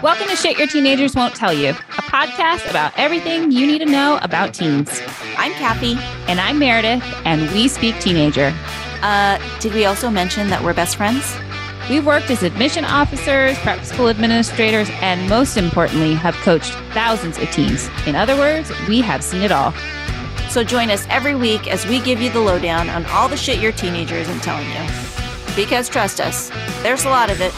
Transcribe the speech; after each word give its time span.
Welcome 0.00 0.28
to 0.28 0.36
Shit 0.36 0.58
Your 0.58 0.68
Teenagers 0.68 1.16
Won't 1.16 1.34
Tell 1.34 1.52
You, 1.52 1.70
a 1.70 1.72
podcast 1.72 2.70
about 2.70 2.92
everything 2.96 3.50
you 3.50 3.66
need 3.66 3.80
to 3.80 3.84
know 3.84 4.20
about 4.22 4.54
teens. 4.54 5.02
I'm 5.36 5.50
Kathy. 5.54 5.96
And 6.30 6.38
I'm 6.40 6.60
Meredith, 6.60 7.02
and 7.24 7.50
we 7.50 7.66
speak 7.66 7.98
teenager. 7.98 8.54
Uh, 9.02 9.40
did 9.58 9.74
we 9.74 9.86
also 9.86 10.08
mention 10.08 10.50
that 10.50 10.62
we're 10.62 10.72
best 10.72 10.94
friends? 10.94 11.36
We've 11.90 12.06
worked 12.06 12.30
as 12.30 12.44
admission 12.44 12.84
officers, 12.84 13.58
prep 13.58 13.84
school 13.84 14.08
administrators, 14.08 14.88
and 15.00 15.28
most 15.28 15.56
importantly, 15.56 16.14
have 16.14 16.34
coached 16.36 16.70
thousands 16.92 17.36
of 17.36 17.50
teens. 17.50 17.90
In 18.06 18.14
other 18.14 18.36
words, 18.36 18.70
we 18.86 19.00
have 19.00 19.24
seen 19.24 19.42
it 19.42 19.50
all. 19.50 19.72
So 20.48 20.62
join 20.62 20.90
us 20.90 21.08
every 21.10 21.34
week 21.34 21.66
as 21.66 21.84
we 21.86 22.00
give 22.00 22.20
you 22.20 22.30
the 22.30 22.40
lowdown 22.40 22.88
on 22.88 23.04
all 23.06 23.26
the 23.26 23.36
shit 23.36 23.58
your 23.58 23.72
teenager 23.72 24.14
isn't 24.14 24.44
telling 24.44 24.68
you. 24.68 24.88
Because 25.56 25.88
trust 25.88 26.20
us, 26.20 26.50
there's 26.84 27.04
a 27.04 27.10
lot 27.10 27.30
of 27.30 27.40
it. 27.40 27.52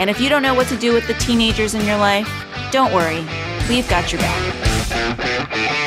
And 0.00 0.08
if 0.08 0.18
you 0.18 0.30
don't 0.30 0.40
know 0.42 0.54
what 0.54 0.66
to 0.68 0.78
do 0.78 0.94
with 0.94 1.06
the 1.06 1.12
teenagers 1.14 1.74
in 1.74 1.84
your 1.84 1.98
life, 1.98 2.26
don't 2.72 2.90
worry, 2.90 3.22
we've 3.68 3.86
got 3.86 4.10
your 4.10 4.22
back. 4.22 5.79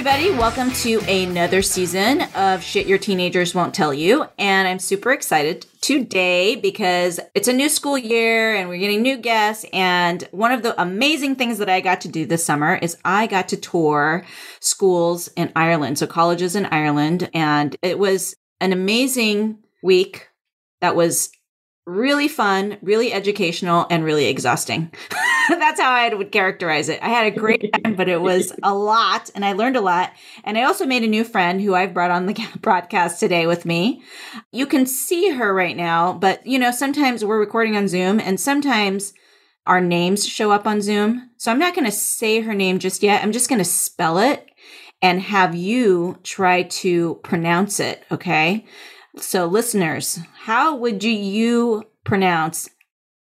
Everybody. 0.00 0.30
Welcome 0.30 0.70
to 0.70 0.98
another 1.00 1.60
season 1.60 2.22
of 2.34 2.62
Shit 2.62 2.86
Your 2.86 2.96
Teenagers 2.96 3.54
Won't 3.54 3.74
Tell 3.74 3.92
You. 3.92 4.24
And 4.38 4.66
I'm 4.66 4.78
super 4.78 5.12
excited 5.12 5.66
today 5.82 6.56
because 6.56 7.20
it's 7.34 7.48
a 7.48 7.52
new 7.52 7.68
school 7.68 7.98
year 7.98 8.54
and 8.54 8.70
we're 8.70 8.78
getting 8.78 9.02
new 9.02 9.18
guests. 9.18 9.66
And 9.74 10.26
one 10.30 10.52
of 10.52 10.62
the 10.62 10.80
amazing 10.80 11.36
things 11.36 11.58
that 11.58 11.68
I 11.68 11.82
got 11.82 12.00
to 12.00 12.08
do 12.08 12.24
this 12.24 12.42
summer 12.42 12.76
is 12.76 12.96
I 13.04 13.26
got 13.26 13.48
to 13.48 13.58
tour 13.58 14.24
schools 14.60 15.28
in 15.36 15.52
Ireland, 15.54 15.98
so 15.98 16.06
colleges 16.06 16.56
in 16.56 16.64
Ireland. 16.64 17.28
And 17.34 17.76
it 17.82 17.98
was 17.98 18.34
an 18.58 18.72
amazing 18.72 19.58
week 19.82 20.30
that 20.80 20.96
was 20.96 21.28
really 21.86 22.28
fun, 22.28 22.78
really 22.82 23.12
educational, 23.12 23.86
and 23.90 24.04
really 24.04 24.26
exhausting. 24.26 24.92
That's 25.48 25.80
how 25.80 25.90
I 25.90 26.14
would 26.14 26.30
characterize 26.30 26.88
it. 26.88 27.02
I 27.02 27.08
had 27.08 27.26
a 27.26 27.36
great 27.36 27.72
time, 27.84 27.96
but 27.96 28.08
it 28.08 28.20
was 28.20 28.52
a 28.62 28.74
lot, 28.74 29.30
and 29.34 29.44
I 29.44 29.52
learned 29.52 29.76
a 29.76 29.80
lot. 29.80 30.12
And 30.44 30.56
I 30.56 30.64
also 30.64 30.86
made 30.86 31.02
a 31.02 31.08
new 31.08 31.24
friend 31.24 31.60
who 31.60 31.74
I've 31.74 31.94
brought 31.94 32.10
on 32.10 32.26
the 32.26 32.48
broadcast 32.60 33.20
today 33.20 33.46
with 33.46 33.64
me. 33.64 34.02
You 34.52 34.66
can 34.66 34.86
see 34.86 35.30
her 35.30 35.52
right 35.54 35.76
now, 35.76 36.12
but 36.12 36.46
you 36.46 36.58
know, 36.58 36.70
sometimes 36.70 37.24
we're 37.24 37.40
recording 37.40 37.76
on 37.76 37.88
Zoom, 37.88 38.20
and 38.20 38.38
sometimes 38.38 39.12
our 39.66 39.80
names 39.80 40.26
show 40.26 40.50
up 40.50 40.66
on 40.66 40.80
Zoom. 40.80 41.30
So 41.36 41.50
I'm 41.50 41.58
not 41.58 41.74
going 41.74 41.84
to 41.84 41.92
say 41.92 42.40
her 42.40 42.54
name 42.54 42.78
just 42.78 43.02
yet. 43.02 43.22
I'm 43.22 43.32
just 43.32 43.48
going 43.48 43.58
to 43.58 43.64
spell 43.64 44.18
it 44.18 44.46
and 45.02 45.20
have 45.20 45.54
you 45.54 46.18
try 46.22 46.64
to 46.64 47.16
pronounce 47.22 47.80
it, 47.80 48.04
okay? 48.10 48.66
So, 49.16 49.46
listeners, 49.46 50.20
how 50.44 50.76
would 50.76 51.02
you, 51.02 51.84
pronounce 52.04 52.68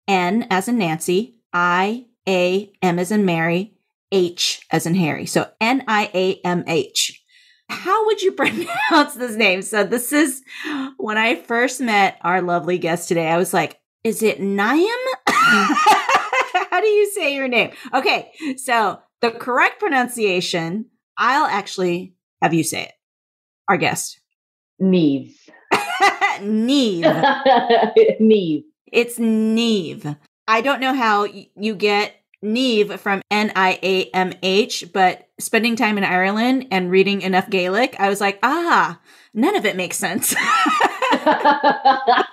N 0.07 0.47
as 0.51 0.69
in 0.69 0.79
Nancy, 0.79 1.37
I, 1.53 2.07
A, 2.29 2.71
M 2.83 2.99
as 2.99 3.11
in 3.11 3.25
Mary, 3.25 3.75
H 4.13 4.67
as 4.71 4.87
in 4.87 4.95
Harry? 4.95 5.27
So, 5.27 5.49
N 5.61 5.85
I 5.89 6.11
A 6.13 6.41
M 6.45 6.65
H. 6.67 7.23
How 7.69 8.05
would 8.07 8.21
you 8.23 8.33
pronounce 8.33 9.15
this 9.15 9.37
name? 9.37 9.63
So, 9.63 9.85
this 9.85 10.13
is 10.13 10.43
when 10.97 11.19
I 11.19 11.37
first 11.37 11.81
met 11.81 12.19
our 12.23 12.43
lovely 12.43 12.79
guest 12.79 13.09
today. 13.09 13.29
I 13.29 13.39
was 13.39 13.55
like, 13.55 13.79
is 14.05 14.23
it 14.23 14.41
Niam? 14.41 14.89
How 15.27 16.81
do 16.81 16.87
you 16.87 17.11
say 17.11 17.35
your 17.35 17.49
name? 17.49 17.71
Okay, 17.95 18.33
so 18.57 19.01
the 19.21 19.31
correct 19.31 19.81
pronunciation, 19.81 20.87
I'll 21.17 21.47
actually 21.47 22.15
have 22.43 22.55
you 22.55 22.63
say 22.65 22.83
it. 22.85 22.93
Our 23.69 23.77
guest. 23.77 24.21
Neve. 24.79 25.37
Neve. 26.43 27.07
Neve. 28.21 28.65
It's 28.93 29.19
Neve. 29.19 30.17
I 30.49 30.61
don't 30.61 30.81
know 30.81 30.95
how 30.95 31.25
you 31.25 31.75
get 31.75 32.15
Neve 32.43 33.01
from 33.01 33.23
N 33.31 33.53
I 33.57 33.79
A 33.83 34.05
M 34.11 34.33
H, 34.43 34.85
but 34.93 35.29
spending 35.41 35.77
time 35.77 35.99
in 35.99 36.05
Ireland 36.05 36.69
and 36.71 36.91
reading 36.91 37.23
enough 37.23 37.51
Gaelic, 37.51 37.97
I 37.99 38.09
was 38.09 38.21
like, 38.21 38.39
ah, 38.43 39.01
none 39.35 39.57
of 39.57 39.65
it 39.67 39.77
makes 39.77 39.97
sense. 39.97 40.35
I 41.19 42.25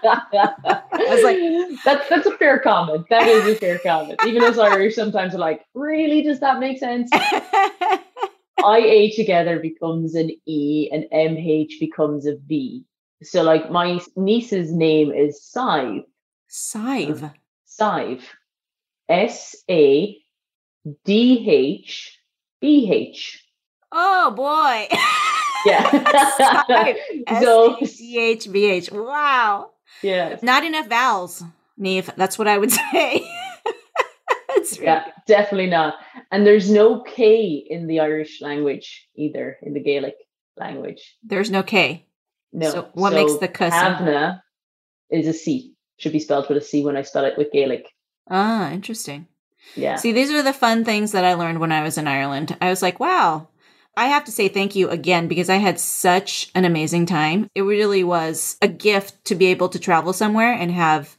was 1.09 1.23
like- 1.23 1.39
that's 1.83 2.07
that's 2.09 2.27
a 2.27 2.37
fair 2.37 2.59
comment. 2.59 3.07
That 3.09 3.27
is 3.27 3.47
a 3.47 3.55
fair 3.55 3.79
comment. 3.79 4.19
Even 4.25 4.43
as 4.43 4.59
Irish, 4.59 4.95
sometimes 4.95 5.33
are 5.35 5.39
like, 5.39 5.65
really, 5.73 6.21
does 6.21 6.39
that 6.41 6.59
make 6.59 6.77
sense? 6.79 7.09
IA 8.59 9.11
together 9.13 9.59
becomes 9.59 10.15
an 10.15 10.31
E 10.45 10.89
and 10.91 11.05
MH 11.11 11.79
becomes 11.79 12.25
a 12.25 12.35
V. 12.47 12.85
So 13.23 13.43
like 13.43 13.71
my 13.71 13.99
niece's 14.15 14.71
name 14.71 15.11
is 15.11 15.43
Sive. 15.43 16.03
Sive. 16.47 17.23
Uh, 17.23 17.29
Sive. 17.65 18.23
S 19.09 19.55
A 19.69 20.17
D 21.05 21.49
H 21.49 22.19
B 22.61 22.89
H. 22.91 23.43
Oh 23.91 24.31
boy. 24.31 24.87
Yeah. 25.65 26.93
So. 27.41 27.77
Wow. 28.91 29.71
yeah. 30.01 30.37
Not 30.41 30.63
enough 30.63 30.87
vowels, 30.87 31.43
Niamh. 31.79 32.13
That's 32.15 32.37
what 32.37 32.47
I 32.47 32.57
would 32.57 32.71
say. 32.91 33.25
Really 34.49 34.85
Yeah, 34.85 35.05
definitely 35.27 35.69
not. 35.69 35.95
And 36.31 36.45
there's 36.45 36.69
no 36.69 37.01
K 37.01 37.65
in 37.69 37.87
the 37.87 37.99
Irish 38.01 38.41
language 38.41 39.07
either, 39.15 39.57
in 39.61 39.73
the 39.73 39.79
Gaelic 39.79 40.15
language. 40.57 41.15
There's 41.23 41.49
no 41.49 41.63
K. 41.63 42.05
No. 42.53 42.69
So 42.69 42.89
what 42.93 43.13
makes 43.13 43.33
the 43.37 43.51
sound? 43.69 44.05
Havna 44.05 44.41
is 45.09 45.27
a 45.27 45.33
C. 45.33 45.73
Should 45.97 46.13
be 46.13 46.19
spelled 46.19 46.47
with 46.47 46.57
a 46.57 46.61
C 46.61 46.83
when 46.83 46.95
I 46.95 47.01
spell 47.01 47.25
it 47.25 47.37
with 47.37 47.51
Gaelic. 47.51 47.87
Ah, 48.29 48.71
interesting. 48.71 49.27
Yeah. 49.75 49.95
See, 49.95 50.11
these 50.11 50.31
are 50.31 50.43
the 50.43 50.53
fun 50.53 50.85
things 50.85 51.11
that 51.11 51.25
I 51.25 51.33
learned 51.33 51.59
when 51.59 51.71
I 51.71 51.83
was 51.83 51.97
in 51.97 52.07
Ireland. 52.07 52.55
I 52.61 52.69
was 52.69 52.81
like, 52.81 52.99
wow. 52.99 53.49
I 53.95 54.07
have 54.07 54.25
to 54.25 54.31
say 54.31 54.47
thank 54.47 54.75
you 54.75 54.89
again 54.89 55.27
because 55.27 55.49
I 55.49 55.57
had 55.57 55.79
such 55.79 56.49
an 56.55 56.65
amazing 56.65 57.05
time. 57.05 57.47
It 57.53 57.61
really 57.61 58.03
was 58.03 58.57
a 58.61 58.67
gift 58.67 59.25
to 59.25 59.35
be 59.35 59.47
able 59.47 59.69
to 59.69 59.79
travel 59.79 60.13
somewhere 60.13 60.51
and 60.51 60.71
have 60.71 61.15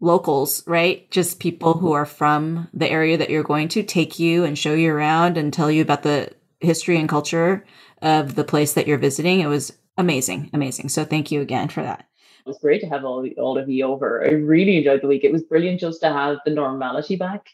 locals, 0.00 0.62
right? 0.66 1.10
Just 1.10 1.40
people 1.40 1.74
who 1.74 1.92
are 1.92 2.06
from 2.06 2.68
the 2.72 2.88
area 2.88 3.16
that 3.16 3.30
you're 3.30 3.42
going 3.42 3.68
to 3.68 3.82
take 3.82 4.18
you 4.18 4.44
and 4.44 4.56
show 4.56 4.74
you 4.74 4.92
around 4.92 5.36
and 5.36 5.52
tell 5.52 5.70
you 5.70 5.82
about 5.82 6.04
the 6.04 6.30
history 6.60 6.98
and 6.98 7.08
culture 7.08 7.64
of 8.00 8.36
the 8.36 8.44
place 8.44 8.74
that 8.74 8.86
you're 8.86 8.98
visiting. 8.98 9.40
It 9.40 9.46
was 9.46 9.72
amazing, 9.98 10.48
amazing. 10.54 10.88
So 10.88 11.04
thank 11.04 11.30
you 11.30 11.40
again 11.42 11.68
for 11.68 11.82
that. 11.82 12.00
It 12.00 12.48
was 12.48 12.58
great 12.58 12.80
to 12.80 12.86
have 12.88 13.04
all, 13.04 13.28
all 13.36 13.58
of 13.58 13.68
you 13.68 13.84
over. 13.84 14.24
I 14.26 14.30
really 14.30 14.78
enjoyed 14.78 15.02
the 15.02 15.06
week. 15.08 15.24
It 15.24 15.32
was 15.32 15.42
brilliant 15.42 15.80
just 15.80 16.00
to 16.00 16.08
have 16.10 16.38
the 16.46 16.50
normality 16.52 17.16
back 17.16 17.46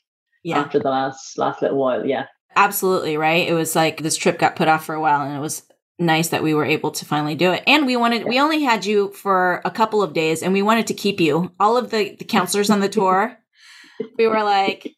Yeah. 0.45 0.61
after 0.61 0.79
the 0.79 0.89
last 0.91 1.37
last 1.37 1.63
little 1.63 1.79
while. 1.79 2.07
Yeah. 2.07 2.27
Absolutely, 2.55 3.17
right? 3.17 3.49
It 3.49 3.55
was 3.55 3.75
like 3.75 4.03
this 4.03 4.17
trip 4.17 4.39
got 4.39 4.55
put 4.55 4.69
off 4.69 4.85
for 4.85 4.95
a 4.95 5.01
while 5.01 5.23
and 5.23 5.37
it 5.37 5.41
was 5.41 5.63
nice 5.99 6.29
that 6.29 6.43
we 6.45 6.55
were 6.55 6.65
able 6.65 6.93
to 6.93 7.05
finally 7.05 7.35
do 7.35 7.51
it. 7.53 7.65
And 7.67 7.87
we 7.87 7.97
wanted 7.97 8.25
we 8.29 8.39
only 8.39 8.63
had 8.63 8.85
you 8.85 9.11
for 9.13 9.61
a 9.65 9.71
couple 9.73 10.03
of 10.03 10.13
days 10.13 10.43
and 10.43 10.53
we 10.53 10.63
wanted 10.63 10.87
to 10.89 10.95
keep 10.95 11.19
you. 11.21 11.51
All 11.59 11.77
of 11.77 11.91
the, 11.91 12.15
the 12.17 12.25
counselors 12.25 12.71
on 12.71 12.79
the 12.81 12.89
tour, 12.89 13.37
we 14.17 14.29
were 14.29 14.43
like, 14.45 14.95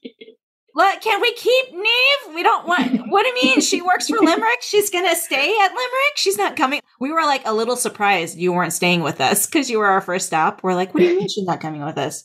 Look, 0.74 1.00
can 1.00 1.22
we 1.22 1.32
keep 1.32 1.72
Niamh? 1.72 2.34
We 2.34 2.42
don't 2.42 2.66
want 2.66 3.10
what 3.10 3.22
do 3.22 3.28
you 3.28 3.34
mean? 3.42 3.60
She 3.62 3.80
works 3.80 4.08
for 4.08 4.18
Limerick. 4.18 4.60
She's 4.60 4.90
gonna 4.90 5.16
stay 5.16 5.56
at 5.62 5.68
Limerick. 5.68 6.16
She's 6.16 6.36
not 6.36 6.54
coming. 6.56 6.80
We 7.00 7.12
were 7.12 7.22
like 7.22 7.42
a 7.46 7.54
little 7.54 7.76
surprised 7.76 8.38
you 8.38 8.52
weren't 8.52 8.72
staying 8.72 9.02
with 9.02 9.20
us 9.20 9.46
because 9.46 9.70
you 9.70 9.78
were 9.78 9.86
our 9.86 10.00
first 10.00 10.26
stop. 10.26 10.62
We're 10.62 10.74
like, 10.74 10.94
what 10.94 11.00
do 11.00 11.06
you 11.06 11.18
mean 11.18 11.28
she's 11.28 11.46
not 11.46 11.60
coming 11.60 11.84
with 11.84 11.98
us? 11.98 12.24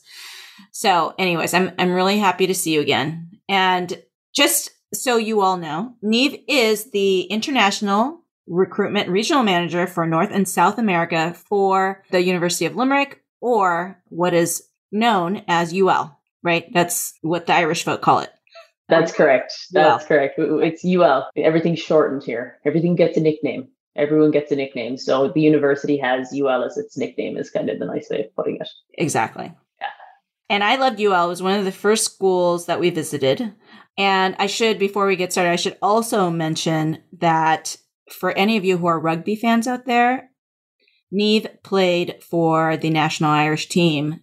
So, 0.70 1.14
anyways, 1.18 1.54
I'm 1.54 1.72
I'm 1.78 1.92
really 1.92 2.18
happy 2.18 2.46
to 2.46 2.54
see 2.54 2.74
you 2.74 2.80
again. 2.80 3.30
And 3.48 4.02
just 4.34 4.70
so 4.94 5.16
you 5.16 5.40
all 5.40 5.56
know, 5.56 5.94
Niamh 6.02 6.42
is 6.48 6.90
the 6.90 7.22
international 7.22 8.20
recruitment 8.46 9.08
regional 9.08 9.42
manager 9.42 9.86
for 9.86 10.06
North 10.06 10.30
and 10.32 10.48
South 10.48 10.78
America 10.78 11.34
for 11.48 12.02
the 12.10 12.22
University 12.22 12.66
of 12.66 12.76
Limerick, 12.76 13.22
or 13.40 14.02
what 14.08 14.34
is 14.34 14.64
known 14.90 15.42
as 15.48 15.74
UL, 15.74 16.18
right? 16.42 16.66
That's 16.72 17.14
what 17.22 17.46
the 17.46 17.54
Irish 17.54 17.84
folk 17.84 18.02
call 18.02 18.20
it. 18.20 18.30
That's 18.88 19.12
correct. 19.12 19.54
UL. 19.74 19.82
That's 19.82 20.06
correct. 20.06 20.34
It's 20.38 20.84
UL. 20.84 21.30
Everything's 21.36 21.78
shortened 21.78 22.24
here. 22.24 22.58
Everything 22.66 22.94
gets 22.94 23.16
a 23.16 23.20
nickname. 23.20 23.68
Everyone 23.96 24.30
gets 24.30 24.50
a 24.52 24.56
nickname. 24.56 24.96
So 24.96 25.28
the 25.28 25.40
university 25.40 25.98
has 25.98 26.32
UL 26.34 26.64
as 26.64 26.78
its 26.78 26.96
nickname, 26.96 27.36
is 27.36 27.50
kind 27.50 27.68
of 27.68 27.78
the 27.78 27.86
nice 27.86 28.08
way 28.10 28.24
of 28.24 28.34
putting 28.34 28.56
it. 28.56 28.68
Exactly. 28.94 29.52
Yeah. 29.80 29.86
And 30.48 30.64
I 30.64 30.76
loved 30.76 31.00
UL. 31.00 31.26
It 31.26 31.28
was 31.28 31.42
one 31.42 31.58
of 31.58 31.64
the 31.64 31.72
first 31.72 32.04
schools 32.04 32.66
that 32.66 32.80
we 32.80 32.90
visited. 32.90 33.54
And 33.98 34.34
I 34.38 34.46
should, 34.46 34.78
before 34.78 35.06
we 35.06 35.16
get 35.16 35.32
started, 35.32 35.50
I 35.50 35.56
should 35.56 35.76
also 35.82 36.30
mention 36.30 37.02
that 37.18 37.76
for 38.10 38.32
any 38.32 38.56
of 38.56 38.64
you 38.64 38.78
who 38.78 38.86
are 38.86 38.98
rugby 38.98 39.36
fans 39.36 39.66
out 39.66 39.84
there, 39.84 40.30
Niamh 41.12 41.62
played 41.62 42.16
for 42.22 42.76
the 42.76 42.90
national 42.90 43.30
Irish 43.30 43.68
team 43.68 44.20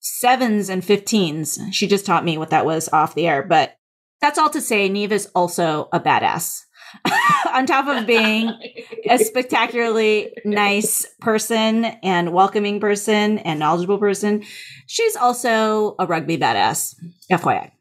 sevens 0.00 0.68
and 0.68 0.82
15s. 0.82 1.72
She 1.72 1.86
just 1.86 2.06
taught 2.06 2.24
me 2.24 2.38
what 2.38 2.50
that 2.50 2.64
was 2.64 2.88
off 2.90 3.14
the 3.14 3.26
air. 3.26 3.42
But 3.42 3.76
that's 4.20 4.38
all 4.38 4.50
to 4.50 4.60
say, 4.60 4.88
Niamh 4.88 5.10
is 5.10 5.28
also 5.34 5.88
a 5.92 6.00
badass. 6.00 6.62
on 7.52 7.66
top 7.66 7.86
of 7.86 8.06
being 8.06 8.52
a 9.08 9.18
spectacularly 9.24 10.32
nice 10.44 11.06
person 11.20 11.84
and 12.02 12.32
welcoming 12.32 12.80
person 12.80 13.38
and 13.38 13.58
knowledgeable 13.58 13.98
person, 13.98 14.42
she's 14.86 15.16
also 15.16 15.94
a 15.98 16.06
rugby 16.06 16.36
badass. 16.38 16.94
FYI. 17.30 17.72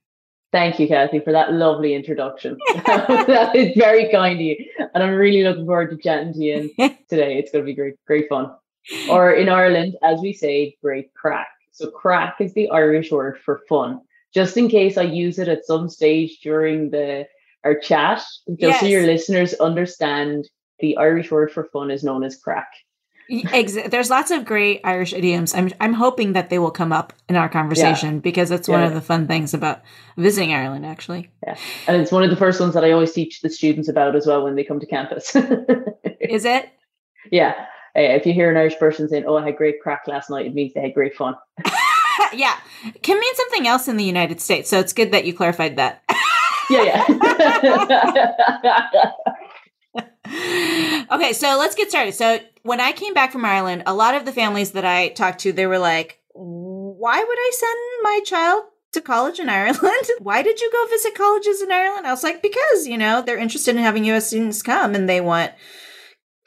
Thank 0.52 0.80
you, 0.80 0.88
Kathy, 0.88 1.20
for 1.20 1.34
that 1.34 1.52
lovely 1.52 1.94
introduction. 1.94 2.58
that 2.86 3.52
is 3.56 3.76
very 3.76 4.10
kind 4.10 4.36
of 4.36 4.42
you. 4.42 4.56
And 4.94 5.04
I'm 5.04 5.16
really 5.16 5.44
looking 5.44 5.66
forward 5.66 5.90
to 5.90 5.98
chatting 5.98 6.32
to 6.34 6.40
you 6.40 6.70
today. 7.10 7.38
It's 7.38 7.52
going 7.52 7.66
to 7.66 7.66
be 7.66 7.76
great, 7.76 7.96
great 8.08 8.30
fun. 8.30 8.52
Or 9.10 9.34
in 9.34 9.50
Ireland, 9.50 9.96
as 10.02 10.22
we 10.22 10.32
say, 10.32 10.78
great 10.82 11.14
craic. 11.14 11.48
So, 11.74 11.92
craic 11.92 12.36
is 12.40 12.54
the 12.54 12.70
Irish 12.70 13.12
word 13.12 13.38
for 13.44 13.64
fun. 13.68 14.00
Just 14.34 14.56
in 14.56 14.70
case 14.70 14.98
I 14.98 15.04
use 15.04 15.40
it 15.40 15.50
at 15.50 15.66
some 15.66 15.90
stage 15.90 16.40
during 16.42 16.90
the 16.90 17.26
our 17.66 17.76
chat, 17.76 18.18
just 18.18 18.60
yes. 18.60 18.80
so 18.80 18.86
your 18.86 19.04
listeners 19.04 19.54
understand 19.56 20.48
the 20.80 20.98
Irish 20.98 21.32
word 21.32 21.52
for 21.52 21.66
fun 21.66 21.92
is 21.92 22.04
known 22.04 22.24
as 22.24 22.38
craic. 22.38 22.66
There's 23.28 24.12
lots 24.12 24.30
of 24.30 24.46
great 24.46 24.82
Irish 24.84 25.12
idioms. 25.12 25.56
I'm 25.56 25.72
I'm 25.80 25.94
hoping 25.94 26.34
that 26.34 26.52
they 26.52 26.60
will 26.60 26.72
come 26.72 26.92
up 26.92 27.12
in 27.28 27.36
our 27.36 27.50
conversation 27.50 28.16
yeah. 28.16 28.20
because 28.20 28.52
it's 28.52 28.68
one 28.68 28.84
of 28.84 28.94
the 28.94 29.02
fun 29.02 29.26
things 29.26 29.56
about 29.56 29.82
visiting 30.16 30.54
Ireland. 30.54 30.86
Actually, 30.86 31.32
yeah, 31.44 31.58
and 31.88 32.00
it's 32.00 32.12
one 32.12 32.24
of 32.24 32.30
the 32.30 32.36
first 32.36 32.60
ones 32.60 32.76
that 32.76 32.84
I 32.84 32.92
always 32.92 33.14
teach 33.14 33.42
the 33.42 33.50
students 33.50 33.90
about 33.90 34.16
as 34.16 34.28
well 34.28 34.44
when 34.44 34.56
they 34.56 34.64
come 34.64 34.80
to 34.80 34.86
campus. 34.86 35.36
Is 36.20 36.46
it? 36.46 36.70
Yeah. 37.32 37.56
Eh, 37.96 38.14
if 38.16 38.26
you 38.26 38.34
hear 38.34 38.52
an 38.52 38.58
Irish 38.58 38.78
person 38.78 39.10
saying, 39.10 39.24
"Oh, 39.26 39.38
I 39.38 39.46
had 39.46 39.56
great 39.56 39.82
craic 39.82 40.02
last 40.06 40.30
night," 40.30 40.46
it 40.46 40.54
means 40.54 40.74
they 40.74 40.82
had 40.82 40.94
great 40.94 41.16
fun. 41.16 41.36
yeah, 42.34 42.56
can 43.02 43.20
mean 43.20 43.36
something 43.36 43.68
else 43.68 43.88
in 43.88 43.98
the 43.98 44.04
United 44.04 44.40
States. 44.42 44.70
So 44.70 44.80
it's 44.80 44.94
good 44.94 45.12
that 45.12 45.26
you 45.26 45.34
clarified 45.34 45.78
that. 45.78 46.04
yeah, 46.70 46.84
yeah. 46.84 47.04
okay, 51.12 51.34
so 51.34 51.58
let's 51.58 51.76
get 51.76 51.90
started. 51.90 52.14
So 52.14 52.40
when 52.64 52.80
I 52.82 52.92
came 52.92 53.14
back 53.14 53.32
from 53.32 53.46
Ireland, 53.46 53.84
a 53.86 53.94
lot 53.94 54.16
of 54.16 54.26
the 54.26 54.32
families 54.32 54.72
that 54.72 54.86
I 54.86 55.10
talked 55.10 55.40
to, 55.42 55.54
they 55.54 55.68
were 55.68 55.80
like, 55.80 56.20
"Why 56.34 57.18
would 57.24 57.38
I 57.40 57.52
send 57.54 58.04
my 58.04 58.20
child 58.26 58.64
to 58.96 59.02
college 59.02 59.40
in 59.40 59.50
Ireland. 59.62 60.08
Why 60.20 60.42
did 60.42 60.60
you 60.60 60.72
go 60.72 60.88
visit 60.90 61.16
colleges 61.16 61.62
in 61.62 61.72
Ireland? 61.72 62.08
I 62.08 62.12
was 62.12 62.24
like, 62.24 62.42
because, 62.42 62.88
you 62.88 62.98
know, 62.98 63.22
they're 63.22 63.38
interested 63.38 63.76
in 63.76 63.84
having 63.84 64.06
US 64.06 64.28
students 64.28 64.64
come 64.64 64.96
and 64.96 65.08
they 65.08 65.22
want 65.22 65.52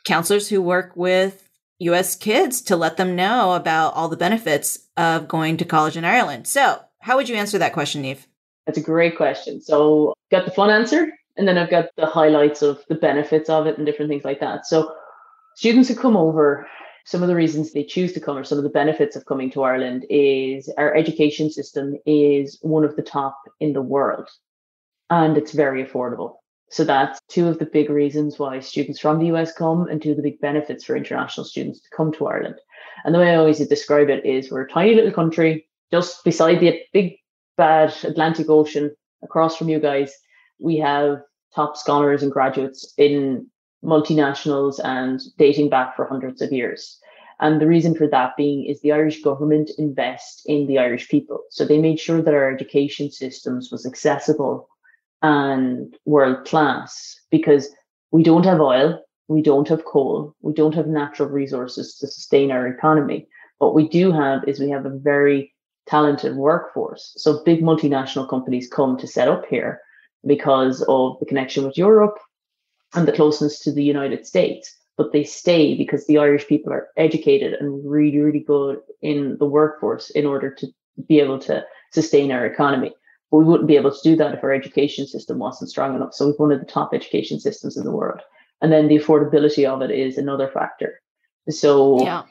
counselors 0.04 0.48
who 0.48 0.60
work 0.60 0.92
with 0.96 1.48
US 1.78 2.16
kids 2.16 2.60
to 2.62 2.76
let 2.76 2.96
them 2.96 3.14
know 3.14 3.52
about 3.52 3.94
all 3.94 4.08
the 4.08 4.16
benefits 4.16 4.80
of 4.96 5.28
going 5.28 5.56
to 5.58 5.64
college 5.64 5.96
in 5.96 6.04
Ireland. 6.04 6.48
So, 6.48 6.80
how 7.00 7.16
would 7.16 7.28
you 7.28 7.36
answer 7.36 7.58
that 7.58 7.72
question, 7.72 8.02
Niamh? 8.02 8.26
That's 8.68 8.78
a 8.78 8.82
great 8.82 9.16
question. 9.16 9.62
So, 9.62 10.12
got 10.30 10.44
the 10.44 10.50
fun 10.50 10.68
answer, 10.68 11.08
and 11.38 11.48
then 11.48 11.56
I've 11.56 11.70
got 11.70 11.86
the 11.96 12.04
highlights 12.04 12.60
of 12.60 12.84
the 12.90 12.96
benefits 12.96 13.48
of 13.48 13.66
it 13.66 13.78
and 13.78 13.86
different 13.86 14.10
things 14.10 14.26
like 14.26 14.40
that. 14.40 14.66
So, 14.66 14.94
students 15.56 15.88
who 15.88 15.94
come 15.94 16.18
over, 16.18 16.68
some 17.06 17.22
of 17.22 17.28
the 17.28 17.34
reasons 17.34 17.72
they 17.72 17.82
choose 17.82 18.12
to 18.12 18.20
come 18.20 18.36
or 18.36 18.44
some 18.44 18.58
of 18.58 18.64
the 18.64 18.70
benefits 18.70 19.16
of 19.16 19.24
coming 19.24 19.50
to 19.52 19.62
Ireland 19.62 20.04
is 20.10 20.70
our 20.76 20.94
education 20.94 21.50
system 21.50 21.96
is 22.04 22.58
one 22.60 22.84
of 22.84 22.94
the 22.94 23.02
top 23.02 23.40
in 23.58 23.72
the 23.72 23.80
world 23.80 24.28
and 25.08 25.38
it's 25.38 25.52
very 25.52 25.82
affordable. 25.82 26.34
So 26.68 26.84
that's 26.84 27.18
two 27.30 27.48
of 27.48 27.58
the 27.58 27.64
big 27.64 27.88
reasons 27.88 28.38
why 28.38 28.60
students 28.60 29.00
from 29.00 29.18
the 29.18 29.34
US 29.34 29.54
come 29.54 29.88
and 29.88 30.02
two 30.02 30.10
of 30.10 30.18
the 30.18 30.22
big 30.22 30.38
benefits 30.42 30.84
for 30.84 30.94
international 30.94 31.46
students 31.46 31.80
to 31.80 31.88
come 31.96 32.12
to 32.12 32.26
Ireland. 32.26 32.56
And 33.06 33.14
the 33.14 33.20
way 33.20 33.30
I 33.30 33.36
always 33.36 33.66
describe 33.66 34.10
it 34.10 34.26
is 34.26 34.50
we're 34.50 34.66
a 34.66 34.70
tiny 34.70 34.94
little 34.94 35.12
country 35.12 35.66
just 35.90 36.22
beside 36.24 36.60
the 36.60 36.78
big 36.92 37.14
bad 37.58 37.94
Atlantic 38.04 38.48
Ocean 38.48 38.90
across 39.22 39.56
from 39.56 39.68
you 39.68 39.78
guys. 39.78 40.14
We 40.58 40.78
have 40.78 41.18
top 41.54 41.76
scholars 41.76 42.22
and 42.22 42.32
graduates 42.32 42.94
in 42.96 43.46
multinationals 43.84 44.80
and 44.82 45.20
dating 45.36 45.68
back 45.68 45.94
for 45.94 46.06
hundreds 46.06 46.40
of 46.40 46.52
years. 46.52 46.98
And 47.40 47.60
the 47.60 47.66
reason 47.66 47.94
for 47.94 48.08
that 48.08 48.36
being 48.36 48.64
is 48.64 48.80
the 48.80 48.92
Irish 48.92 49.22
government 49.22 49.70
invest 49.78 50.42
in 50.46 50.66
the 50.66 50.78
Irish 50.78 51.08
people. 51.08 51.40
So 51.50 51.64
they 51.64 51.78
made 51.78 52.00
sure 52.00 52.20
that 52.20 52.34
our 52.34 52.50
education 52.50 53.10
systems 53.10 53.70
was 53.70 53.86
accessible 53.86 54.68
and 55.22 55.94
world 56.04 56.44
class 56.46 57.20
because 57.30 57.68
we 58.10 58.22
don't 58.22 58.44
have 58.44 58.60
oil, 58.60 59.00
we 59.28 59.42
don't 59.42 59.68
have 59.68 59.84
coal, 59.84 60.34
we 60.40 60.52
don't 60.52 60.74
have 60.74 60.86
natural 60.86 61.28
resources 61.28 61.96
to 61.98 62.06
sustain 62.06 62.50
our 62.50 62.66
economy. 62.66 63.28
What 63.58 63.74
we 63.74 63.88
do 63.88 64.10
have 64.10 64.42
is 64.48 64.58
we 64.58 64.70
have 64.70 64.86
a 64.86 64.98
very 64.98 65.52
talented 65.88 66.36
workforce. 66.36 67.14
So 67.16 67.42
big 67.44 67.62
multinational 67.62 68.28
companies 68.28 68.68
come 68.68 68.96
to 68.98 69.06
set 69.06 69.28
up 69.28 69.44
here 69.46 69.80
because 70.26 70.82
of 70.88 71.18
the 71.20 71.26
connection 71.26 71.64
with 71.64 71.78
Europe 71.78 72.18
and 72.94 73.06
the 73.06 73.12
closeness 73.12 73.60
to 73.60 73.72
the 73.72 73.82
United 73.82 74.26
States. 74.26 74.74
But 74.96 75.12
they 75.12 75.24
stay 75.24 75.76
because 75.76 76.06
the 76.06 76.18
Irish 76.18 76.46
people 76.48 76.72
are 76.72 76.88
educated 76.96 77.54
and 77.54 77.88
really, 77.88 78.18
really 78.18 78.40
good 78.40 78.80
in 79.00 79.36
the 79.38 79.46
workforce 79.46 80.10
in 80.10 80.26
order 80.26 80.52
to 80.54 80.66
be 81.06 81.20
able 81.20 81.38
to 81.40 81.64
sustain 81.92 82.32
our 82.32 82.44
economy. 82.44 82.92
But 83.30 83.38
we 83.38 83.44
wouldn't 83.44 83.68
be 83.68 83.76
able 83.76 83.92
to 83.92 84.02
do 84.02 84.16
that 84.16 84.34
if 84.34 84.42
our 84.42 84.52
education 84.52 85.06
system 85.06 85.38
wasn't 85.38 85.70
strong 85.70 85.94
enough. 85.94 86.14
So 86.14 86.26
we've 86.26 86.38
one 86.38 86.50
of 86.50 86.60
the 86.60 86.66
top 86.66 86.92
education 86.94 87.38
systems 87.38 87.76
in 87.76 87.84
the 87.84 87.92
world. 87.92 88.20
And 88.60 88.72
then 88.72 88.88
the 88.88 88.98
affordability 88.98 89.64
of 89.64 89.82
it 89.82 89.92
is 89.92 90.18
another 90.18 90.48
factor. 90.48 91.00
So 91.48 92.02
yeah. 92.02 92.24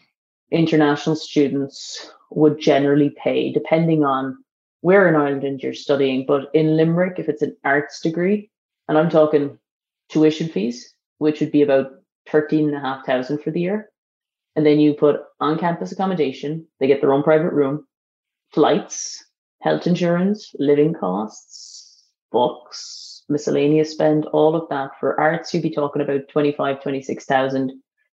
international 0.52 1.16
students 1.16 2.12
would 2.32 2.60
generally 2.60 3.16
pay, 3.22 3.52
depending 3.52 4.04
on 4.04 4.38
where 4.82 5.08
in 5.08 5.16
Ireland 5.16 5.62
you're 5.62 5.74
studying. 5.74 6.26
But 6.26 6.50
in 6.54 6.78
Limerick, 6.78 7.20
if 7.20 7.30
it's 7.30 7.42
an 7.42 7.56
arts 7.64 8.00
degree, 8.02 8.50
and 8.88 8.98
I'm 8.98 9.10
talking 9.10 9.58
tuition 10.10 10.50
fees, 10.50 10.94
which 11.18 11.40
would 11.40 11.52
be 11.52 11.62
about 11.62 11.92
13,500 12.32 13.42
for 13.42 13.52
the 13.52 13.62
year. 13.62 13.90
And 14.56 14.66
then 14.66 14.80
you 14.80 14.94
put 14.94 15.22
on 15.40 15.60
campus 15.60 15.92
accommodation, 15.92 16.68
they 16.80 16.88
get 16.88 17.02
their 17.02 17.14
own 17.14 17.24
private 17.24 17.54
room, 17.54 17.86
flights, 18.54 19.24
health 19.62 19.88
insurance, 19.88 20.52
living 20.58 20.94
costs, 20.94 22.04
books, 22.32 23.24
miscellaneous 23.30 23.92
spend, 23.92 24.26
all 24.28 24.56
of 24.56 24.68
that. 24.70 24.92
For 25.00 25.20
arts, 25.20 25.54
you'd 25.54 25.64
be 25.64 25.70
talking 25.70 26.02
about 26.02 26.28
25, 26.30 26.82
26,000 26.82 27.72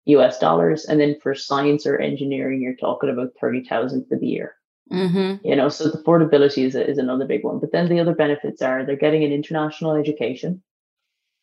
US 0.06 0.38
dollars. 0.38 0.84
And 0.84 1.00
then 1.00 1.16
for 1.22 1.34
science 1.34 1.86
or 1.86 1.98
engineering, 1.98 2.62
you're 2.62 2.76
talking 2.76 3.10
about 3.10 3.32
30,000 3.40 4.06
for 4.08 4.18
the 4.18 4.26
year. 4.26 4.54
Mm-hmm. 4.92 5.46
You 5.46 5.56
know, 5.56 5.68
so 5.68 5.88
the 5.88 5.98
affordability 5.98 6.64
is, 6.64 6.74
is 6.74 6.98
another 6.98 7.26
big 7.26 7.44
one. 7.44 7.60
But 7.60 7.72
then 7.72 7.88
the 7.88 8.00
other 8.00 8.14
benefits 8.14 8.60
are 8.60 8.84
they're 8.84 8.96
getting 8.96 9.24
an 9.24 9.32
international 9.32 9.94
education. 9.94 10.62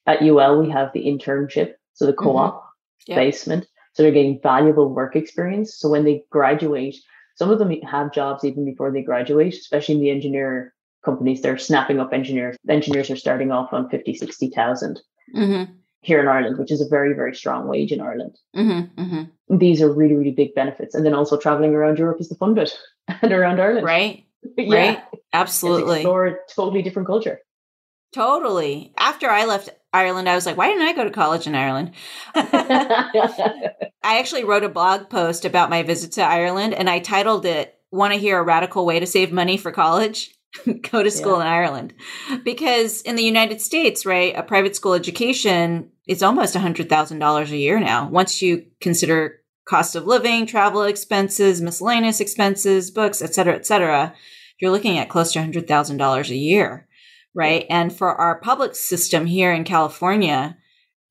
At 0.06 0.22
UL, 0.22 0.62
we 0.62 0.70
have 0.70 0.92
the 0.94 1.06
internship, 1.06 1.74
so 1.94 2.06
the 2.06 2.14
co 2.14 2.38
op 2.38 2.64
mm-hmm. 2.64 3.14
placement. 3.14 3.68
So 3.94 4.04
they're 4.04 4.12
getting 4.12 4.40
valuable 4.42 4.94
work 4.94 5.16
experience. 5.16 5.76
So 5.76 5.90
when 5.90 6.04
they 6.04 6.24
graduate, 6.30 6.96
some 7.36 7.50
of 7.50 7.60
them 7.60 7.72
have 7.82 8.14
jobs 8.14 8.44
even 8.44 8.66
before 8.66 8.92
they 8.92 9.02
graduate, 9.02 9.54
especially 9.54 9.96
in 9.96 10.02
the 10.02 10.10
engineer 10.10 10.74
companies. 11.04 11.42
They're 11.42 11.58
snapping 11.58 12.00
up 12.00 12.14
engineers. 12.14 12.58
Engineers 12.70 13.10
are 13.10 13.16
starting 13.16 13.52
off 13.52 13.74
on 13.74 13.90
50, 13.90 14.14
60,000 14.14 15.00
mm-hmm. 15.36 15.74
Here 16.02 16.20
in 16.20 16.28
Ireland, 16.28 16.58
which 16.58 16.72
is 16.72 16.82
a 16.82 16.88
very, 16.88 17.14
very 17.14 17.36
strong 17.36 17.68
wage 17.68 17.92
in 17.92 18.02
Ireland. 18.02 18.38
Mm-hmm, 18.56 19.02
mm-hmm. 19.02 19.58
These 19.58 19.82
are 19.82 19.92
really, 19.92 20.16
really 20.16 20.32
big 20.32 20.54
benefits. 20.56 20.96
And 20.96 21.06
then 21.06 21.14
also 21.14 21.38
traveling 21.38 21.74
around 21.74 21.98
Europe 21.98 22.22
is 22.22 22.30
the 22.30 22.36
fun 22.36 22.54
bit 22.54 22.72
and 23.22 23.32
around 23.32 23.60
Ireland. 23.60 23.86
Right. 23.86 24.26
yeah. 24.58 24.76
Right. 24.76 25.04
Absolutely. 25.34 25.98
Explore 25.98 26.28
a 26.28 26.36
totally 26.54 26.82
different 26.82 27.08
culture. 27.08 27.40
Totally. 28.14 28.94
After 28.98 29.30
I 29.30 29.46
left 29.46 29.70
Ireland, 29.92 30.30
I 30.30 30.36
was 30.36 30.46
like, 30.46 30.58
why 30.58 30.70
didn't 30.70 30.88
I 30.88 30.94
go 30.94 31.04
to 31.04 31.10
college 31.10 31.46
in 31.46 31.56
Ireland? 31.56 31.92
I 32.36 33.92
actually 34.04 34.46
wrote 34.46 34.64
a 34.64 34.70
blog 34.70 35.10
post 35.10 35.44
about 35.44 35.70
my 35.70 35.84
visit 35.84 36.14
to 36.14 36.22
Ireland 36.22 36.74
and 36.74 36.90
I 36.90 37.00
titled 37.00 37.46
it, 37.46 37.78
Want 37.92 38.14
to 38.14 38.20
Hear 38.20 38.40
a 38.40 38.44
Radical 38.44 38.86
Way 38.86 39.00
to 39.00 39.06
Save 39.06 39.32
Money 39.32 39.58
for 39.58 39.72
College? 39.72 40.37
go 40.92 41.04
to 41.04 41.12
school 41.12 41.38
yeah. 41.38 41.42
in 41.42 41.48
Ireland. 41.48 41.94
Because 42.44 43.02
in 43.02 43.16
the 43.16 43.24
United 43.24 43.62
States, 43.62 44.06
right, 44.06 44.36
a 44.36 44.44
private 44.44 44.76
school 44.76 44.94
education 44.94 45.92
is 46.08 46.24
almost 46.24 46.56
$100,000 46.56 47.52
a 47.52 47.58
year 47.58 47.80
now. 47.80 48.10
Once 48.10 48.42
you 48.42 48.66
consider 48.82 49.42
cost 49.68 49.96
of 49.96 50.08
living, 50.08 50.46
travel 50.46 50.84
expenses, 50.84 51.62
miscellaneous 51.62 52.22
expenses, 52.22 52.92
books, 52.92 53.22
et 53.22 53.34
cetera, 53.34 53.56
et 53.56 53.66
cetera, 53.66 54.14
you're 54.60 54.72
looking 54.72 54.98
at 54.98 55.10
close 55.10 55.34
to 55.34 55.40
$100,000 55.40 56.30
a 56.30 56.36
year 56.36 56.88
right? 57.38 57.68
And 57.70 57.96
for 57.96 58.16
our 58.16 58.40
public 58.40 58.76
system 58.76 59.28
here 59.28 59.54
in 59.54 59.64
California, 59.64 60.58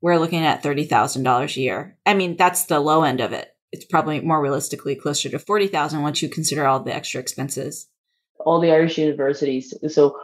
we're 0.02 0.18
looking 0.18 0.44
at 0.44 0.62
$30,000 0.62 1.56
a 1.56 1.60
year. 1.60 1.96
I 2.04 2.14
mean, 2.14 2.36
that's 2.36 2.64
the 2.64 2.80
low 2.80 3.04
end 3.04 3.20
of 3.20 3.32
it. 3.32 3.48
It's 3.70 3.84
probably 3.84 4.20
more 4.20 4.42
realistically 4.42 4.96
closer 4.96 5.28
to 5.28 5.38
40,000 5.38 6.02
once 6.02 6.20
you 6.20 6.28
consider 6.28 6.66
all 6.66 6.80
the 6.80 6.94
extra 6.94 7.20
expenses. 7.20 7.88
All 8.40 8.60
the 8.60 8.72
Irish 8.72 8.98
universities. 8.98 9.74
So 9.88 10.18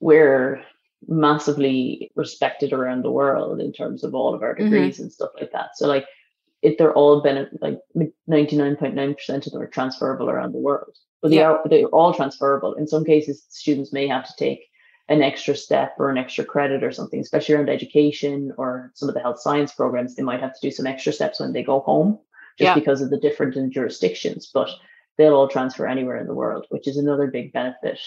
we're 0.00 0.62
massively 1.06 2.10
respected 2.14 2.72
around 2.72 3.02
the 3.02 3.10
world 3.10 3.60
in 3.60 3.72
terms 3.72 4.04
of 4.04 4.14
all 4.14 4.34
of 4.34 4.42
our 4.42 4.54
mm-hmm. 4.54 4.64
degrees 4.64 4.94
mm-hmm. 4.94 5.04
and 5.04 5.12
stuff 5.12 5.30
like 5.38 5.52
that. 5.52 5.76
So 5.76 5.86
like 5.86 6.06
if 6.62 6.78
they're 6.78 6.94
all 6.94 7.20
been 7.20 7.46
like 7.60 7.78
99.9% 8.28 9.46
of 9.46 9.52
them 9.52 9.62
are 9.62 9.66
transferable 9.66 10.30
around 10.30 10.52
the 10.52 10.58
world. 10.58 10.96
But 11.20 11.30
they 11.30 11.36
yeah. 11.36 11.52
are 11.52 11.62
they're 11.68 11.86
all 11.86 12.12
transferable. 12.14 12.74
In 12.74 12.86
some 12.86 13.04
cases, 13.04 13.46
students 13.48 13.92
may 13.92 14.06
have 14.06 14.26
to 14.26 14.34
take 14.38 14.66
an 15.08 15.22
extra 15.22 15.54
step 15.54 15.94
or 15.98 16.08
an 16.08 16.18
extra 16.18 16.44
credit 16.44 16.82
or 16.82 16.90
something, 16.90 17.20
especially 17.20 17.54
around 17.54 17.68
education 17.68 18.52
or 18.56 18.90
some 18.94 19.08
of 19.08 19.14
the 19.14 19.20
health 19.20 19.40
science 19.40 19.72
programs, 19.72 20.14
they 20.14 20.22
might 20.22 20.40
have 20.40 20.54
to 20.54 20.60
do 20.62 20.70
some 20.70 20.86
extra 20.86 21.12
steps 21.12 21.40
when 21.40 21.52
they 21.52 21.62
go 21.62 21.80
home 21.80 22.18
just 22.58 22.68
yeah. 22.68 22.74
because 22.74 23.02
of 23.02 23.10
the 23.10 23.18
different 23.18 23.56
in 23.56 23.70
jurisdictions. 23.70 24.50
But 24.52 24.70
they'll 25.18 25.34
all 25.34 25.48
transfer 25.48 25.86
anywhere 25.86 26.16
in 26.16 26.26
the 26.26 26.34
world, 26.34 26.66
which 26.70 26.88
is 26.88 26.96
another 26.96 27.28
big 27.28 27.52
benefit. 27.52 28.00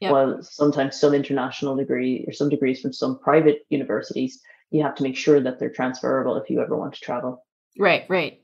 Yep. 0.00 0.12
While 0.12 0.42
sometimes 0.42 0.98
some 0.98 1.14
international 1.14 1.76
degree 1.76 2.24
or 2.26 2.32
some 2.32 2.48
degrees 2.48 2.80
from 2.80 2.92
some 2.92 3.18
private 3.18 3.64
universities, 3.70 4.40
you 4.70 4.82
have 4.82 4.94
to 4.96 5.02
make 5.02 5.16
sure 5.16 5.40
that 5.40 5.58
they're 5.58 5.70
transferable 5.70 6.36
if 6.36 6.50
you 6.50 6.60
ever 6.60 6.76
want 6.76 6.94
to 6.94 7.00
travel. 7.00 7.44
Right, 7.78 8.04
right. 8.08 8.40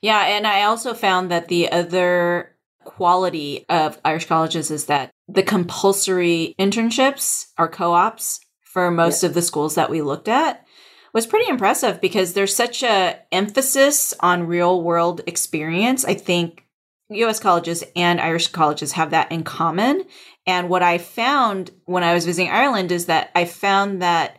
Yeah, 0.00 0.20
and 0.20 0.46
I 0.46 0.64
also 0.64 0.94
found 0.94 1.30
that 1.30 1.48
the 1.48 1.70
other 1.70 2.56
quality 2.84 3.64
of 3.68 3.98
Irish 4.04 4.26
colleges 4.26 4.70
is 4.70 4.86
that 4.86 5.10
the 5.28 5.42
compulsory 5.42 6.54
internships 6.58 7.46
or 7.58 7.68
co-ops 7.68 8.40
for 8.62 8.90
most 8.90 9.22
yeah. 9.22 9.28
of 9.28 9.34
the 9.34 9.42
schools 9.42 9.74
that 9.74 9.90
we 9.90 10.02
looked 10.02 10.28
at 10.28 10.64
was 11.12 11.26
pretty 11.26 11.48
impressive 11.48 12.00
because 12.00 12.32
there's 12.32 12.54
such 12.54 12.82
a 12.82 13.18
emphasis 13.32 14.14
on 14.20 14.46
real 14.46 14.82
world 14.82 15.20
experience. 15.26 16.04
I 16.04 16.14
think 16.14 16.64
US 17.10 17.40
colleges 17.40 17.84
and 17.96 18.20
Irish 18.20 18.48
colleges 18.48 18.92
have 18.92 19.10
that 19.10 19.30
in 19.32 19.42
common. 19.42 20.04
And 20.46 20.68
what 20.68 20.82
I 20.82 20.98
found 20.98 21.70
when 21.84 22.04
I 22.04 22.14
was 22.14 22.24
visiting 22.24 22.50
Ireland 22.50 22.92
is 22.92 23.06
that 23.06 23.30
I 23.34 23.44
found 23.44 24.02
that 24.02 24.36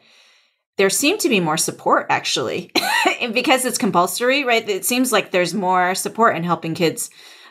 there 0.77 0.89
seemed 0.89 1.19
to 1.21 1.29
be 1.29 1.39
more 1.39 1.57
support 1.57 2.07
actually 2.09 2.71
because 3.33 3.65
it's 3.65 3.77
compulsory, 3.77 4.43
right? 4.43 4.67
It 4.67 4.85
seems 4.85 5.11
like 5.11 5.31
there's 5.31 5.53
more 5.53 5.93
support 5.95 6.35
in 6.35 6.43
helping 6.43 6.73
kids 6.73 7.09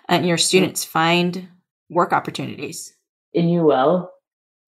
and 0.08 0.26
your 0.26 0.38
students 0.38 0.84
find 0.84 1.48
work 1.88 2.12
opportunities. 2.12 2.94
In 3.32 3.48
UL, 3.48 4.10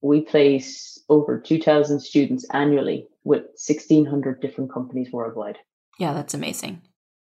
we 0.03 0.21
place 0.21 0.99
over 1.09 1.41
2,000 1.41 2.01
students 2.01 2.47
annually 2.53 3.09
with 3.25 3.43
1,600 3.67 4.41
different 4.41 4.73
companies 4.73 5.09
worldwide. 5.13 5.59
Yeah, 5.99 6.13
that's 6.13 6.35
amazing. 6.35 6.83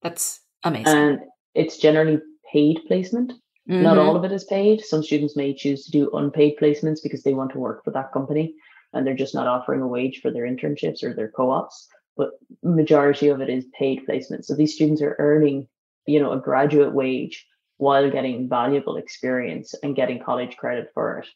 That's 0.02 0.40
amazing. 0.64 0.98
And 0.98 1.20
it's 1.54 1.78
generally 1.78 2.20
paid 2.52 2.80
placement. 2.88 3.34
Mm-hmm. 3.70 3.84
Not 3.84 3.98
all 3.98 4.16
of 4.16 4.24
it 4.24 4.32
is 4.32 4.44
paid. 4.44 4.82
Some 4.82 5.04
students 5.04 5.36
may 5.36 5.54
choose 5.54 5.86
to 5.86 5.92
do 5.92 6.10
unpaid 6.12 6.56
placements 6.60 7.00
because 7.02 7.24
they 7.24 7.34
want 7.34 7.52
to 7.52 7.60
work 7.60 7.84
for 7.84 7.92
that 7.92 8.12
company 8.12 8.56
and 8.94 9.06
they're 9.06 9.16
just 9.16 9.36
not 9.36 9.48
offering 9.48 9.82
a 9.82 9.88
wage 9.88 10.20
for 10.22 10.32
their 10.32 10.46
internships 10.46 11.04
or 11.04 11.14
their 11.14 11.30
co-ops. 11.30 11.88
But 12.18 12.32
majority 12.64 13.30
of 13.30 13.40
it 13.42 13.50
is 13.50 13.66
paid 13.78 14.06
placement. 14.06 14.46
So 14.46 14.56
these 14.56 14.76
students 14.76 15.02
are 15.02 15.16
earning, 15.20 15.68
you 16.06 16.20
know, 16.20 16.34
a 16.34 16.40
graduate 16.40 16.94
wage 16.94 17.46
while 17.78 18.10
getting 18.12 18.50
valuable 18.50 18.98
experience 18.98 19.74
and 19.82 19.96
getting 19.96 20.22
college 20.22 20.58
credit 20.58 20.90
for 20.94 21.20
it. 21.20 21.28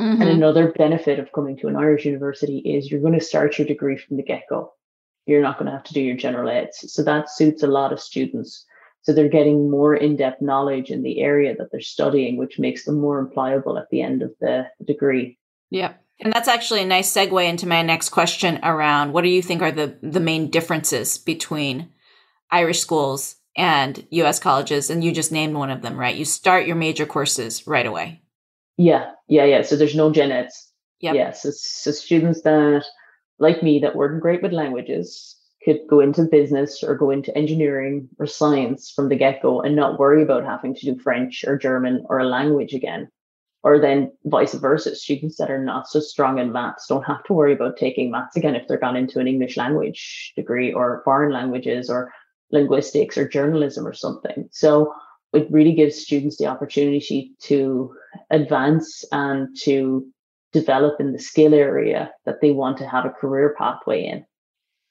Mm-hmm. 0.00 0.22
And 0.22 0.30
another 0.30 0.72
benefit 0.72 1.18
of 1.18 1.32
coming 1.32 1.56
to 1.58 1.68
an 1.68 1.76
Irish 1.76 2.04
university 2.04 2.58
is 2.58 2.90
you're 2.90 3.00
going 3.00 3.18
to 3.18 3.24
start 3.24 3.58
your 3.58 3.66
degree 3.66 3.96
from 3.96 4.16
the 4.16 4.22
get 4.22 4.42
go. 4.48 4.72
You're 5.26 5.42
not 5.42 5.58
going 5.58 5.66
to 5.66 5.72
have 5.72 5.84
to 5.84 5.94
do 5.94 6.00
your 6.00 6.16
general 6.16 6.48
eds. 6.48 6.92
So 6.92 7.02
that 7.04 7.30
suits 7.30 7.62
a 7.62 7.68
lot 7.68 7.92
of 7.92 8.00
students 8.00 8.64
so 9.08 9.14
they're 9.14 9.26
getting 9.26 9.70
more 9.70 9.94
in-depth 9.94 10.42
knowledge 10.42 10.90
in 10.90 11.02
the 11.02 11.20
area 11.20 11.56
that 11.56 11.72
they're 11.72 11.80
studying, 11.80 12.36
which 12.36 12.58
makes 12.58 12.84
them 12.84 13.00
more 13.00 13.26
employable 13.26 13.80
at 13.80 13.88
the 13.88 14.02
end 14.02 14.20
of 14.20 14.32
the 14.38 14.66
degree. 14.86 15.38
Yeah. 15.70 15.94
And 16.20 16.30
that's 16.30 16.46
actually 16.46 16.82
a 16.82 16.86
nice 16.86 17.10
segue 17.10 17.48
into 17.48 17.66
my 17.66 17.80
next 17.80 18.10
question 18.10 18.58
around 18.62 19.14
what 19.14 19.22
do 19.22 19.30
you 19.30 19.40
think 19.40 19.62
are 19.62 19.72
the, 19.72 19.96
the 20.02 20.20
main 20.20 20.50
differences 20.50 21.16
between 21.16 21.88
Irish 22.50 22.80
schools 22.80 23.36
and 23.56 24.06
US 24.10 24.38
colleges? 24.38 24.90
And 24.90 25.02
you 25.02 25.10
just 25.10 25.32
named 25.32 25.54
one 25.54 25.70
of 25.70 25.80
them, 25.80 25.98
right? 25.98 26.14
You 26.14 26.26
start 26.26 26.66
your 26.66 26.76
major 26.76 27.06
courses 27.06 27.66
right 27.66 27.86
away. 27.86 28.20
Yeah, 28.76 29.12
yeah, 29.26 29.46
yeah. 29.46 29.62
So 29.62 29.74
there's 29.74 29.96
no 29.96 30.12
gen 30.12 30.32
eds. 30.32 30.70
Yep. 31.00 31.14
Yeah. 31.14 31.32
So, 31.32 31.48
so 31.50 31.92
students 31.92 32.42
that 32.42 32.84
like 33.38 33.62
me 33.62 33.78
that 33.78 33.96
weren't 33.96 34.20
great 34.20 34.42
with 34.42 34.52
languages 34.52 35.37
could 35.64 35.80
go 35.88 36.00
into 36.00 36.24
business 36.24 36.82
or 36.82 36.94
go 36.94 37.10
into 37.10 37.36
engineering 37.36 38.08
or 38.18 38.26
science 38.26 38.90
from 38.90 39.08
the 39.08 39.16
get 39.16 39.42
go 39.42 39.60
and 39.60 39.74
not 39.74 39.98
worry 39.98 40.22
about 40.22 40.44
having 40.44 40.74
to 40.74 40.86
do 40.86 41.00
French 41.00 41.44
or 41.46 41.58
German 41.58 42.04
or 42.08 42.18
a 42.18 42.24
language 42.24 42.74
again. 42.74 43.08
Or 43.64 43.80
then 43.80 44.12
vice 44.24 44.54
versa, 44.54 44.94
students 44.94 45.36
that 45.38 45.50
are 45.50 45.62
not 45.62 45.88
so 45.88 45.98
strong 45.98 46.38
in 46.38 46.52
maths 46.52 46.86
don't 46.86 47.02
have 47.04 47.24
to 47.24 47.32
worry 47.32 47.52
about 47.52 47.76
taking 47.76 48.10
maths 48.10 48.36
again 48.36 48.54
if 48.54 48.68
they're 48.68 48.78
gone 48.78 48.96
into 48.96 49.18
an 49.18 49.26
English 49.26 49.56
language 49.56 50.32
degree 50.36 50.72
or 50.72 51.02
foreign 51.04 51.32
languages 51.32 51.90
or 51.90 52.12
linguistics 52.52 53.18
or 53.18 53.28
journalism 53.28 53.86
or 53.86 53.92
something. 53.92 54.48
So 54.52 54.94
it 55.32 55.50
really 55.50 55.74
gives 55.74 55.96
students 55.96 56.38
the 56.38 56.46
opportunity 56.46 57.32
to 57.42 57.94
advance 58.30 59.04
and 59.10 59.48
to 59.62 60.06
develop 60.52 61.00
in 61.00 61.12
the 61.12 61.18
skill 61.18 61.52
area 61.52 62.12
that 62.24 62.40
they 62.40 62.52
want 62.52 62.78
to 62.78 62.88
have 62.88 63.04
a 63.04 63.10
career 63.10 63.54
pathway 63.58 64.04
in 64.04 64.24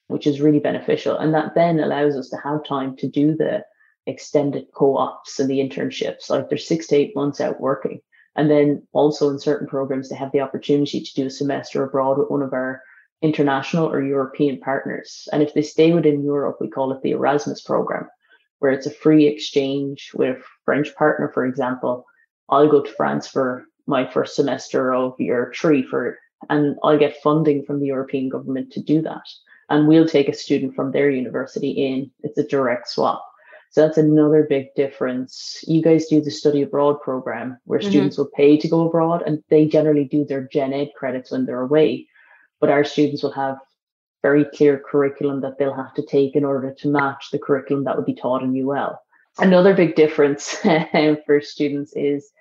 which 0.08 0.28
is 0.28 0.42
really 0.42 0.60
beneficial. 0.60 1.18
And 1.18 1.34
that 1.34 1.56
then 1.56 1.80
allows 1.80 2.16
us 2.16 2.30
to 2.30 2.38
have 2.38 2.66
time 2.66 2.96
to 2.98 3.08
do 3.08 3.36
the 3.36 3.64
extended 4.06 4.68
co-ops 4.74 5.40
and 5.40 5.50
the 5.50 5.60
internships. 5.60 6.30
Like 6.30 6.50
they're 6.50 6.58
six 6.58 6.88
to 6.88 6.96
eight 6.96 7.16
months 7.16 7.42
out 7.42 7.60
working. 7.60 8.00
And 8.36 8.50
then 8.50 8.88
also 8.94 9.30
in 9.30 9.40
certain 9.40 9.68
programs, 9.68 10.10
they 10.10 10.16
have 10.16 10.32
the 10.32 10.42
opportunity 10.42 11.02
to 11.02 11.14
do 11.14 11.26
a 11.26 11.30
semester 11.30 11.84
abroad 11.84 12.18
with 12.18 12.30
one 12.30 12.42
of 12.42 12.54
our 12.54 12.82
international 13.22 13.88
or 13.88 14.02
European 14.02 14.60
partners. 14.60 15.28
And 15.34 15.42
if 15.42 15.54
they 15.54 15.64
stay 15.64 15.92
within 15.92 16.24
Europe, 16.24 16.58
we 16.62 16.70
call 16.70 16.92
it 16.92 17.02
the 17.02 17.12
Erasmus 17.12 17.62
program, 17.62 18.08
where 18.60 18.72
it's 18.72 18.86
a 18.86 18.92
free 18.92 19.26
exchange 19.26 20.12
with 20.14 20.38
a 20.38 20.42
French 20.66 20.96
partner, 20.96 21.32
for 21.34 21.46
example. 21.46 22.06
I'll 22.50 22.70
go 22.70 22.82
to 22.82 22.92
France 22.92 23.28
for 23.28 23.66
my 23.88 24.10
first 24.10 24.36
semester 24.36 24.94
of 24.94 25.16
year 25.20 25.52
three 25.56 25.84
for 25.84 26.18
and 26.50 26.78
I'll 26.84 27.00
get 27.00 27.22
funding 27.24 27.64
from 27.64 27.80
the 27.80 27.88
European 27.88 28.30
government 28.30 28.72
to 28.74 28.82
do 28.82 29.02
that 29.02 29.24
and 29.70 29.88
we'll 29.88 30.08
take 30.08 30.30
a 30.30 30.34
student 30.34 30.76
from 30.76 30.92
their 30.92 31.10
university 31.10 31.72
in. 31.72 32.12
It's 32.24 32.38
a 32.38 32.48
direct 32.48 32.90
swap. 32.90 33.24
So 33.72 33.82
that's 33.82 33.98
another 33.98 34.46
big 34.50 34.74
difference. 34.76 35.64
You 35.68 35.82
guys 35.82 36.08
do 36.08 36.22
the 36.22 36.32
study 36.32 36.62
abroad 36.62 37.02
program 37.02 37.58
where 37.66 37.80
mm-hmm. 37.80 37.90
students 37.90 38.18
will 38.18 38.30
pay 38.34 38.58
to 38.58 38.68
go 38.68 38.88
abroad 38.88 39.24
and 39.26 39.44
they 39.50 39.66
generally 39.66 40.06
do 40.06 40.26
their 40.26 40.48
gen 40.48 40.74
ed 40.74 40.92
credits 40.96 41.32
when 41.32 41.46
they're 41.46 41.62
away. 41.62 42.08
But 42.60 42.70
our 42.70 42.84
students 42.84 43.24
will 43.24 43.34
have 43.34 43.58
very 44.24 44.46
clear 44.46 44.80
curriculum 44.80 45.42
that 45.42 45.58
they'll 45.58 45.76
have 45.76 45.94
to 45.94 46.06
take 46.06 46.36
in 46.36 46.44
order 46.44 46.74
to 46.74 46.88
match 46.88 47.30
the 47.32 47.40
curriculum 47.40 47.84
that 47.84 47.96
would 47.96 48.06
be 48.06 48.16
taught 48.16 48.42
in 48.42 48.58
UL. 48.68 49.00
Another 49.38 49.76
big 49.76 49.96
difference 49.96 50.58
for 51.26 51.42
students 51.42 51.94
is 51.96 52.32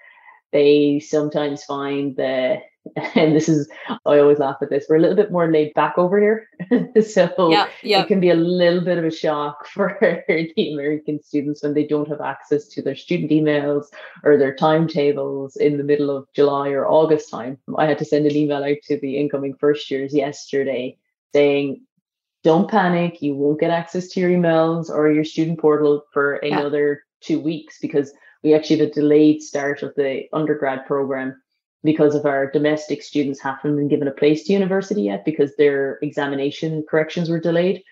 they 0.53 1.01
sometimes 1.01 1.65
find 1.65 2.17
the 2.17 2.63
and 3.15 3.35
this 3.35 3.49
is 3.49 3.69
I 3.89 4.19
always 4.19 4.39
laugh 4.39 4.57
at 4.63 4.71
this. 4.71 4.87
We're 4.89 4.97
a 4.97 5.01
little 5.01 5.17
bit 5.17 5.33
more 5.33 5.51
laid 5.51 5.75
back 5.75 5.99
over 5.99 6.21
here, 6.21 6.49
so 7.03 7.51
yeah, 7.51 7.69
yeah. 7.83 8.03
it 8.03 8.09
can 8.09 8.21
be 8.21 8.31
a 8.31 8.35
little 8.35 8.83
bit 8.83 8.99
of 8.99 9.05
a 9.05 9.11
shock 9.11 9.67
for 9.73 9.99
the 10.01 10.73
American 10.73 11.23
students 11.23 11.63
when 11.63 11.75
they 11.75 11.87
don't 11.87 12.09
have 12.09 12.21
access 12.21 12.67
to 12.69 12.83
their 12.83 12.97
student 12.97 13.31
emails 13.31 13.87
or 14.23 14.37
their 14.37 14.55
timetables 14.55 15.57
in 15.57 15.77
the 15.79 15.85
middle 15.85 16.11
of 16.11 16.27
July 16.35 16.71
or 16.71 16.87
August 16.87 17.31
time. 17.31 17.59
I 17.77 17.87
had 17.87 17.99
to 17.99 18.05
send 18.05 18.27
an 18.27 18.37
email 18.37 18.63
out 18.63 18.79
to 18.85 18.99
the 19.01 19.17
incoming 19.17 19.55
first 19.59 19.91
years 19.91 20.15
yesterday 20.15 20.97
saying, 21.35 21.81
"Don't 22.45 22.71
panic. 22.71 23.23
You 23.23 23.35
won't 23.35 23.61
get 23.61 23.71
access 23.71 24.09
to 24.09 24.21
your 24.21 24.31
emails 24.31 24.91
or 24.91 25.11
your 25.11 25.25
student 25.25 25.59
portal 25.59 26.05
for 26.13 26.35
another 26.37 27.03
two 27.21 27.41
weeks 27.41 27.79
because." 27.81 28.13
We 28.43 28.55
actually 28.55 28.79
have 28.79 28.89
a 28.91 28.93
delayed 28.93 29.43
start 29.43 29.83
of 29.83 29.93
the 29.97 30.27
undergrad 30.33 30.87
program 30.87 31.35
because 31.87 32.15
of 32.15 32.27
our 32.27 32.51
domestic 32.51 33.03
students 33.03 33.41
haven't 33.41 33.77
been 33.77 33.89
given 33.89 34.09
a 34.09 34.13
place 34.13 34.45
to 34.45 34.53
university 34.53 35.03
yet 35.03 35.25
because 35.25 35.57
their 35.57 35.99
examination 36.03 36.85
corrections 36.89 37.31
were 37.31 37.41
delayed. 37.41 37.83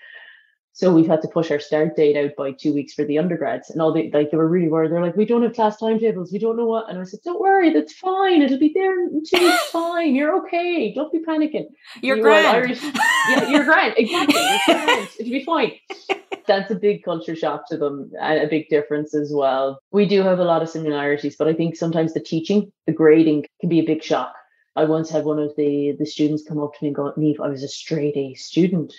So 0.77 0.93
we've 0.93 1.07
had 1.07 1.23
to 1.23 1.29
push 1.29 1.53
our 1.53 1.61
start 1.61 1.95
date 1.95 2.17
out 2.17 2.33
by 2.37 2.51
two 2.51 2.75
weeks 2.75 2.95
for 2.95 3.05
the 3.05 3.17
undergrads. 3.17 3.71
And 3.71 3.81
all 3.81 3.93
they 3.93 4.11
like 4.11 4.33
they 4.33 4.37
were 4.37 4.49
really 4.49 4.69
worried. 4.69 4.91
They're 4.91 5.01
like, 5.01 5.17
we 5.17 5.25
don't 5.25 5.45
have 5.45 5.55
class 5.55 5.79
timetables, 5.79 6.33
we 6.33 6.41
don't 6.41 6.57
know 6.57 6.67
what. 6.67 6.91
And 6.91 6.99
I 6.99 7.05
said, 7.05 7.21
Don't 7.25 7.41
worry, 7.41 7.73
that's 7.73 7.93
fine. 7.93 8.43
It'll 8.43 8.59
be 8.59 8.73
there 8.75 8.93
in 9.07 9.23
two 9.25 9.39
weeks, 9.39 9.63
fine. 9.71 10.17
You're 10.17 10.37
okay. 10.45 10.93
Don't 10.93 11.13
be 11.13 11.21
panicking. 11.21 11.67
You're, 12.03 12.17
you're 12.17 12.25
grand. 12.25 12.47
Irish. 12.49 12.83
yeah, 12.83 13.49
you're 13.51 13.65
grand. 13.65 13.95
Exactly. 13.97 14.35
You're 14.35 14.85
grand. 14.85 15.09
It'll 15.21 15.33
be 15.33 15.45
fine 15.45 15.73
that's 16.47 16.71
a 16.71 16.77
big 16.77 17.03
culture 17.03 17.37
shock 17.37 17.69
to 17.69 17.77
them 17.77 18.11
and 18.21 18.41
a 18.41 18.47
big 18.47 18.69
difference 18.69 19.15
as 19.15 19.33
well. 19.33 19.81
We 19.91 20.07
do 20.07 20.23
have 20.23 20.39
a 20.39 20.45
lot 20.45 20.63
of 20.63 20.69
similarities, 20.69 21.37
but 21.37 21.49
I 21.49 21.55
think 21.55 21.77
sometimes 21.77 22.15
the 22.15 22.21
teaching, 22.21 22.73
the 22.87 22.93
grading 22.93 23.47
can 23.61 23.69
be 23.69 23.81
a 23.81 23.87
big 23.87 24.03
shock. 24.03 24.35
I 24.77 24.85
once 24.85 25.09
had 25.11 25.25
one 25.25 25.39
of 25.39 25.55
the 25.57 25.95
the 25.99 26.07
students 26.07 26.43
come 26.47 26.61
up 26.61 26.73
to 26.75 26.79
me 26.83 26.89
and 26.89 26.97
go, 26.97 27.13
Niamh, 27.17 27.41
I 27.41 27.49
was 27.49 27.63
a 27.63 27.69
straight 27.69 28.17
A 28.17 28.35
student. 28.35 28.93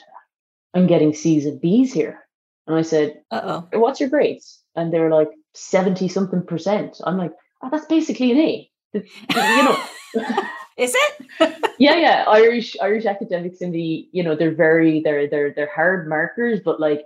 I'm 0.74 0.88
getting 0.88 1.14
C's 1.14 1.46
and 1.46 1.60
B's 1.60 1.94
here. 1.94 2.20
And 2.68 2.76
I 2.76 2.82
said, 2.82 3.22
Uh 3.32 3.66
oh. 3.74 3.80
What's 3.80 4.00
your 4.00 4.10
grades? 4.10 4.62
And 4.76 4.94
they're 4.94 5.10
like 5.10 5.30
70 5.54 6.08
something 6.10 6.46
percent. 6.46 6.98
I'm 7.04 7.18
like, 7.18 7.32
oh, 7.62 7.70
that's 7.70 7.86
basically 7.86 8.32
an 8.32 8.40
A. 8.40 8.72
You 8.94 9.64
know. 9.64 9.78
Is 10.78 10.94
it? 10.96 11.28
yeah, 11.80 11.96
yeah. 11.96 12.26
Irish 12.28 12.76
Irish 12.82 13.06
academics 13.06 13.60
in 13.60 13.72
the, 13.72 14.08
you 14.12 14.24
know, 14.24 14.36
they're 14.36 14.54
very 14.54 15.02
they're 15.02 15.28
they're 15.28 15.52
they're 15.52 15.72
hard 15.74 16.08
markers, 16.08 16.60
but 16.64 16.80
like 16.80 17.06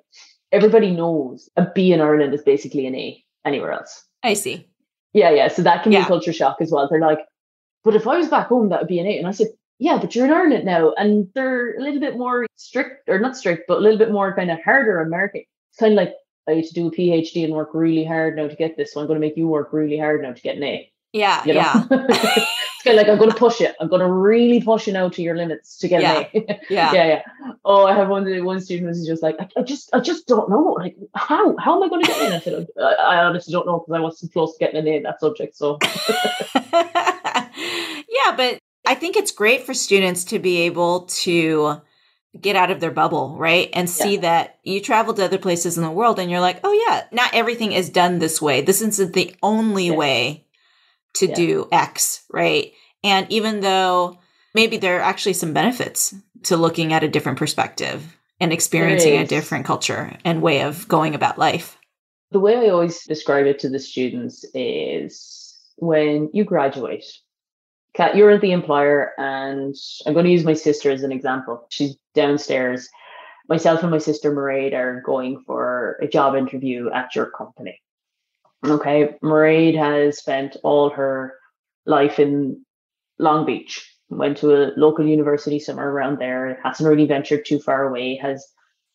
everybody 0.52 0.92
knows 0.92 1.50
a 1.56 1.68
B 1.74 1.92
in 1.94 2.02
Ireland 2.02 2.34
is 2.34 2.42
basically 2.42 2.88
an 2.88 2.96
A 2.96 3.24
anywhere 3.46 3.72
else. 3.72 4.06
I 4.24 4.34
see. 4.34 4.68
Yeah, 5.14 5.30
yeah. 5.30 5.48
So 5.48 5.62
that 5.64 5.84
can 5.84 5.92
yeah. 5.92 6.02
be 6.02 6.08
culture 6.08 6.34
shock 6.34 6.58
as 6.62 6.72
well. 6.72 6.88
They're 6.90 7.00
like, 7.00 7.20
but 7.84 7.96
if 7.96 8.08
I 8.08 8.18
was 8.18 8.28
back 8.28 8.48
home, 8.48 8.70
that 8.70 8.80
would 8.80 8.88
be 8.88 9.00
an 9.00 9.08
A. 9.08 9.18
And 9.18 9.28
I 9.28 9.32
said, 9.32 9.48
yeah, 9.80 9.98
but 9.98 10.14
you're 10.14 10.26
in 10.26 10.34
Ireland 10.34 10.66
now, 10.66 10.94
and 10.98 11.30
they're 11.34 11.78
a 11.78 11.82
little 11.82 12.02
bit 12.02 12.18
more 12.18 12.46
strict, 12.58 13.08
or 13.08 13.18
not 13.18 13.38
strict, 13.38 13.64
but 13.68 13.78
a 13.78 13.82
little 13.82 13.98
bit 13.98 14.12
more 14.12 14.36
kind 14.36 14.52
of 14.52 14.62
harder 14.64 15.00
on 15.00 15.08
American. 15.08 15.44
It's 15.72 15.80
kind 15.80 15.94
of 15.94 15.98
like 15.98 16.14
I 16.48 16.52
used 16.52 16.74
to 16.74 16.82
do 16.82 16.88
a 16.88 16.92
PhD 16.92 17.46
and 17.46 17.54
work 17.54 17.70
really 17.74 18.04
hard 18.04 18.36
now 18.36 18.48
to 18.48 18.56
get 18.56 18.76
this, 18.76 18.94
so 18.94 19.00
I'm 19.00 19.08
going 19.08 19.20
to 19.20 19.26
make 19.26 19.38
you 19.38 19.48
work 19.48 19.72
really 19.72 19.98
hard 19.98 20.22
now 20.22 20.34
to 20.34 20.42
get 20.42 20.58
an 20.58 20.64
A. 20.64 20.92
Yeah, 21.14 21.44
you 21.46 21.54
know? 21.54 21.86
yeah. 21.90 22.46
like 22.86 23.08
I'm 23.08 23.18
going 23.18 23.30
to 23.30 23.36
push 23.36 23.62
it. 23.62 23.76
I'm 23.80 23.88
going 23.88 24.02
to 24.02 24.10
really 24.10 24.62
push 24.62 24.88
you 24.88 24.94
now 24.94 25.10
to 25.10 25.22
your 25.22 25.36
limits 25.36 25.78
to 25.80 25.88
get 25.88 26.02
yeah. 26.02 26.20
an 26.20 26.26
A. 26.34 26.60
yeah, 26.70 26.94
yeah, 26.94 27.08
yeah. 27.08 27.22
Oh, 27.66 27.86
I 27.86 27.94
have 27.94 28.10
one 28.10 28.46
one 28.46 28.62
student 28.62 28.88
who's 28.88 29.06
just 29.06 29.22
like, 29.22 29.36
I, 29.40 29.50
I, 29.58 29.62
just, 29.64 29.90
I 29.94 30.00
just 30.00 30.28
don't 30.28 30.50
know. 30.50 30.76
Like, 30.78 30.96
how, 31.16 31.58
how 31.58 31.76
am 31.76 31.84
I 31.84 31.90
going 31.90 32.04
to 32.04 32.08
get 32.08 32.22
in? 32.22 32.34
I 32.34 32.40
said, 32.40 32.68
I, 32.80 32.94
I 32.94 33.26
honestly 33.26 33.52
don't 33.52 33.66
know 33.66 33.80
because 33.80 33.98
I 33.98 34.00
wasn't 34.00 34.34
close 34.34 34.54
to 34.54 34.60
getting 34.60 34.80
an 34.80 34.88
A 34.88 34.98
in 34.98 35.04
that 35.04 35.20
subject. 35.20 35.56
So. 35.56 35.78
yeah, 36.74 38.36
but 38.36 38.60
I 38.86 38.96
think 38.96 39.18
it's 39.18 39.32
great 39.32 39.66
for 39.66 39.74
students 39.74 40.24
to 40.26 40.40
be 40.40 40.62
able 40.62 41.02
to 41.02 41.82
get 42.40 42.56
out 42.56 42.72
of 42.72 42.80
their 42.80 42.92
bubble, 42.92 43.36
right? 43.38 43.70
And 43.74 43.90
see 43.90 44.16
yeah. 44.16 44.22
that 44.22 44.60
you 44.64 44.82
travel 44.82 45.14
to 45.16 45.26
other 45.26 45.38
places 45.38 45.78
in 45.78 45.84
the 45.84 45.92
world 45.92 46.20
and 46.20 46.30
you're 46.30 46.40
like, 46.40 46.60
oh, 46.64 46.72
yeah, 46.88 47.06
not 47.12 47.34
everything 47.34 47.72
is 47.72 47.90
done 47.90 48.20
this 48.20 48.42
way. 48.42 48.62
This 48.62 48.82
isn't 48.82 49.14
the 49.14 49.36
only 49.42 49.88
yeah. 49.88 49.96
way 49.96 50.46
to 51.20 51.28
yeah. 51.28 51.36
do 51.36 51.68
X, 51.72 52.24
right? 52.32 52.74
And 53.04 53.32
even 53.32 53.62
though 53.62 54.20
maybe 54.54 54.78
there 54.78 54.98
are 54.98 55.04
actually 55.04 55.34
some 55.34 55.54
benefits 55.54 56.14
to 56.44 56.58
looking 56.58 56.94
at 56.94 57.04
a 57.04 57.08
different 57.08 57.38
perspective 57.38 58.18
and 58.40 58.54
experiencing 58.54 59.18
a 59.18 59.26
different 59.26 59.66
culture 59.66 60.18
and 60.24 60.42
way 60.42 60.62
of 60.62 60.88
going 60.88 61.14
about 61.14 61.38
life. 61.38 61.78
The 62.32 62.40
way 62.40 62.56
I 62.56 62.70
always 62.70 63.04
describe 63.04 63.46
it 63.46 63.60
to 63.60 63.70
the 63.70 63.80
students 63.80 64.46
is 64.54 65.58
when 65.78 66.30
you 66.34 66.46
graduate, 66.46 67.06
Kat, 67.96 68.16
you're 68.16 68.38
the 68.38 68.52
employer, 68.52 69.12
and 69.18 69.76
I'm 70.06 70.14
going 70.14 70.26
to 70.26 70.32
use 70.32 70.46
my 70.46 70.54
sister 70.54 70.92
as 70.92 71.04
an 71.04 71.12
example. 71.12 71.66
She's 71.70 71.98
downstairs. 72.14 72.88
Myself 73.50 73.82
and 73.82 73.92
my 73.92 73.98
sister 73.98 74.32
Mairead 74.32 74.74
are 74.74 75.02
going 75.02 75.44
for 75.46 75.98
a 76.02 76.08
job 76.08 76.36
interview 76.36 76.92
at 76.92 77.16
your 77.16 77.32
company. 77.32 77.82
Okay, 78.66 79.16
Mairead 79.24 79.78
has 79.78 80.18
spent 80.18 80.58
all 80.64 80.90
her 80.90 81.36
life 81.86 82.20
in 82.20 82.66
Long 83.18 83.46
Beach, 83.46 83.96
went 84.10 84.38
to 84.38 84.54
a 84.54 84.72
local 84.76 85.08
university 85.08 85.60
somewhere 85.60 85.90
around 85.90 86.20
there, 86.20 86.60
hasn't 86.64 86.90
really 86.90 87.06
ventured 87.06 87.46
too 87.46 87.60
far 87.60 87.88
away, 87.88 88.16
has 88.18 88.46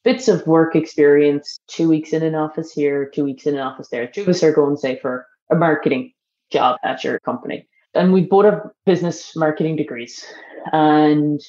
bits 0.04 0.28
of 0.28 0.46
work 0.46 0.76
experience, 0.76 1.58
two 1.66 1.88
weeks 1.88 2.12
in 2.12 2.22
an 2.22 2.34
office 2.34 2.72
here, 2.72 3.08
two 3.08 3.24
weeks 3.24 3.46
in 3.46 3.54
an 3.54 3.60
office 3.60 3.88
there. 3.88 4.06
Two 4.06 4.22
of 4.22 4.28
us 4.28 4.42
are 4.42 4.52
going, 4.52 4.76
say, 4.76 4.98
for 5.00 5.26
a 5.50 5.54
marketing 5.54 6.12
job 6.50 6.78
at 6.84 7.02
your 7.02 7.18
company. 7.20 7.66
And 7.94 8.12
we 8.12 8.22
both 8.22 8.44
have 8.44 8.70
business 8.84 9.34
marketing 9.34 9.76
degrees. 9.76 10.24
And 10.72 11.40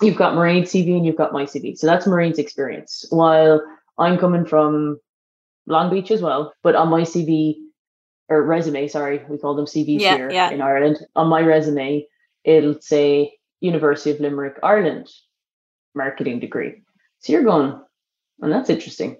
you've 0.00 0.16
got 0.16 0.34
Mairead's 0.34 0.72
CV 0.72 0.96
and 0.96 1.04
you've 1.04 1.16
got 1.16 1.32
my 1.32 1.44
CV. 1.44 1.76
So 1.76 1.86
that's 1.86 2.06
Mairead's 2.06 2.38
experience. 2.38 3.04
While 3.10 3.62
I'm 3.98 4.18
coming 4.18 4.44
from 4.44 5.00
Long 5.68 5.90
Beach 5.90 6.10
as 6.10 6.22
well. 6.22 6.52
But 6.62 6.74
on 6.74 6.88
my 6.88 7.02
CV 7.02 7.56
or 8.28 8.42
resume, 8.42 8.88
sorry, 8.88 9.22
we 9.28 9.38
call 9.38 9.54
them 9.54 9.66
CVs 9.66 10.00
yeah, 10.00 10.16
here 10.16 10.30
yeah. 10.30 10.50
in 10.50 10.60
Ireland. 10.60 10.98
On 11.16 11.28
my 11.28 11.40
resume, 11.40 12.06
it'll 12.44 12.80
say 12.80 13.32
University 13.60 14.10
of 14.10 14.20
Limerick, 14.20 14.58
Ireland, 14.62 15.08
marketing 15.94 16.40
degree. 16.40 16.82
So 17.20 17.32
you're 17.32 17.44
going, 17.44 17.80
and 18.40 18.52
that's 18.52 18.70
interesting. 18.70 19.18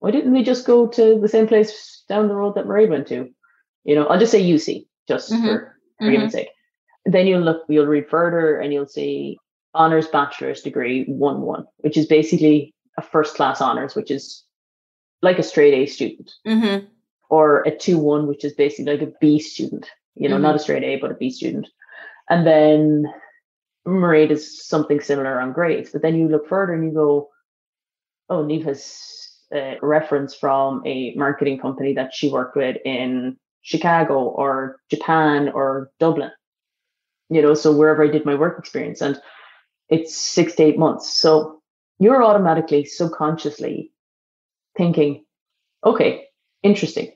Why 0.00 0.10
didn't 0.10 0.32
we 0.32 0.42
just 0.42 0.66
go 0.66 0.88
to 0.88 1.20
the 1.20 1.28
same 1.28 1.46
place 1.46 2.02
down 2.08 2.28
the 2.28 2.34
road 2.34 2.54
that 2.56 2.66
Mairead 2.66 2.90
went 2.90 3.06
to? 3.08 3.28
You 3.84 3.94
know, 3.94 4.06
I'll 4.06 4.18
just 4.18 4.32
say 4.32 4.42
UC, 4.42 4.86
just 5.08 5.32
mm-hmm. 5.32 5.46
for 5.46 5.76
argument's 6.00 6.34
mm-hmm. 6.34 6.44
sake. 6.44 6.48
Then 7.04 7.26
you'll 7.26 7.42
look, 7.42 7.62
you'll 7.68 7.86
read 7.86 8.08
further, 8.08 8.58
and 8.58 8.72
you'll 8.72 8.86
see 8.86 9.38
honors 9.74 10.06
bachelor's 10.08 10.62
degree 10.62 11.04
one 11.04 11.40
one, 11.42 11.66
which 11.78 11.96
is 11.96 12.06
basically 12.06 12.74
a 12.98 13.02
first 13.02 13.36
class 13.36 13.60
honors, 13.60 13.96
which 13.96 14.10
is 14.10 14.44
like 15.22 15.38
a 15.38 15.42
straight 15.42 15.74
A 15.74 15.86
student 15.86 16.32
mm-hmm. 16.46 16.84
or 17.30 17.62
a 17.62 17.76
2 17.76 17.98
1, 17.98 18.26
which 18.26 18.44
is 18.44 18.52
basically 18.52 18.92
like 18.92 19.08
a 19.08 19.12
B 19.20 19.38
student, 19.38 19.88
you 20.14 20.28
know, 20.28 20.34
mm-hmm. 20.34 20.42
not 20.42 20.56
a 20.56 20.58
straight 20.58 20.84
A, 20.84 20.96
but 20.96 21.12
a 21.12 21.14
B 21.14 21.30
student. 21.30 21.68
And 22.28 22.46
then 22.46 23.06
Mairead 23.86 24.30
is 24.30 24.66
something 24.66 25.00
similar 25.00 25.40
on 25.40 25.52
grades. 25.52 25.90
But 25.90 26.02
then 26.02 26.16
you 26.16 26.28
look 26.28 26.48
further 26.48 26.74
and 26.74 26.84
you 26.84 26.92
go, 26.92 27.30
oh, 28.28 28.44
Niamh 28.44 28.64
has 28.64 29.38
a 29.52 29.76
reference 29.82 30.34
from 30.34 30.82
a 30.86 31.14
marketing 31.14 31.58
company 31.58 31.94
that 31.94 32.14
she 32.14 32.30
worked 32.30 32.56
with 32.56 32.76
in 32.84 33.36
Chicago 33.62 34.24
or 34.24 34.80
Japan 34.90 35.50
or 35.50 35.90
Dublin, 36.00 36.30
you 37.28 37.42
know, 37.42 37.54
so 37.54 37.70
wherever 37.76 38.02
I 38.02 38.08
did 38.08 38.24
my 38.24 38.34
work 38.34 38.58
experience. 38.58 39.00
And 39.00 39.20
it's 39.88 40.16
six 40.16 40.54
to 40.54 40.64
eight 40.64 40.78
months. 40.78 41.08
So 41.10 41.60
you're 41.98 42.24
automatically, 42.24 42.84
subconsciously 42.84 43.91
thinking, 44.76 45.24
okay, 45.84 46.26
interesting. 46.62 47.12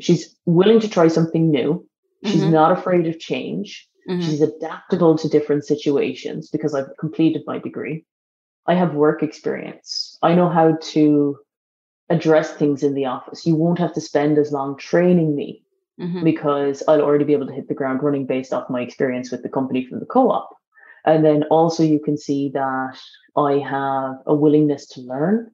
She's 0.00 0.36
willing 0.46 0.80
to 0.80 0.88
try 0.88 1.08
something 1.08 1.50
new. 1.50 1.86
She's 2.24 2.42
mm-hmm. 2.42 2.52
not 2.52 2.78
afraid 2.78 3.06
of 3.06 3.18
change. 3.18 3.88
Mm-hmm. 4.08 4.22
She's 4.22 4.40
adaptable 4.40 5.16
to 5.18 5.28
different 5.28 5.64
situations 5.64 6.50
because 6.50 6.74
I've 6.74 6.96
completed 6.98 7.42
my 7.46 7.58
degree. 7.58 8.04
I 8.66 8.74
have 8.74 8.94
work 8.94 9.22
experience. 9.22 10.18
I 10.22 10.34
know 10.34 10.48
how 10.48 10.76
to 10.80 11.38
address 12.08 12.52
things 12.54 12.82
in 12.82 12.94
the 12.94 13.06
office. 13.06 13.46
You 13.46 13.56
won't 13.56 13.78
have 13.78 13.94
to 13.94 14.00
spend 14.00 14.38
as 14.38 14.52
long 14.52 14.76
training 14.76 15.34
me 15.34 15.64
mm-hmm. 16.00 16.24
because 16.24 16.82
I'll 16.86 17.02
already 17.02 17.24
be 17.24 17.32
able 17.32 17.46
to 17.46 17.52
hit 17.52 17.68
the 17.68 17.74
ground 17.74 18.02
running 18.02 18.26
based 18.26 18.52
off 18.52 18.70
my 18.70 18.82
experience 18.82 19.30
with 19.30 19.42
the 19.42 19.48
company 19.48 19.86
from 19.86 20.00
the 20.00 20.06
co 20.06 20.30
op. 20.30 20.50
And 21.04 21.24
then 21.24 21.42
also, 21.44 21.82
you 21.82 21.98
can 21.98 22.16
see 22.16 22.50
that 22.54 22.98
I 23.36 23.54
have 23.54 24.16
a 24.26 24.34
willingness 24.34 24.86
to 24.88 25.00
learn 25.00 25.50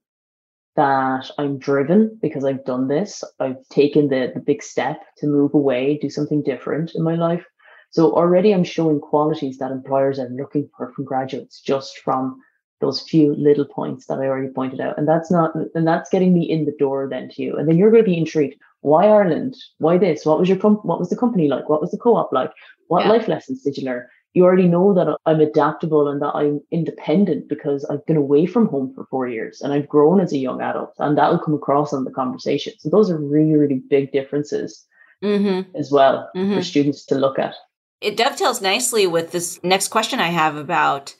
that 0.79 1.29
I'm 1.39 1.59
driven 1.59 2.17
because 2.23 2.45
I've 2.45 2.65
done 2.65 2.87
this. 2.87 3.25
I've 3.41 3.67
taken 3.69 4.09
the, 4.09 4.31
the 4.33 4.39
big 4.41 4.63
step 4.63 5.03
to 5.17 5.27
move 5.27 5.53
away, 5.53 5.99
do 6.01 6.09
something 6.09 6.41
different 6.41 6.93
in 6.95 7.03
my 7.03 7.17
life. 7.17 7.45
So 7.91 8.13
already 8.13 8.55
I'm 8.55 8.63
showing 8.63 9.01
qualities 9.01 9.59
that 9.59 9.73
employers 9.73 10.21
are 10.21 10.29
looking 10.29 10.71
for 10.77 10.93
from 10.93 11.05
graduates 11.05 11.61
just 11.61 11.99
from 11.99 12.41
those 12.81 13.01
few 13.01 13.35
little 13.35 13.65
points 13.65 14.07
that 14.07 14.21
I 14.21 14.27
already 14.27 14.53
pointed 14.55 14.81
out. 14.81 14.97
And 14.97 15.09
that's 15.09 15.33
not, 15.33 15.51
and 15.75 15.85
that's 15.85 16.11
getting 16.11 16.33
me 16.33 16.49
in 16.49 16.65
the 16.65 16.77
door 16.79 17.09
then 17.11 17.29
to 17.31 17.43
you. 17.43 17.57
And 17.57 17.69
then 17.69 17.77
you're 17.77 17.91
going 17.91 18.05
to 18.05 18.11
be 18.11 18.17
intrigued. 18.17 18.55
Why 18.83 19.09
Ireland? 19.09 19.57
Why 19.79 19.99
this? 19.99 20.25
What 20.25 20.39
was 20.39 20.49
your, 20.49 20.59
com- 20.59 20.85
what 20.85 21.01
was 21.01 21.11
the 21.11 21.17
company 21.17 21.49
like? 21.49 21.69
What 21.69 21.81
was 21.81 21.91
the 21.91 21.99
co-op 21.99 22.33
like? 22.33 22.53
What 22.87 23.05
yeah. 23.05 23.11
life 23.11 23.27
lessons 23.27 23.65
did 23.65 23.77
you 23.77 23.85
learn? 23.85 24.07
You 24.39 24.45
already 24.45 24.69
know 24.69 24.95
that 24.95 25.19
I'm 25.27 25.41
adaptable 25.41 26.09
and 26.09 26.23
that 26.23 26.33
I'm 26.33 26.61
independent 26.71 27.49
because 27.49 27.85
I've 27.87 28.07
been 28.07 28.17
away 28.17 28.47
from 28.47 28.69
home 28.69 28.93
for 28.95 29.05
four 29.07 29.27
years 29.27 29.61
and 29.61 29.73
I've 29.73 29.89
grown 29.89 30.21
as 30.21 30.33
a 30.33 30.39
young 30.39 30.63
adult, 30.63 30.95
and 30.99 31.19
that 31.19 31.29
will 31.29 31.41
come 31.41 31.55
across 31.55 31.93
in 31.93 32.05
the 32.05 32.13
conversation. 32.13 32.73
So 32.79 32.89
those 32.89 33.11
are 33.11 33.19
really, 33.19 33.57
really 33.57 33.83
big 33.91 34.13
differences 34.13 34.87
mm-hmm. 35.25 35.77
as 35.77 35.91
well 35.91 36.31
mm-hmm. 36.37 36.55
for 36.55 36.63
students 36.63 37.05
to 37.07 37.17
look 37.17 37.41
at. 37.41 37.57
It 38.01 38.17
dovetails 38.17 38.63
nicely 38.63 39.09
with 39.09 39.33
this 39.33 39.59
next 39.65 39.89
question 39.89 40.21
I 40.21 40.29
have 40.29 40.55
about 40.55 41.17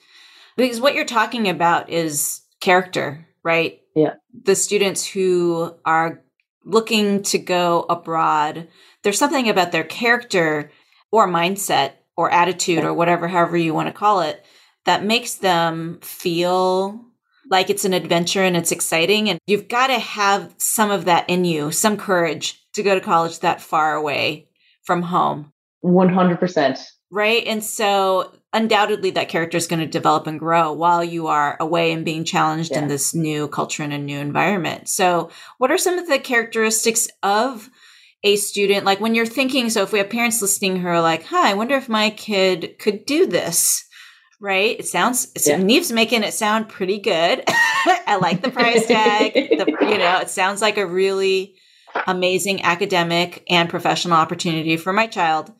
because 0.55 0.79
what 0.79 0.95
you're 0.95 1.03
talking 1.03 1.49
about 1.49 1.89
is 1.89 2.39
character, 2.61 3.27
right? 3.43 3.81
Yeah. 3.97 4.13
The 4.43 4.55
students 4.55 5.05
who 5.05 5.75
are 5.83 6.23
looking 6.63 7.23
to 7.23 7.37
go 7.37 7.85
abroad, 7.89 8.69
there's 9.03 9.19
something 9.19 9.49
about 9.49 9.73
their 9.73 9.83
character 9.83 10.71
or 11.11 11.27
mindset 11.27 11.93
or 12.19 12.29
attitude 12.29 12.83
or 12.83 12.93
whatever, 12.93 13.29
however 13.29 13.55
you 13.55 13.73
want 13.73 13.87
to 13.87 13.93
call 13.93 14.19
it, 14.19 14.45
that 14.83 15.05
makes 15.05 15.35
them 15.35 15.97
feel 16.01 16.99
like 17.49 17.69
it's 17.69 17.85
an 17.85 17.93
adventure 17.93 18.43
and 18.43 18.57
it's 18.57 18.73
exciting. 18.73 19.29
And 19.29 19.39
you've 19.47 19.69
got 19.69 19.87
to 19.87 19.97
have 19.97 20.53
some 20.57 20.91
of 20.91 21.05
that 21.05 21.29
in 21.29 21.45
you, 21.45 21.71
some 21.71 21.95
courage 21.95 22.61
to 22.73 22.83
go 22.83 22.93
to 22.93 22.99
college 22.99 23.39
that 23.39 23.61
far 23.61 23.95
away 23.95 24.49
from 24.83 25.01
home. 25.01 25.53
100%. 25.85 26.85
Right. 27.09 27.47
And 27.47 27.63
so 27.63 28.33
undoubtedly 28.51 29.11
that 29.11 29.29
character 29.29 29.55
is 29.55 29.67
going 29.67 29.79
to 29.79 29.85
develop 29.85 30.27
and 30.27 30.37
grow 30.37 30.73
while 30.73 31.05
you 31.05 31.27
are 31.27 31.55
away 31.61 31.93
and 31.93 32.03
being 32.03 32.25
challenged 32.25 32.71
yeah. 32.71 32.79
in 32.79 32.89
this 32.89 33.15
new 33.15 33.47
culture 33.47 33.81
and 33.81 33.93
a 33.93 33.97
new 33.97 34.19
environment. 34.19 34.89
So, 34.89 35.29
what 35.57 35.71
are 35.71 35.77
some 35.77 35.97
of 35.97 36.09
the 36.09 36.19
characteristics 36.19 37.07
of 37.23 37.69
a 38.23 38.35
student 38.35 38.85
like 38.85 38.99
when 38.99 39.15
you're 39.15 39.25
thinking 39.25 39.69
so 39.69 39.83
if 39.83 39.93
we 39.93 39.99
have 39.99 40.09
parents 40.09 40.41
listening 40.41 40.77
who 40.77 40.87
are 40.87 41.01
like 41.01 41.23
huh 41.23 41.41
i 41.41 41.53
wonder 41.53 41.75
if 41.75 41.87
my 41.87 42.09
kid 42.09 42.77
could 42.79 43.05
do 43.05 43.25
this 43.25 43.85
right? 44.39 44.79
It 44.79 44.87
sounds 44.87 45.31
yeah. 45.45 45.59
Niamh's 45.59 45.91
making 45.91 46.23
it 46.23 46.33
sound 46.33 46.69
pretty 46.69 46.99
good. 46.99 47.43
I 47.47 48.17
like 48.21 48.41
the 48.41 48.51
price 48.51 48.85
tag. 48.87 49.33
The, 49.33 49.77
you 49.81 49.97
know 49.97 50.19
it 50.19 50.29
sounds 50.29 50.61
like 50.61 50.77
a 50.77 50.85
really 50.85 51.55
amazing 52.07 52.63
academic 52.63 53.43
and 53.49 53.69
professional 53.69 54.17
opportunity 54.17 54.77
for 54.77 54.93
my 54.93 55.07
child. 55.07 55.51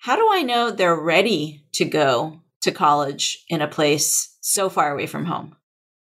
How 0.00 0.16
do 0.16 0.28
i 0.30 0.42
know 0.42 0.70
they're 0.70 1.00
ready 1.00 1.64
to 1.74 1.84
go 1.84 2.40
to 2.62 2.72
college 2.72 3.44
in 3.48 3.62
a 3.62 3.68
place 3.68 4.36
so 4.40 4.68
far 4.68 4.92
away 4.92 5.06
from 5.06 5.24
home 5.24 5.56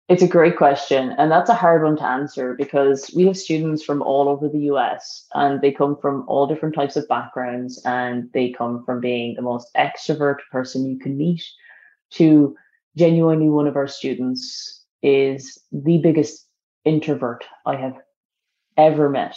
it's 0.08 0.22
a 0.22 0.28
great 0.28 0.56
question. 0.56 1.14
And 1.18 1.30
that's 1.32 1.50
a 1.50 1.54
hard 1.54 1.82
one 1.82 1.96
to 1.96 2.04
answer 2.04 2.54
because 2.54 3.10
we 3.14 3.26
have 3.26 3.36
students 3.36 3.82
from 3.82 4.02
all 4.02 4.28
over 4.28 4.48
the 4.48 4.70
US 4.72 5.26
and 5.34 5.60
they 5.60 5.72
come 5.72 5.96
from 6.00 6.24
all 6.28 6.46
different 6.46 6.76
types 6.76 6.96
of 6.96 7.08
backgrounds 7.08 7.82
and 7.84 8.30
they 8.32 8.52
come 8.52 8.84
from 8.84 9.00
being 9.00 9.34
the 9.34 9.42
most 9.42 9.68
extrovert 9.76 10.36
person 10.52 10.86
you 10.88 10.98
can 10.98 11.16
meet 11.16 11.44
to 12.12 12.56
genuinely 12.96 13.48
one 13.48 13.66
of 13.66 13.76
our 13.76 13.88
students 13.88 14.84
is 15.02 15.60
the 15.72 15.98
biggest 15.98 16.46
introvert 16.84 17.44
I 17.66 17.74
have 17.74 17.96
ever 18.76 19.08
met. 19.08 19.36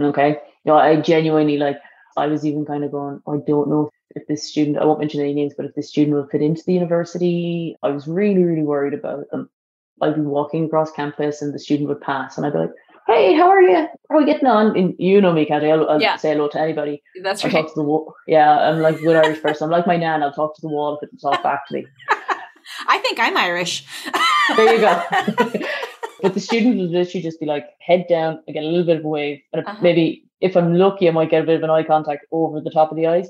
Okay. 0.00 0.28
You 0.28 0.72
know, 0.72 0.76
I 0.76 1.00
genuinely 1.00 1.56
like, 1.56 1.78
I 2.16 2.28
was 2.28 2.46
even 2.46 2.64
kind 2.64 2.84
of 2.84 2.92
going, 2.92 3.20
I 3.26 3.38
don't 3.46 3.68
know 3.68 3.90
if 4.14 4.26
this 4.28 4.48
student, 4.48 4.78
I 4.78 4.84
won't 4.84 5.00
mention 5.00 5.20
any 5.20 5.34
names, 5.34 5.52
but 5.56 5.66
if 5.66 5.74
this 5.74 5.88
student 5.88 6.16
will 6.16 6.28
fit 6.28 6.42
into 6.42 6.62
the 6.64 6.72
university, 6.74 7.76
I 7.82 7.90
was 7.90 8.06
really, 8.06 8.42
really 8.42 8.62
worried 8.62 8.94
about 8.94 9.28
them. 9.30 9.50
I'd 10.02 10.14
be 10.14 10.20
walking 10.20 10.66
across 10.66 10.90
campus 10.90 11.42
and 11.42 11.54
the 11.54 11.58
student 11.58 11.88
would 11.88 12.00
pass 12.00 12.36
and 12.36 12.46
I'd 12.46 12.52
be 12.52 12.58
like, 12.58 12.72
hey, 13.06 13.34
how 13.34 13.48
are 13.48 13.62
you? 13.62 13.88
How 14.10 14.16
are 14.16 14.18
we 14.18 14.26
getting 14.26 14.48
on? 14.48 14.76
And 14.76 14.94
you 14.98 15.20
know 15.20 15.32
me, 15.32 15.46
Katie. 15.46 15.70
I'll, 15.70 15.88
I'll 15.88 16.02
yeah. 16.02 16.16
say 16.16 16.32
hello 16.32 16.48
to 16.48 16.60
anybody. 16.60 17.02
That's 17.22 17.44
I'll 17.44 17.50
right. 17.50 17.62
talk 17.62 17.68
to 17.68 17.74
the 17.74 17.82
wall. 17.82 18.14
Yeah, 18.26 18.68
I'm 18.68 18.80
like 18.80 18.98
good 18.98 19.16
Irish 19.16 19.40
person. 19.40 19.64
I'm 19.64 19.70
like 19.70 19.86
my 19.86 19.96
nan. 19.96 20.22
I'll 20.22 20.32
talk 20.32 20.54
to 20.56 20.60
the 20.60 20.68
wall 20.68 20.98
if 20.98 21.08
it'll 21.08 21.30
talk 21.30 21.42
back 21.42 21.66
to 21.68 21.74
me. 21.74 21.86
I 22.88 22.98
think 22.98 23.18
I'm 23.20 23.36
Irish. 23.36 23.86
there 24.56 24.74
you 24.74 24.80
go. 24.80 25.02
but 26.22 26.34
the 26.34 26.40
student 26.40 26.76
will 26.76 26.88
literally 26.88 27.22
just 27.22 27.40
be 27.40 27.46
like 27.46 27.66
head 27.80 28.06
down, 28.08 28.42
I 28.48 28.52
get 28.52 28.64
a 28.64 28.66
little 28.66 28.86
bit 28.86 28.98
of 28.98 29.04
a 29.04 29.08
wave, 29.08 29.40
and 29.52 29.64
uh-huh. 29.64 29.78
maybe 29.80 30.24
if 30.40 30.56
I'm 30.56 30.74
lucky, 30.74 31.08
I 31.08 31.12
might 31.12 31.30
get 31.30 31.42
a 31.42 31.46
bit 31.46 31.56
of 31.56 31.62
an 31.62 31.70
eye 31.70 31.84
contact 31.84 32.26
over 32.32 32.60
the 32.60 32.70
top 32.70 32.90
of 32.90 32.96
the 32.96 33.06
eyes. 33.06 33.28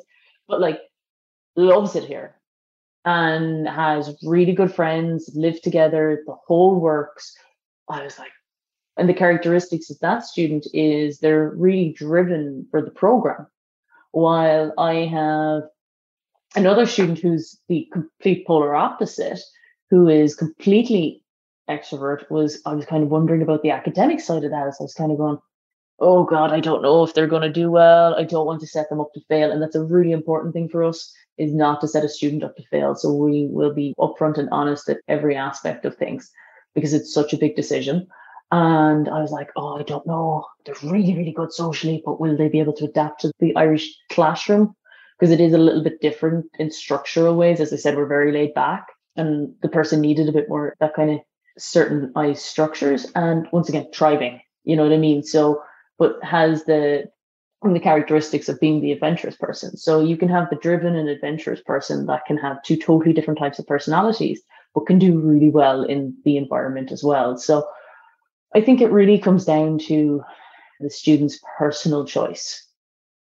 But 0.48 0.60
like, 0.60 0.80
loves 1.54 1.96
it 1.96 2.04
here 2.04 2.36
and 3.06 3.68
has 3.68 4.14
really 4.24 4.52
good 4.52 4.74
friends, 4.74 5.30
live 5.34 5.62
together, 5.62 6.22
the 6.26 6.34
whole 6.46 6.80
works. 6.80 7.34
I 7.88 8.02
was 8.02 8.18
like, 8.18 8.32
and 8.96 9.08
the 9.08 9.14
characteristics 9.14 9.90
of 9.90 9.98
that 10.00 10.24
student 10.24 10.66
is 10.74 11.18
they're 11.18 11.50
really 11.50 11.92
driven 11.96 12.66
for 12.70 12.82
the 12.82 12.90
program. 12.90 13.46
While 14.10 14.74
I 14.76 15.06
have 15.06 15.62
another 16.56 16.84
student 16.84 17.20
who's 17.20 17.58
the 17.68 17.88
complete 17.92 18.46
polar 18.46 18.74
opposite, 18.74 19.40
who 19.90 20.08
is 20.08 20.34
completely 20.34 21.22
extrovert, 21.70 22.28
was 22.28 22.60
I 22.66 22.74
was 22.74 22.86
kind 22.86 23.04
of 23.04 23.10
wondering 23.10 23.42
about 23.42 23.62
the 23.62 23.70
academic 23.70 24.18
side 24.18 24.42
of 24.42 24.50
that. 24.50 24.74
So 24.74 24.82
I 24.82 24.84
was 24.84 24.94
kind 24.94 25.12
of 25.12 25.18
going, 25.18 25.38
oh 25.98 26.24
God, 26.24 26.52
I 26.52 26.60
don't 26.60 26.82
know 26.82 27.02
if 27.02 27.14
they're 27.14 27.26
going 27.26 27.42
to 27.42 27.52
do 27.52 27.70
well. 27.70 28.14
I 28.14 28.24
don't 28.24 28.46
want 28.46 28.60
to 28.60 28.66
set 28.66 28.88
them 28.88 29.00
up 29.00 29.12
to 29.14 29.20
fail. 29.28 29.50
And 29.50 29.62
that's 29.62 29.76
a 29.76 29.84
really 29.84 30.12
important 30.12 30.52
thing 30.52 30.68
for 30.68 30.84
us 30.84 31.12
is 31.38 31.54
not 31.54 31.80
to 31.80 31.88
set 31.88 32.04
a 32.04 32.08
student 32.08 32.44
up 32.44 32.56
to 32.56 32.66
fail. 32.70 32.94
So 32.94 33.12
we 33.12 33.48
will 33.50 33.72
be 33.72 33.94
upfront 33.98 34.38
and 34.38 34.48
honest 34.50 34.88
at 34.88 35.00
every 35.08 35.36
aspect 35.36 35.84
of 35.84 35.96
things 35.96 36.30
because 36.74 36.92
it's 36.92 37.12
such 37.12 37.32
a 37.32 37.38
big 37.38 37.56
decision. 37.56 38.06
And 38.52 39.08
I 39.08 39.20
was 39.20 39.32
like, 39.32 39.50
oh, 39.56 39.78
I 39.78 39.82
don't 39.82 40.06
know. 40.06 40.46
They're 40.64 40.74
really, 40.84 41.16
really 41.16 41.32
good 41.32 41.52
socially, 41.52 42.02
but 42.04 42.20
will 42.20 42.36
they 42.36 42.48
be 42.48 42.60
able 42.60 42.74
to 42.74 42.84
adapt 42.84 43.22
to 43.22 43.32
the 43.40 43.56
Irish 43.56 43.92
classroom? 44.10 44.74
Because 45.18 45.32
it 45.32 45.40
is 45.40 45.52
a 45.52 45.58
little 45.58 45.82
bit 45.82 46.00
different 46.00 46.46
in 46.58 46.70
structural 46.70 47.34
ways. 47.36 47.60
As 47.60 47.72
I 47.72 47.76
said, 47.76 47.96
we're 47.96 48.06
very 48.06 48.32
laid 48.32 48.54
back, 48.54 48.86
and 49.16 49.52
the 49.62 49.68
person 49.68 50.00
needed 50.00 50.28
a 50.28 50.32
bit 50.32 50.48
more 50.48 50.76
that 50.78 50.94
kind 50.94 51.10
of 51.10 51.20
certain 51.58 52.12
eye 52.14 52.34
structures. 52.34 53.06
And 53.14 53.48
once 53.50 53.68
again, 53.68 53.88
thriving, 53.92 54.40
you 54.64 54.76
know 54.76 54.84
what 54.84 54.92
I 54.92 54.98
mean? 54.98 55.22
So, 55.22 55.62
but 55.98 56.22
has 56.22 56.64
the 56.64 57.10
the 57.62 57.80
characteristics 57.80 58.48
of 58.48 58.60
being 58.60 58.80
the 58.80 58.92
adventurous 58.92 59.34
person. 59.36 59.76
So 59.76 60.00
you 60.00 60.16
can 60.16 60.28
have 60.28 60.48
the 60.50 60.56
driven 60.56 60.94
and 60.94 61.08
adventurous 61.08 61.60
person 61.60 62.06
that 62.06 62.24
can 62.26 62.36
have 62.36 62.62
two 62.62 62.76
totally 62.76 63.12
different 63.12 63.38
types 63.38 63.58
of 63.58 63.66
personalities, 63.66 64.40
but 64.74 64.86
can 64.86 64.98
do 64.98 65.18
really 65.18 65.50
well 65.50 65.82
in 65.82 66.16
the 66.24 66.36
environment 66.36 66.92
as 66.92 67.02
well. 67.02 67.36
So 67.36 67.66
I 68.54 68.60
think 68.60 68.80
it 68.80 68.92
really 68.92 69.18
comes 69.18 69.44
down 69.44 69.78
to 69.80 70.22
the 70.80 70.90
student's 70.90 71.40
personal 71.58 72.04
choice. 72.04 72.62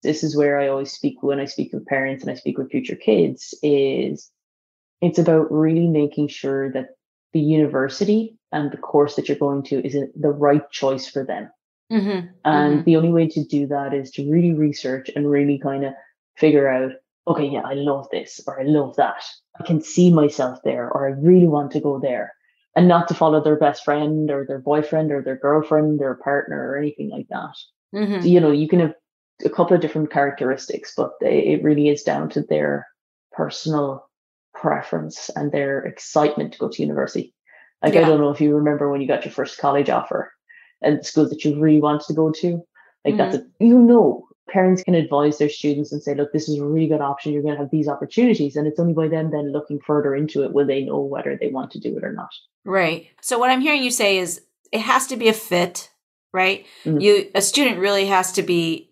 This 0.03 0.25
is 0.25 0.37
where 0.37 0.59
I 0.59 0.69
always 0.69 0.93
speak 0.93 1.23
when 1.23 1.39
I 1.39 1.45
speak 1.45 1.73
with 1.73 1.87
parents 1.87 2.25
and 2.25 2.33
I 2.33 2.35
speak 2.35 2.59
with 2.59 2.71
future 2.71 2.97
kids 2.97 3.55
is 3.63 4.31
it's 5.01 5.19
about 5.19 5.53
really 5.53 5.87
making 5.87 6.29
sure 6.29 6.73
that 6.73 6.89
the 7.33 7.41
university 7.41 8.37
and 8.51 8.71
the 8.71 8.77
course 8.77 9.17
that 9.17 9.29
you're 9.29 9.39
going 9.39 9.63
to 9.65 9.87
is 9.87 9.95
the 10.17 10.31
right 10.31 10.69
choice 10.71 11.09
for 11.09 11.25
them. 11.25 11.51
Mm-hmm. 11.93 12.27
And 12.45 12.75
mm-hmm. 12.75 12.85
the 12.85 12.97
only 12.97 13.11
way 13.11 13.29
to 13.29 13.45
do 13.45 13.67
that 13.67 13.93
is 13.93 14.11
to 14.13 14.31
really 14.31 14.55
research 14.55 15.11
and 15.15 15.31
really 15.31 15.59
kind 15.59 15.85
of 15.85 15.93
figure 16.37 16.69
out, 16.69 16.93
okay, 17.29 17.47
yeah, 17.47 17.63
I 17.65 17.75
love 17.75 18.09
this 18.11 18.41
or 18.47 18.61
I 18.61 18.65
love 18.65 18.97
that. 18.97 19.23
I 19.61 19.65
can 19.65 19.83
see 19.83 20.13
myself 20.13 20.59
there 20.65 20.91
or 20.91 21.07
I 21.07 21.11
really 21.11 21.47
want 21.47 21.73
to 21.73 21.81
go 21.81 22.01
there 22.01 22.33
and 22.75 22.89
not 22.89 23.09
to 23.09 23.15
follow 23.15 23.43
their 23.43 23.59
best 23.59 23.85
friend 23.85 24.31
or 24.31 24.47
their 24.47 24.59
boyfriend 24.59 25.13
or 25.13 25.23
their 25.23 25.37
girlfriend 25.37 26.01
or 26.01 26.15
partner 26.15 26.71
or 26.71 26.79
anything 26.79 27.11
like 27.11 27.29
that. 27.29 27.55
Mm-hmm. 27.95 28.23
So, 28.23 28.27
you 28.27 28.41
know, 28.41 28.51
you 28.51 28.69
can 28.69 28.81
have 28.81 28.95
a 29.45 29.51
couple 29.51 29.77
of 29.77 29.83
different 29.83 30.11
characteristics, 30.11 30.95
but 30.97 31.13
they, 31.21 31.41
it 31.41 31.63
really 31.63 31.89
is 31.89 32.03
down 32.03 32.31
to 32.31 32.43
their 32.43 32.87
personal 33.33 34.09
preference 34.55 35.29
and 35.37 35.53
their 35.53 35.85
excitement 35.85 36.55
to 36.55 36.59
go 36.59 36.69
to 36.71 36.83
university. 36.83 37.35
Like, 37.83 37.95
yeah. 37.95 38.03
I 38.03 38.05
don't 38.05 38.21
know 38.21 38.31
if 38.31 38.41
you 38.41 38.57
remember 38.57 38.91
when 38.91 39.01
you 39.01 39.09
got 39.09 39.25
your 39.25 39.33
first 39.33 39.59
college 39.59 39.91
offer 39.91 40.33
and 40.83 41.05
schools 41.05 41.31
that 41.31 41.45
you 41.45 41.59
really 41.61 41.81
wanted 41.81 42.07
to 42.07 42.15
go 42.15 42.31
to. 42.33 42.63
Like, 43.05 43.15
mm-hmm. 43.15 43.17
that's 43.17 43.37
a, 43.37 43.47
you 43.59 43.79
know, 43.79 44.27
parents 44.49 44.83
can 44.83 44.95
advise 44.95 45.39
their 45.39 45.49
students 45.49 45.93
and 45.93 46.03
say, 46.03 46.15
look, 46.15 46.33
this 46.33 46.49
is 46.49 46.59
a 46.59 46.65
really 46.65 46.87
good 46.87 47.01
option. 47.01 47.33
You're 47.33 47.43
going 47.43 47.55
to 47.55 47.61
have 47.61 47.71
these 47.71 47.89
opportunities. 47.89 48.57
And 48.57 48.67
it's 48.67 48.79
only 48.79 48.93
by 48.93 49.09
them 49.09 49.31
then 49.31 49.53
looking 49.53 49.81
further 49.81 50.15
into 50.15 50.45
it 50.45 50.53
will 50.53 50.67
they 50.67 50.85
know 50.85 51.01
whether 51.01 51.37
they 51.37 51.49
want 51.49 51.71
to 51.73 51.81
do 51.81 51.97
it 51.97 52.05
or 52.05 52.13
not. 52.13 52.31
Right. 52.65 53.09
So 53.21 53.39
what 53.39 53.51
I'm 53.51 53.61
hearing 53.61 53.83
you 53.83 53.91
say 53.91 54.19
is 54.19 54.43
it 54.71 54.81
has 54.81 55.07
to 55.09 55.17
be 55.17 55.29
a 55.29 55.33
fit, 55.33 55.91
right? 56.33 56.67
Mm-hmm. 56.85 57.01
You 57.01 57.31
a 57.35 57.43
student 57.43 57.79
really 57.79 58.07
has 58.07 58.33
to 58.33 58.43
be 58.43 58.91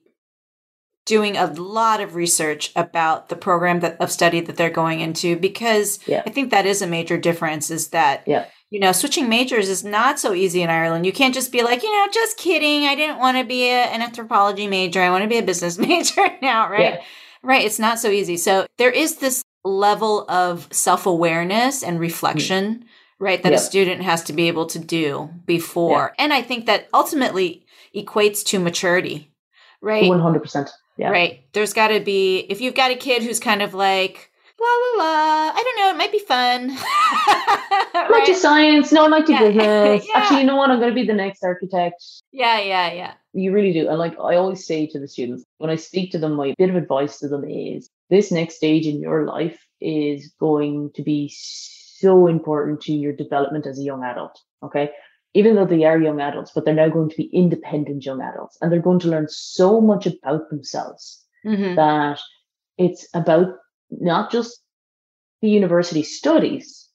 doing 1.07 1.37
a 1.37 1.47
lot 1.47 2.01
of 2.01 2.15
research 2.15 2.73
about 2.77 3.29
the 3.29 3.37
program 3.37 3.81
that 3.81 4.01
of 4.01 4.13
study 4.13 4.41
that 4.41 4.57
they're 4.57 4.71
going 4.71 5.01
into 5.01 5.37
because 5.37 5.99
yeah. 6.07 6.23
I 6.27 6.31
think 6.31 6.51
that 6.51 6.67
is 6.67 6.83
a 6.83 6.87
major 6.87 7.19
difference 7.19 7.71
is 7.71 7.89
that 7.89 8.23
yeah. 8.27 8.47
You 8.71 8.81
know 8.81 8.93
switching 8.93 9.29
majors 9.29 9.69
is 9.69 9.85
not 9.85 10.19
so 10.19 10.33
easy 10.33 10.63
in 10.63 10.71
Ireland. 10.71 11.07
You 11.07 11.13
can't 11.13 11.35
just 11.35 11.53
be 11.53 11.63
like, 11.63 11.83
you 11.83 11.91
know, 11.91 12.11
just 12.13 12.37
kidding. 12.37 12.85
I 12.85 12.95
didn't 12.95 13.19
want 13.19 13.37
to 13.37 13.45
be 13.45 13.69
a, 13.69 13.85
an 13.85 14.03
anthropology 14.03 14.67
major. 14.67 15.01
I 15.01 15.11
want 15.11 15.23
to 15.23 15.29
be 15.29 15.39
a 15.39 15.43
business 15.43 15.79
major 15.89 16.27
now, 16.41 16.71
right? 16.71 16.95
Yeah. 16.95 17.03
Right, 17.43 17.65
it's 17.65 17.79
not 17.79 17.99
so 17.99 18.11
easy. 18.11 18.37
So 18.37 18.67
there 18.77 18.91
is 18.91 19.17
this 19.17 19.43
level 19.65 20.27
of 20.29 20.69
self-awareness 20.71 21.83
and 21.83 21.99
reflection 21.99 22.81
mm 22.81 22.87
right? 23.21 23.43
That 23.43 23.53
a 23.53 23.59
student 23.59 24.03
has 24.03 24.25
to 24.25 24.33
be 24.33 24.49
able 24.49 24.67
to 24.67 24.79
do 24.81 25.31
before. 25.47 26.15
Yeah. 26.17 26.25
And 26.25 26.33
I 26.33 26.43
think 26.43 26.67
that 26.67 26.89
ultimately 26.93 27.67
equates 27.95 28.43
to 28.47 28.59
maturity, 28.59 29.31
right? 29.81 30.05
100%. 30.05 30.71
Yeah. 30.97 31.11
Right. 31.11 31.45
There's 31.53 31.73
got 31.73 31.89
to 31.89 32.01
be, 32.01 32.39
if 32.49 32.61
you've 32.61 32.75
got 32.75 32.91
a 32.91 32.97
kid 32.97 33.23
who's 33.23 33.39
kind 33.39 33.63
of 33.63 33.75
like, 33.75 34.30
la 34.61 34.67
la 34.67 35.05
la, 35.05 35.53
I 35.55 35.63
don't 35.63 35.79
know, 35.79 35.91
it 35.91 35.97
might 35.97 36.13
be 36.13 36.19
fun. 36.19 36.71
I 36.71 38.09
might 38.11 38.27
do 38.27 38.35
science. 38.35 38.93
No, 38.93 39.05
I 39.05 39.09
might 39.09 39.27
do 39.27 39.33
yeah. 39.33 39.41
business. 39.41 40.07
yeah. 40.09 40.19
Actually, 40.21 40.41
you 40.41 40.47
know 40.47 40.57
what? 40.57 40.71
I'm 40.71 40.79
going 40.79 40.91
to 40.91 40.95
be 40.95 41.07
the 41.07 41.15
next 41.15 41.43
architect. 41.43 42.03
Yeah, 42.33 42.61
yeah, 42.61 42.93
yeah. 42.93 43.15
You 43.33 43.53
really 43.53 43.73
do. 43.73 43.89
And 43.89 43.99
like 43.99 44.15
I 44.19 44.37
always 44.37 44.67
say 44.67 44.87
to 44.89 44.99
the 44.99 45.09
students, 45.09 45.45
when 45.59 45.71
I 45.71 45.77
speak 45.77 46.13
to 46.13 46.19
them, 46.19 46.35
my 46.35 46.55
bit 46.59 46.71
of 46.71 46.77
advice 46.77 47.19
to 47.21 47.29
them 47.29 47.45
is 47.45 47.89
this 48.11 48.31
next 48.31 48.57
stage 48.57 48.87
in 48.87 49.01
your 49.01 49.25
life 49.25 49.59
is 49.81 50.33
going 50.39 50.91
to 50.95 51.03
be 51.03 51.33
so 51.35 52.27
important 52.27 52.83
to 52.83 52.93
your 52.93 53.13
development 53.13 53.67
as 53.67 53.79
a 53.79 53.83
young 53.83 54.05
adult. 54.05 54.39
Okay. 54.63 54.91
Even 55.33 55.55
though 55.55 55.65
they 55.65 55.85
are 55.85 55.99
young 55.99 56.21
adults, 56.21 56.51
but 56.55 56.65
they're 56.65 56.75
now 56.75 56.89
going 56.89 57.09
to 57.09 57.17
be 57.17 57.31
independent 57.33 58.05
young 58.05 58.21
adults 58.21 58.59
and 58.61 58.71
they're 58.71 58.81
going 58.81 58.99
to 58.99 59.09
learn 59.09 59.29
so 59.29 59.81
much 59.81 60.07
about 60.07 60.51
themselves 60.51 61.25
mm-hmm. 61.47 61.77
that 61.77 62.19
it's 62.79 63.07
about 63.15 63.55
not 63.91 64.31
just 64.31 64.61
the 65.43 65.49
university 65.49 66.03
studies, 66.03 66.89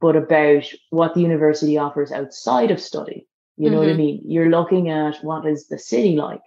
but 0.00 0.16
about 0.16 0.64
what 0.90 1.14
the 1.14 1.20
university 1.20 1.76
offers 1.76 2.12
outside 2.12 2.70
of 2.70 2.80
study. 2.80 3.26
You 3.56 3.70
know 3.70 3.78
mm-hmm. 3.78 3.78
what 3.78 3.88
I 3.88 3.92
mm-hmm. 3.92 3.98
mean? 3.98 4.22
You're 4.24 4.50
looking 4.50 4.88
at 4.88 5.16
what 5.22 5.46
is 5.46 5.66
the 5.66 5.78
city 5.78 6.14
like? 6.14 6.40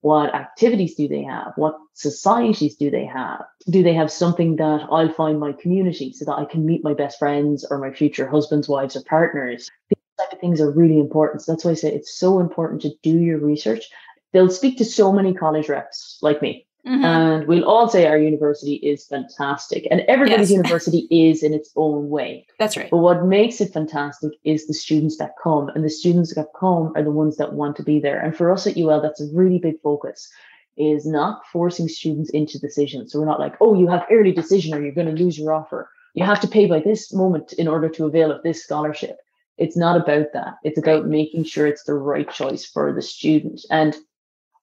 What 0.00 0.34
activities 0.34 0.94
do 0.94 1.08
they 1.08 1.22
have? 1.22 1.52
What 1.56 1.76
societies 1.94 2.76
do 2.76 2.90
they 2.90 3.06
have? 3.06 3.42
Do 3.70 3.82
they 3.82 3.94
have 3.94 4.10
something 4.10 4.56
that 4.56 4.86
I'll 4.90 5.12
find 5.12 5.40
my 5.40 5.52
community 5.52 6.12
so 6.12 6.24
that 6.26 6.36
I 6.36 6.44
can 6.44 6.66
meet 6.66 6.84
my 6.84 6.94
best 6.94 7.18
friends 7.18 7.64
or 7.68 7.78
my 7.78 7.92
future 7.92 8.28
husbands, 8.28 8.68
wives, 8.68 8.96
or 8.96 9.02
partners? 9.02 9.70
These 9.88 9.98
type 10.18 10.32
of 10.32 10.40
things 10.40 10.60
are 10.60 10.70
really 10.70 10.98
important. 10.98 11.42
So 11.42 11.52
that's 11.52 11.64
why 11.64 11.72
I 11.72 11.74
say 11.74 11.92
it's 11.92 12.18
so 12.18 12.40
important 12.40 12.82
to 12.82 12.90
do 13.02 13.18
your 13.18 13.38
research. 13.38 13.84
They'll 14.32 14.50
speak 14.50 14.78
to 14.78 14.84
so 14.84 15.12
many 15.12 15.32
college 15.32 15.68
reps 15.68 16.18
like 16.20 16.42
me 16.42 16.65
Mm-hmm. 16.86 17.04
And 17.04 17.48
we'll 17.48 17.64
all 17.64 17.88
say 17.88 18.06
our 18.06 18.18
university 18.18 18.74
is 18.74 19.06
fantastic. 19.06 19.88
And 19.90 20.02
everybody's 20.02 20.50
yes. 20.50 20.56
university 20.56 21.08
is 21.10 21.42
in 21.42 21.52
its 21.52 21.70
own 21.74 22.08
way. 22.08 22.46
That's 22.58 22.76
right. 22.76 22.90
But 22.90 22.98
what 22.98 23.24
makes 23.24 23.60
it 23.60 23.72
fantastic 23.72 24.32
is 24.44 24.66
the 24.66 24.74
students 24.74 25.16
that 25.16 25.32
come. 25.42 25.68
And 25.70 25.84
the 25.84 25.90
students 25.90 26.34
that 26.34 26.46
come 26.58 26.92
are 26.94 27.02
the 27.02 27.10
ones 27.10 27.38
that 27.38 27.54
want 27.54 27.76
to 27.76 27.82
be 27.82 27.98
there. 27.98 28.20
And 28.20 28.36
for 28.36 28.52
us 28.52 28.66
at 28.66 28.76
UL, 28.76 29.02
that's 29.02 29.20
a 29.20 29.26
really 29.34 29.58
big 29.58 29.80
focus 29.82 30.30
is 30.76 31.06
not 31.06 31.42
forcing 31.52 31.88
students 31.88 32.30
into 32.30 32.58
decisions. 32.58 33.10
So 33.10 33.18
we're 33.18 33.26
not 33.26 33.40
like, 33.40 33.54
oh, 33.60 33.78
you 33.78 33.88
have 33.88 34.06
early 34.10 34.32
decision 34.32 34.74
or 34.74 34.80
you're 34.80 34.92
going 34.92 35.14
to 35.14 35.22
lose 35.22 35.38
your 35.38 35.54
offer. 35.54 35.90
You 36.14 36.24
have 36.24 36.40
to 36.40 36.48
pay 36.48 36.66
by 36.66 36.80
this 36.80 37.12
moment 37.12 37.52
in 37.54 37.66
order 37.66 37.88
to 37.88 38.06
avail 38.06 38.30
of 38.30 38.42
this 38.42 38.62
scholarship. 38.62 39.16
It's 39.58 39.76
not 39.76 39.96
about 39.96 40.32
that. 40.34 40.54
It's 40.62 40.78
about 40.78 41.06
making 41.06 41.44
sure 41.44 41.66
it's 41.66 41.84
the 41.84 41.94
right 41.94 42.30
choice 42.30 42.64
for 42.64 42.92
the 42.92 43.02
student. 43.02 43.62
And 43.70 43.96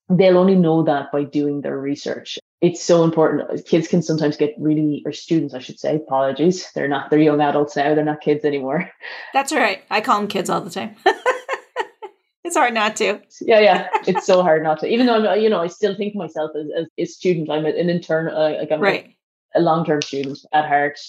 they'll 0.09 0.37
only 0.37 0.55
know 0.55 0.83
that 0.83 1.11
by 1.11 1.23
doing 1.23 1.61
their 1.61 1.79
research. 1.79 2.39
it's 2.61 2.81
so 2.81 3.03
important. 3.03 3.65
Kids 3.65 3.89
can 3.89 4.01
sometimes 4.01 4.37
get 4.37 4.55
really, 4.57 5.03
or 5.05 5.11
students, 5.11 5.53
I 5.53 5.59
should 5.59 5.79
say, 5.79 5.97
apologies. 5.97 6.71
They're 6.73 6.87
not, 6.87 7.09
they're 7.09 7.19
young 7.19 7.41
adults 7.41 7.75
now. 7.75 7.93
They're 7.93 8.05
not 8.05 8.21
kids 8.21 8.45
anymore. 8.45 8.89
That's 9.33 9.51
all 9.51 9.59
right. 9.59 9.83
I 9.89 9.99
call 9.99 10.19
them 10.19 10.29
kids 10.29 10.49
all 10.49 10.61
the 10.61 10.69
time. 10.69 10.95
it's 12.45 12.55
hard 12.55 12.73
not 12.73 12.95
to. 12.97 13.19
Yeah, 13.41 13.59
yeah. 13.59 13.87
It's 14.07 14.25
so 14.25 14.41
hard 14.43 14.63
not 14.63 14.79
to. 14.79 14.87
Even 14.87 15.07
though 15.07 15.27
I'm, 15.27 15.41
you 15.41 15.49
know, 15.49 15.61
I 15.61 15.67
still 15.67 15.93
think 15.93 16.13
of 16.13 16.19
myself 16.19 16.51
as, 16.55 16.67
as 16.77 16.87
a 16.97 17.05
student. 17.05 17.49
I'm 17.49 17.65
an 17.65 17.89
intern, 17.89 18.29
uh, 18.29 18.57
like 18.59 18.71
I'm 18.71 18.79
right. 18.79 19.13
a, 19.55 19.59
a 19.59 19.61
long-term 19.61 20.01
student 20.01 20.39
at 20.53 20.65
heart. 20.65 20.99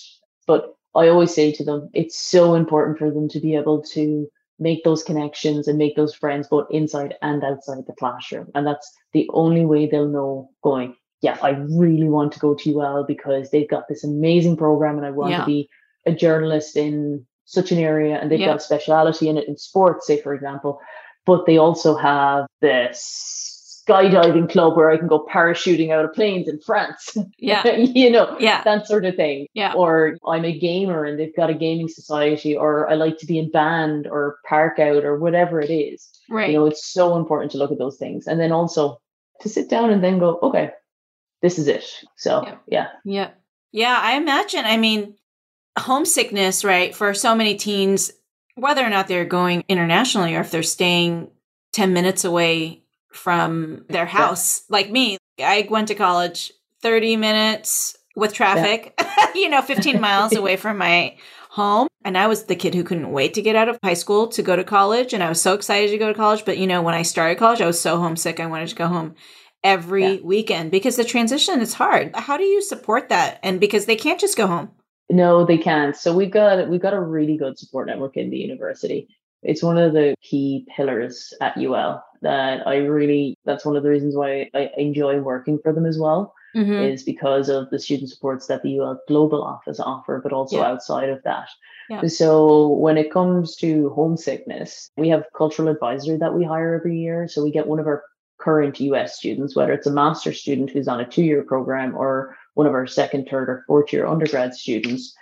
But 0.48 0.74
I 0.96 1.07
always 1.07 1.33
say 1.33 1.52
to 1.52 1.64
them, 1.64 1.88
it's 1.94 2.18
so 2.18 2.57
important 2.57 2.98
for 2.98 3.12
them 3.12 3.28
to 3.28 3.38
be 3.38 3.54
able 3.54 3.80
to 3.92 4.28
make 4.58 4.84
those 4.84 5.02
connections 5.02 5.66
and 5.68 5.78
make 5.78 5.96
those 5.96 6.14
friends 6.14 6.48
both 6.48 6.66
inside 6.70 7.14
and 7.22 7.42
outside 7.42 7.84
the 7.86 7.92
classroom. 7.98 8.50
And 8.54 8.66
that's 8.66 8.90
the 9.12 9.28
only 9.32 9.66
way 9.66 9.86
they'll 9.86 10.08
know 10.08 10.50
going, 10.62 10.94
yeah, 11.22 11.38
I 11.42 11.50
really 11.50 12.08
want 12.08 12.32
to 12.32 12.38
go 12.38 12.54
to 12.54 12.70
UL 12.78 13.04
because 13.04 13.50
they've 13.50 13.68
got 13.68 13.88
this 13.88 14.04
amazing 14.04 14.56
program 14.56 14.96
and 14.96 15.06
I 15.06 15.10
want 15.10 15.30
Yeah. 15.30 15.40
to 15.40 15.46
be 15.46 15.68
a 16.06 16.12
journalist 16.12 16.76
in 16.76 17.26
such 17.46 17.72
an 17.72 17.78
area 17.78 18.16
and 18.16 18.30
they've 18.30 18.40
Yeah. 18.40 18.46
got 18.46 18.56
a 18.56 18.60
speciality 18.60 19.28
in 19.28 19.36
it 19.38 19.48
in 19.48 19.56
sports, 19.56 20.06
say 20.06 20.20
for 20.20 20.34
example. 20.34 20.80
But 21.26 21.46
they 21.46 21.56
also 21.56 21.94
have 21.96 22.46
this 22.60 23.53
skydiving 23.86 24.50
club 24.50 24.76
where 24.76 24.90
I 24.90 24.96
can 24.96 25.08
go 25.08 25.26
parachuting 25.30 25.90
out 25.90 26.04
of 26.04 26.12
planes 26.14 26.48
in 26.48 26.60
France. 26.60 27.16
Yeah. 27.38 27.66
you 27.76 28.10
know, 28.10 28.36
Yeah. 28.40 28.62
that 28.64 28.86
sort 28.86 29.04
of 29.04 29.14
thing. 29.16 29.46
Yeah. 29.54 29.72
Or 29.74 30.16
I'm 30.26 30.44
a 30.44 30.58
gamer 30.58 31.04
and 31.04 31.18
they've 31.18 31.34
got 31.36 31.50
a 31.50 31.54
gaming 31.54 31.88
society, 31.88 32.56
or 32.56 32.88
I 32.88 32.94
like 32.94 33.18
to 33.18 33.26
be 33.26 33.38
in 33.38 33.50
band 33.50 34.06
or 34.06 34.38
parkour 34.50 35.02
or 35.04 35.18
whatever 35.18 35.60
it 35.60 35.70
is. 35.70 36.08
Right. 36.30 36.50
You 36.50 36.58
know, 36.58 36.66
it's 36.66 36.86
so 36.86 37.16
important 37.16 37.52
to 37.52 37.58
look 37.58 37.72
at 37.72 37.78
those 37.78 37.96
things. 37.98 38.26
And 38.26 38.40
then 38.40 38.52
also 38.52 38.98
to 39.40 39.48
sit 39.48 39.68
down 39.68 39.90
and 39.90 40.02
then 40.02 40.18
go, 40.18 40.38
okay, 40.42 40.70
this 41.42 41.58
is 41.58 41.68
it. 41.68 41.84
So 42.16 42.42
Yeah. 42.46 42.56
yeah. 42.66 42.86
Yeah. 43.04 43.30
Yeah, 43.72 43.98
I 44.00 44.16
imagine. 44.16 44.64
I 44.64 44.76
mean, 44.76 45.16
homesickness, 45.76 46.64
right, 46.64 46.94
for 46.94 47.12
so 47.14 47.34
many 47.34 47.56
teens, 47.56 48.12
whether 48.54 48.84
or 48.84 48.88
not 48.90 49.08
they're 49.08 49.24
going 49.24 49.64
internationally 49.68 50.36
or 50.36 50.40
if 50.40 50.52
they're 50.52 50.62
staying 50.62 51.28
10 51.72 51.92
minutes 51.92 52.24
away 52.24 52.83
from 53.14 53.85
their 53.88 54.07
house, 54.07 54.62
like 54.68 54.90
me, 54.90 55.18
I 55.38 55.66
went 55.70 55.88
to 55.88 55.94
college 55.94 56.53
30 56.83 57.16
minutes 57.16 57.96
with 58.16 58.33
traffic, 58.33 58.98
you 59.35 59.48
know, 59.48 59.62
15 59.62 60.00
miles 60.00 60.33
away 60.37 60.57
from 60.57 60.79
my 60.79 61.16
home. 61.50 61.88
And 62.05 62.18
I 62.18 62.27
was 62.27 62.44
the 62.44 62.57
kid 62.57 62.74
who 62.74 62.85
couldn't 62.85 63.11
wait 63.11 63.35
to 63.35 63.42
get 63.42 63.57
out 63.57 63.68
of 63.68 63.79
high 63.83 63.94
school 63.94 64.27
to 64.29 64.42
go 64.42 64.57
to 64.57 64.64
college. 64.64 65.12
And 65.14 65.22
I 65.22 65.29
was 65.29 65.40
so 65.40 65.55
excited 65.55 65.90
to 65.90 65.98
go 65.98 66.09
to 66.09 66.14
college. 66.14 66.44
But, 66.44 66.59
you 66.59 66.66
know, 66.66 66.83
when 66.83 66.94
I 66.94 67.03
started 67.03 67.38
college, 67.38 67.61
I 67.61 67.66
was 67.66 67.81
so 67.81 67.96
homesick. 67.96 68.40
I 68.40 68.46
wanted 68.46 68.68
to 68.68 68.74
go 68.74 68.87
home 68.88 69.14
every 69.62 70.14
Yeah. 70.16 70.20
weekend 70.22 70.70
because 70.70 70.96
the 70.96 71.05
transition 71.05 71.61
is 71.61 71.74
hard. 71.74 72.14
How 72.14 72.37
do 72.37 72.44
you 72.44 72.61
support 72.61 73.09
that? 73.09 73.38
And 73.42 73.59
because 73.61 73.87
they 73.87 73.96
can't 73.96 74.20
just 74.20 74.37
go 74.37 74.46
home. 74.46 74.70
No, 75.11 75.44
they 75.44 75.59
can't. 75.59 75.96
So 75.96 76.14
we've 76.14 76.31
got 76.31 76.68
we've 76.68 76.81
got 76.81 76.94
a 76.94 77.00
really 77.00 77.37
good 77.37 77.59
support 77.59 77.87
network 77.87 78.16
in 78.16 78.31
the 78.31 78.37
university. 78.38 79.09
It's 79.42 79.62
one 79.62 79.77
of 79.77 79.92
the 79.92 80.14
key 80.22 80.66
pillars 80.74 81.33
at 81.40 81.57
UL 81.59 82.03
that 82.24 82.66
I 82.66 82.76
really 82.78 83.38
that's 83.44 83.64
one 83.64 83.76
of 83.76 83.82
the 83.84 83.88
reasons 83.90 84.16
why 84.16 84.50
I 84.54 84.70
enjoy 84.76 85.20
working 85.20 85.58
for 85.62 85.72
them 85.72 85.87
as 85.87 85.98
well. 85.98 86.34
Mm-hmm. 86.56 86.84
is 86.94 87.02
because 87.02 87.48
of 87.48 87.68
the 87.70 87.80
student 87.80 88.10
supports 88.10 88.46
that 88.46 88.62
the 88.62 88.78
UL 88.78 89.00
Global 89.08 89.42
Office 89.42 89.80
offer, 89.80 90.20
but 90.22 90.32
also 90.32 90.58
Yeah. 90.58 90.68
outside 90.70 91.08
of 91.08 91.20
that. 91.24 91.48
Yeah. 91.90 92.06
So 92.06 92.68
when 92.68 92.96
it 92.96 93.10
comes 93.12 93.56
to 93.56 93.90
homesickness, 93.90 94.88
we 94.96 95.08
have 95.08 95.24
cultural 95.37 95.66
advisor 95.68 96.16
that 96.18 96.32
we 96.32 96.44
hire 96.44 96.74
every 96.76 96.96
year. 96.96 97.26
So 97.26 97.42
we 97.42 97.50
get 97.50 97.66
one 97.66 97.80
of 97.80 97.88
our 97.88 98.04
current 98.38 98.78
US 98.78 99.16
students, 99.16 99.56
whether 99.56 99.72
it's 99.72 99.88
a 99.88 99.92
master 99.92 100.32
student 100.32 100.70
who's 100.70 100.87
on 100.87 101.00
a 101.00 101.04
two-year 101.04 101.42
program 101.42 101.96
or 101.96 102.37
one 102.54 102.68
of 102.68 102.72
our 102.72 102.87
second, 102.87 103.26
third, 103.28 103.48
or 103.48 103.64
fourth 103.66 103.92
year 103.92 104.06
undergrad 104.06 104.54
students 104.54 105.12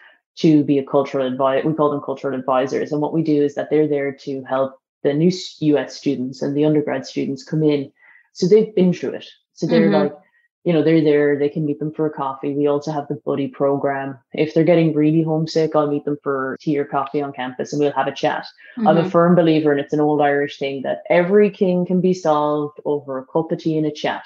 to 0.41 0.62
be 0.65 0.79
a 0.79 0.85
cultural 0.85 1.27
advisor. 1.27 1.67
We 1.67 1.73
call 1.75 1.93
them 1.93 2.03
cultural 2.05 2.38
advisors. 2.38 2.93
And 2.93 3.01
what 3.01 3.15
we 3.15 3.23
do 3.23 3.43
is 3.43 3.55
that 3.55 3.71
they're 3.71 3.88
there 3.88 4.12
to 4.27 4.45
help 4.45 4.75
the 5.03 5.12
new 5.12 5.31
US 5.61 5.95
students 5.97 6.43
and 6.43 6.57
the 6.57 6.65
undergrad 6.65 7.07
students 7.07 7.45
come 7.45 7.62
in. 7.62 7.93
So 8.33 8.47
they've 8.47 8.75
been 8.75 8.93
through 8.93 9.15
it. 9.15 9.27
So 9.55 9.67
they're 9.67 9.91
Mhm. 9.91 10.03
like, 10.03 10.12
you 10.65 10.73
know, 10.73 10.83
they're 10.83 11.03
there, 11.03 11.37
they 11.37 11.49
can 11.49 11.65
meet 11.67 11.81
them 11.81 11.93
for 11.93 12.07
a 12.07 12.11
coffee. 12.11 12.55
We 12.55 12.69
also 12.69 12.93
have 12.93 13.09
the 13.09 13.21
buddy 13.27 13.49
program. 13.49 14.17
If 14.33 14.55
they're 14.55 14.62
getting 14.65 14.95
really 14.95 15.23
homesick, 15.23 15.75
I'll 15.75 15.88
meet 15.91 16.05
them 16.05 16.19
for 16.23 16.57
tea 16.61 16.79
or 16.79 16.85
coffee 16.85 17.21
on 17.21 17.33
campus 17.33 17.73
and 17.73 17.81
we'll 17.81 17.93
have 17.93 18.07
a 18.07 18.12
chat. 18.12 18.47
I'm 18.79 18.85
Mm-hmm. 18.85 19.07
a 19.07 19.11
firm 19.11 19.35
believer, 19.35 19.73
and 19.73 19.81
it's 19.81 19.93
an 19.93 20.01
old 20.01 20.21
Irish 20.21 20.59
thing, 20.59 20.83
that 20.83 21.03
every 21.11 21.51
king 21.51 21.85
can 21.85 22.01
be 22.01 22.15
solved 22.15 22.79
over 22.85 23.19
a 23.19 23.27
cup 23.27 23.51
of 23.51 23.59
tea 23.59 23.77
and 23.77 23.87
a 23.87 23.91
chat. 23.91 24.25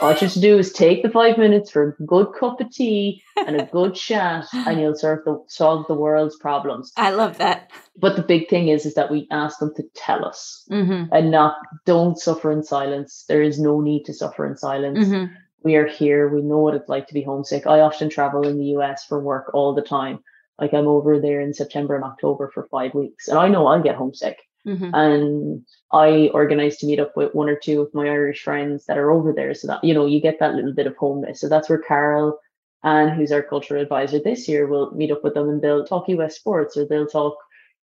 All 0.00 0.10
you 0.10 0.16
have 0.18 0.32
to 0.32 0.40
do 0.40 0.58
is 0.58 0.72
take 0.72 1.02
the 1.04 1.08
five 1.10 1.38
minutes 1.38 1.70
for 1.70 1.90
a 2.00 2.04
good 2.04 2.28
cup 2.38 2.60
of 2.60 2.70
tea 2.72 3.22
and 3.36 3.60
a 3.60 3.66
good 3.66 3.94
chat, 3.94 4.46
and 4.52 4.80
you'll 4.80 4.96
solve 4.96 5.20
the, 5.24 5.40
solve 5.46 5.86
the 5.86 5.94
world's 5.94 6.36
problems. 6.36 6.92
I 6.96 7.10
love 7.10 7.38
that. 7.38 7.70
But 7.96 8.16
the 8.16 8.22
big 8.22 8.48
thing 8.48 8.68
is, 8.68 8.84
is 8.86 8.94
that 8.94 9.10
we 9.12 9.28
ask 9.30 9.60
them 9.60 9.72
to 9.76 9.84
tell 9.94 10.24
us 10.24 10.66
Mm-hmm. 10.70 11.14
and 11.14 11.30
not 11.30 11.56
don't 11.86 12.18
suffer 12.18 12.50
in 12.50 12.62
silence. 12.64 13.24
There 13.28 13.42
is 13.42 13.60
no 13.60 13.80
need 13.80 14.04
to 14.04 14.14
suffer 14.14 14.46
in 14.46 14.56
silence 14.56 15.06
Mm-hmm. 15.06 15.32
we 15.62 15.76
are 15.76 15.86
here. 15.86 16.28
We 16.28 16.42
know 16.42 16.58
what 16.58 16.74
it's 16.74 16.88
like 16.88 17.06
to 17.08 17.14
be 17.14 17.22
homesick. 17.22 17.66
I 17.68 17.80
often 17.80 18.08
travel 18.10 18.46
in 18.48 18.58
the 18.58 18.76
US 18.78 19.04
for 19.04 19.20
work 19.20 19.50
all 19.54 19.74
the 19.74 19.82
time. 19.82 20.18
Like 20.58 20.74
I'm 20.74 20.86
over 20.88 21.20
there 21.20 21.40
in 21.40 21.54
September 21.54 21.94
and 21.94 22.04
October 22.04 22.50
for 22.52 22.66
five 22.70 22.94
weeks, 22.94 23.28
and 23.28 23.38
I 23.38 23.48
know 23.48 23.66
I'll 23.66 23.82
get 23.82 23.94
homesick. 23.96 24.38
Mm-hmm. 24.66 24.94
And 24.94 25.66
I 25.92 26.30
organize 26.32 26.76
to 26.78 26.86
meet 26.86 27.00
up 27.00 27.16
with 27.16 27.34
one 27.34 27.48
or 27.48 27.56
two 27.56 27.80
of 27.80 27.92
my 27.94 28.06
Irish 28.08 28.42
friends 28.42 28.86
that 28.86 28.98
are 28.98 29.10
over 29.10 29.32
there, 29.32 29.54
so 29.54 29.66
that 29.66 29.82
you 29.82 29.92
know 29.92 30.06
you 30.06 30.20
get 30.20 30.38
that 30.38 30.54
little 30.54 30.72
bit 30.72 30.86
of 30.86 30.96
homeness. 30.96 31.40
So 31.40 31.48
that's 31.48 31.68
where 31.68 31.78
Carol, 31.78 32.38
and 32.82 33.10
who's 33.10 33.32
our 33.32 33.42
cultural 33.42 33.82
advisor 33.82 34.20
this 34.20 34.48
year, 34.48 34.66
will 34.66 34.92
meet 34.92 35.10
up 35.10 35.24
with 35.24 35.34
them, 35.34 35.48
and 35.48 35.60
they'll 35.60 35.84
talk 35.84 36.08
US 36.08 36.36
sports, 36.36 36.76
or 36.76 36.86
they'll 36.86 37.06
talk 37.08 37.36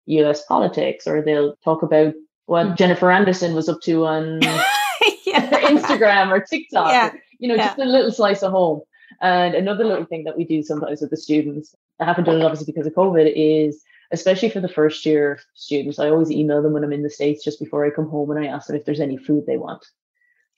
US 0.06 0.46
politics, 0.46 1.06
or 1.06 1.22
they'll 1.22 1.56
talk 1.64 1.84
about 1.84 2.14
what 2.46 2.66
Mm. 2.68 2.78
Jennifer 2.78 3.12
Anderson 3.12 3.54
was 3.54 3.70
up 3.70 3.80
to 3.82 4.06
on 4.06 4.42
yeah. 5.26 5.50
Instagram 5.70 6.32
or 6.32 6.40
TikTok. 6.42 6.92
Yeah. 6.92 7.12
You 7.40 7.48
know, 7.48 7.58
just 7.58 7.78
a 7.78 7.86
little 7.86 8.12
slice 8.12 8.42
of 8.42 8.52
home. 8.52 8.82
And 9.22 9.54
another 9.54 9.84
little 9.86 10.06
thing 10.06 10.24
that 10.24 10.38
we 10.38 10.46
do 10.46 10.64
sometimes 10.64 11.02
with 11.02 11.12
the 11.12 11.18
students, 11.18 11.76
I 12.00 12.06
haven't 12.06 12.24
done 12.24 12.38
it 12.38 12.44
obviously 12.44 12.72
because 12.72 12.88
of 12.88 12.94
COVID, 12.94 13.32
is 13.36 13.84
especially 14.12 14.50
for 14.50 14.60
the 14.60 14.68
first 14.70 15.06
year 15.06 15.40
students, 15.54 16.00
I 16.00 16.10
always 16.10 16.32
email 16.32 16.62
them 16.62 16.74
when 16.74 16.84
I'm 16.84 16.94
in 16.94 17.04
the 17.04 17.10
States 17.10 17.44
just 17.44 17.60
before 17.60 17.86
I 17.86 17.90
come 17.92 18.10
home 18.10 18.32
and 18.32 18.40
I 18.44 18.48
ask 18.48 18.68
them 18.68 18.76
if 18.76 18.86
there's 18.86 19.00
any 19.00 19.18
food 19.18 19.46
they 19.46 19.58
want. 19.58 19.86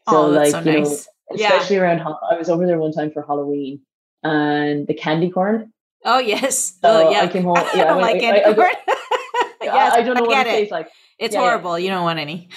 oh, 0.08 0.32
that's 0.32 0.52
so 0.52 0.60
you 0.60 0.66
know, 0.66 0.80
nice. 0.80 1.08
Yeah. 1.34 1.48
especially 1.54 1.78
around, 1.78 2.00
Ha- 2.00 2.20
I 2.32 2.38
was 2.38 2.50
over 2.50 2.66
there 2.66 2.80
one 2.80 2.92
time 2.92 3.12
for 3.12 3.22
Halloween 3.24 3.82
and 4.24 4.88
the 4.88 4.94
candy 4.94 5.30
corn. 5.30 5.72
Oh 6.06 6.20
yes. 6.20 6.74
So 6.82 7.08
oh 7.08 7.10
yeah. 7.12 7.22
I 7.22 7.28
came 7.28 7.44
home. 7.44 7.56
Yeah, 7.76 7.84
I 7.84 7.86
don't 7.86 7.98
I, 8.00 8.02
like 8.02 8.16
I, 8.18 8.20
candy 8.20 8.42
I, 8.44 8.50
I, 8.50 8.54
corn. 8.54 8.70
I- 8.88 9.56
yes, 9.62 9.94
I 9.94 10.02
don't 10.02 10.16
know 10.16 10.24
what 10.24 10.48
it 10.48 10.50
it. 10.50 10.52
tastes 10.58 10.72
like. 10.72 10.90
It's 11.20 11.34
Yeah, 11.36 11.42
yeah. 11.42 11.48
horrible. 11.48 11.78
You 11.78 11.90
don't 11.90 12.04
want 12.04 12.20
any. 12.20 12.50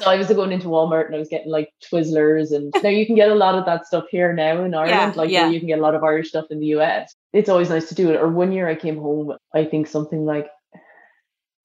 So 0.00 0.10
I 0.10 0.16
was 0.16 0.28
going 0.28 0.52
into 0.52 0.68
Walmart 0.68 1.06
and 1.06 1.14
I 1.14 1.18
was 1.18 1.28
getting 1.28 1.50
like 1.50 1.72
Twizzlers 1.90 2.52
and 2.54 2.72
now 2.82 2.88
you 2.88 3.06
can 3.06 3.14
get 3.14 3.30
a 3.30 3.34
lot 3.34 3.56
of 3.56 3.66
that 3.66 3.86
stuff 3.86 4.04
here 4.10 4.32
now 4.32 4.64
in 4.64 4.74
Ireland. 4.74 5.16
like 5.16 5.30
yeah. 5.30 5.48
you 5.48 5.58
can 5.58 5.68
get 5.68 5.78
a 5.78 5.82
lot 5.82 5.94
of 5.94 6.02
Irish 6.04 6.28
stuff 6.28 6.46
in 6.50 6.60
the 6.60 6.66
US. 6.66 7.14
It's 7.32 7.48
always 7.48 7.70
nice 7.70 7.88
to 7.88 7.94
do 7.94 8.10
it. 8.10 8.16
Or 8.16 8.28
one 8.28 8.52
year 8.52 8.68
I 8.68 8.74
came 8.74 8.96
home, 8.96 9.36
I 9.54 9.64
think 9.64 9.86
something 9.86 10.24
like 10.24 10.48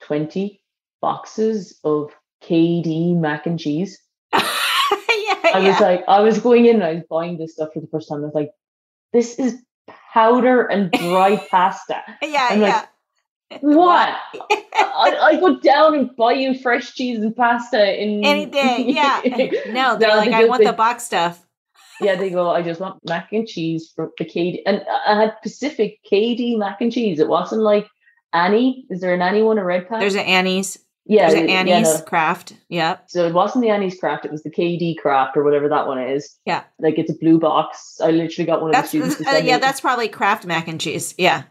20 0.01 0.61
boxes 1.01 1.79
of 1.83 2.11
KD 2.43 3.15
mac 3.17 3.45
and 3.45 3.59
cheese. 3.59 3.99
yeah. 4.33 4.39
I 4.41 5.59
yeah. 5.59 5.67
was 5.67 5.79
like, 5.79 6.03
I 6.07 6.21
was 6.21 6.39
going 6.39 6.65
in 6.65 6.75
and 6.75 6.83
I 6.83 6.93
was 6.95 7.03
buying 7.09 7.37
this 7.37 7.53
stuff 7.53 7.69
for 7.73 7.79
the 7.79 7.87
first 7.87 8.09
time. 8.09 8.19
I 8.19 8.25
was 8.25 8.35
like, 8.35 8.51
this 9.13 9.39
is 9.39 9.55
powder 10.13 10.65
and 10.65 10.91
dry 10.91 11.37
pasta. 11.51 12.01
yeah. 12.21 12.47
I'm 12.51 12.61
like, 12.61 12.73
yeah. 12.73 12.85
What? 13.61 14.15
I, 14.73 15.17
I 15.21 15.35
go 15.39 15.59
down 15.59 15.95
and 15.95 16.15
buy 16.15 16.33
you 16.33 16.57
fresh 16.57 16.93
cheese 16.93 17.19
and 17.19 17.35
pasta 17.35 18.01
in 18.01 18.23
Any 18.25 18.45
day. 18.47 18.83
Yeah. 18.87 19.21
No, 19.71 19.97
they're 19.97 20.09
No, 20.09 20.15
like, 20.17 20.29
they 20.29 20.33
I 20.35 20.45
want 20.45 20.59
they- 20.61 20.67
the 20.67 20.73
box 20.73 21.03
stuff. 21.03 21.41
Yeah, 22.01 22.15
they 22.15 22.29
go, 22.29 22.49
I 22.49 22.61
just 22.61 22.81
want 22.81 22.99
mac 23.07 23.31
and 23.31 23.47
cheese 23.47 23.93
for 23.95 24.11
the 24.17 24.25
KD. 24.25 24.59
And 24.65 24.83
I 25.07 25.15
had 25.21 25.41
Pacific 25.41 25.99
KD 26.11 26.57
mac 26.57 26.81
and 26.81 26.91
cheese. 26.91 27.19
It 27.19 27.29
wasn't 27.29 27.61
like 27.61 27.87
Annie. 28.33 28.85
Is 28.89 28.99
there 28.99 29.13
an 29.13 29.21
Annie 29.21 29.43
one, 29.43 29.57
a 29.57 29.63
red 29.63 29.87
pack? 29.87 30.01
There's 30.01 30.15
an 30.15 30.25
Annie's. 30.25 30.77
yeah, 31.05 31.29
There's 31.29 31.39
an 31.43 31.47
yeah, 31.47 31.55
Annie's 31.55 31.93
no. 31.99 32.01
Kraft. 32.01 32.51
Yep. 32.67 33.05
So 33.07 33.25
it 33.25 33.33
wasn't 33.33 33.63
the 33.63 33.69
Annie's 33.69 33.97
Kraft, 33.97 34.25
it 34.25 34.31
was 34.31 34.43
the 34.43 34.49
KD 34.51 34.97
Kraft 34.97 35.37
or 35.37 35.43
whatever 35.45 35.69
that 35.69 35.87
one 35.87 35.99
is. 36.01 36.37
Yeah. 36.45 36.63
Like 36.79 36.99
it's 36.99 37.11
a 37.11 37.15
blue 37.15 37.39
box. 37.39 37.95
I 38.03 38.11
literally 38.11 38.45
got 38.45 38.59
one 38.61 38.71
of 38.71 38.73
That's 38.75 38.91
the 38.91 39.09
students. 39.11 39.33
uh, 39.33 39.37
yeah. 39.41 39.57
That's 39.59 39.79
probably 39.79 40.09
Kraft 40.09 40.45
mac 40.45 40.67
and 40.67 40.81
cheese. 40.81 41.15
Yeah. 41.17 41.43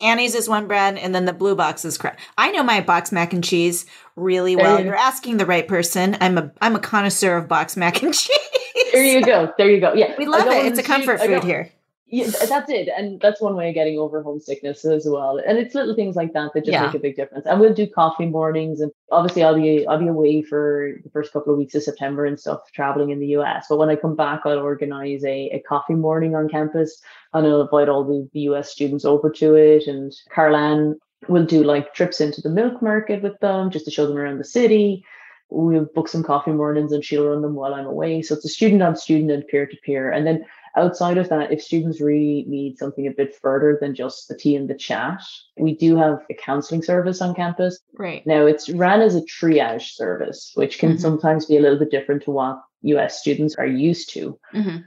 Annie's 0.00 0.34
is 0.34 0.48
one 0.48 0.66
brand, 0.66 0.98
and 0.98 1.14
then 1.14 1.24
the 1.24 1.32
blue 1.32 1.54
box 1.54 1.84
is 1.84 1.96
Kraft. 1.96 2.20
I 2.36 2.50
know 2.50 2.62
my 2.62 2.80
box 2.80 3.12
mac 3.12 3.32
and 3.32 3.42
cheese 3.42 3.86
really 4.14 4.54
well. 4.54 4.78
You 4.78 4.86
You're 4.86 4.96
asking 4.96 5.38
the 5.38 5.46
right 5.46 5.66
person. 5.66 6.16
I'm 6.20 6.36
a 6.36 6.52
I'm 6.60 6.76
a 6.76 6.80
connoisseur 6.80 7.36
of 7.36 7.48
box 7.48 7.76
mac 7.76 8.02
and 8.02 8.12
cheese. 8.12 8.38
There 8.92 9.04
you 9.04 9.22
go. 9.22 9.52
There 9.58 9.70
you 9.70 9.80
go. 9.80 9.94
Yeah. 9.94 10.14
We 10.16 10.26
love 10.26 10.46
it. 10.46 10.66
It's 10.66 10.78
a 10.78 10.82
comfort 10.82 11.20
I 11.20 11.26
food 11.26 11.44
here. 11.44 11.70
Yeah, 12.08 12.30
that's 12.48 12.70
it. 12.70 12.88
And 12.96 13.20
that's 13.20 13.40
one 13.40 13.56
way 13.56 13.68
of 13.68 13.74
getting 13.74 13.98
over 13.98 14.22
homesickness 14.22 14.84
as 14.84 15.06
well. 15.08 15.40
And 15.44 15.58
it's 15.58 15.74
little 15.74 15.96
things 15.96 16.14
like 16.14 16.32
that 16.34 16.52
that 16.54 16.64
just 16.64 16.72
Yeah. 16.72 16.86
make 16.86 16.94
a 16.94 17.00
big 17.00 17.16
difference. 17.16 17.46
And 17.46 17.58
we'll 17.60 17.74
do 17.74 17.86
coffee 17.88 18.26
mornings 18.26 18.80
and 18.80 18.92
obviously 19.10 19.42
I'll 19.42 19.56
be 19.56 19.84
I'll 19.88 19.98
be 19.98 20.06
away 20.06 20.42
for 20.42 20.92
the 21.02 21.10
first 21.10 21.32
couple 21.32 21.52
of 21.52 21.58
weeks 21.58 21.74
of 21.74 21.82
September 21.82 22.24
and 22.24 22.38
stuff 22.38 22.60
traveling 22.72 23.10
in 23.10 23.18
the 23.18 23.28
US. 23.38 23.66
But 23.68 23.78
when 23.78 23.88
I 23.90 23.96
come 23.96 24.14
back 24.14 24.42
I'll 24.44 24.58
organize 24.60 25.24
a, 25.24 25.50
a 25.50 25.58
coffee 25.68 25.94
morning 25.94 26.36
on 26.36 26.48
campus 26.48 27.02
and 27.34 27.44
I'll 27.44 27.62
invite 27.62 27.88
all 27.88 28.04
the, 28.04 28.28
the 28.32 28.40
US 28.50 28.70
students 28.70 29.04
over 29.04 29.28
to 29.30 29.54
it 29.56 29.88
and 29.88 30.12
Carlan 30.32 30.94
will 31.28 31.44
do 31.44 31.64
like 31.64 31.92
trips 31.92 32.20
into 32.20 32.40
the 32.40 32.50
milk 32.50 32.80
market 32.82 33.20
with 33.20 33.38
them 33.40 33.68
just 33.70 33.84
to 33.86 33.90
show 33.90 34.06
them 34.06 34.16
around 34.16 34.38
the 34.38 34.44
city. 34.44 35.04
We'll 35.48 35.86
book 35.94 36.08
some 36.08 36.22
coffee 36.24 36.52
mornings 36.52 36.92
and 36.92 37.04
she'll 37.04 37.28
run 37.28 37.42
them 37.42 37.54
while 37.54 37.74
I'm 37.74 37.86
away. 37.86 38.22
So 38.22 38.34
it's 38.34 38.44
a 38.44 38.48
student 38.48 38.82
on 38.82 38.96
student 38.96 39.30
and 39.30 39.46
peer 39.46 39.66
to 39.66 39.76
peer. 39.84 40.10
And 40.10 40.26
then 40.26 40.44
outside 40.76 41.18
of 41.18 41.28
that, 41.30 41.52
if 41.52 41.62
students 41.62 42.00
really 42.00 42.44
need 42.46 42.78
something 42.78 43.06
a 43.06 43.10
bit 43.10 43.34
further 43.34 43.78
than 43.80 43.94
just 43.94 44.28
the 44.28 44.36
tea 44.36 44.56
and 44.56 44.68
the 44.68 44.74
chat, 44.74 45.22
we 45.56 45.74
do 45.74 45.96
have 45.96 46.24
a 46.30 46.34
counseling 46.34 46.82
service 46.82 47.20
on 47.22 47.34
campus. 47.34 47.78
Right. 47.98 48.26
Now 48.26 48.46
it's 48.46 48.68
ran 48.68 49.00
as 49.00 49.16
a 49.16 49.22
triage 49.22 49.94
service, 49.94 50.52
which 50.54 50.78
can 50.78 50.94
Mhm. 50.94 51.00
sometimes 51.00 51.46
be 51.46 51.56
a 51.56 51.60
little 51.60 51.78
bit 51.78 51.90
different 51.90 52.22
to 52.24 52.30
what 52.30 52.62
US 52.82 53.18
students 53.20 53.54
are 53.56 53.66
used 53.66 54.10
to. 54.10 54.38
hmm 54.52 54.78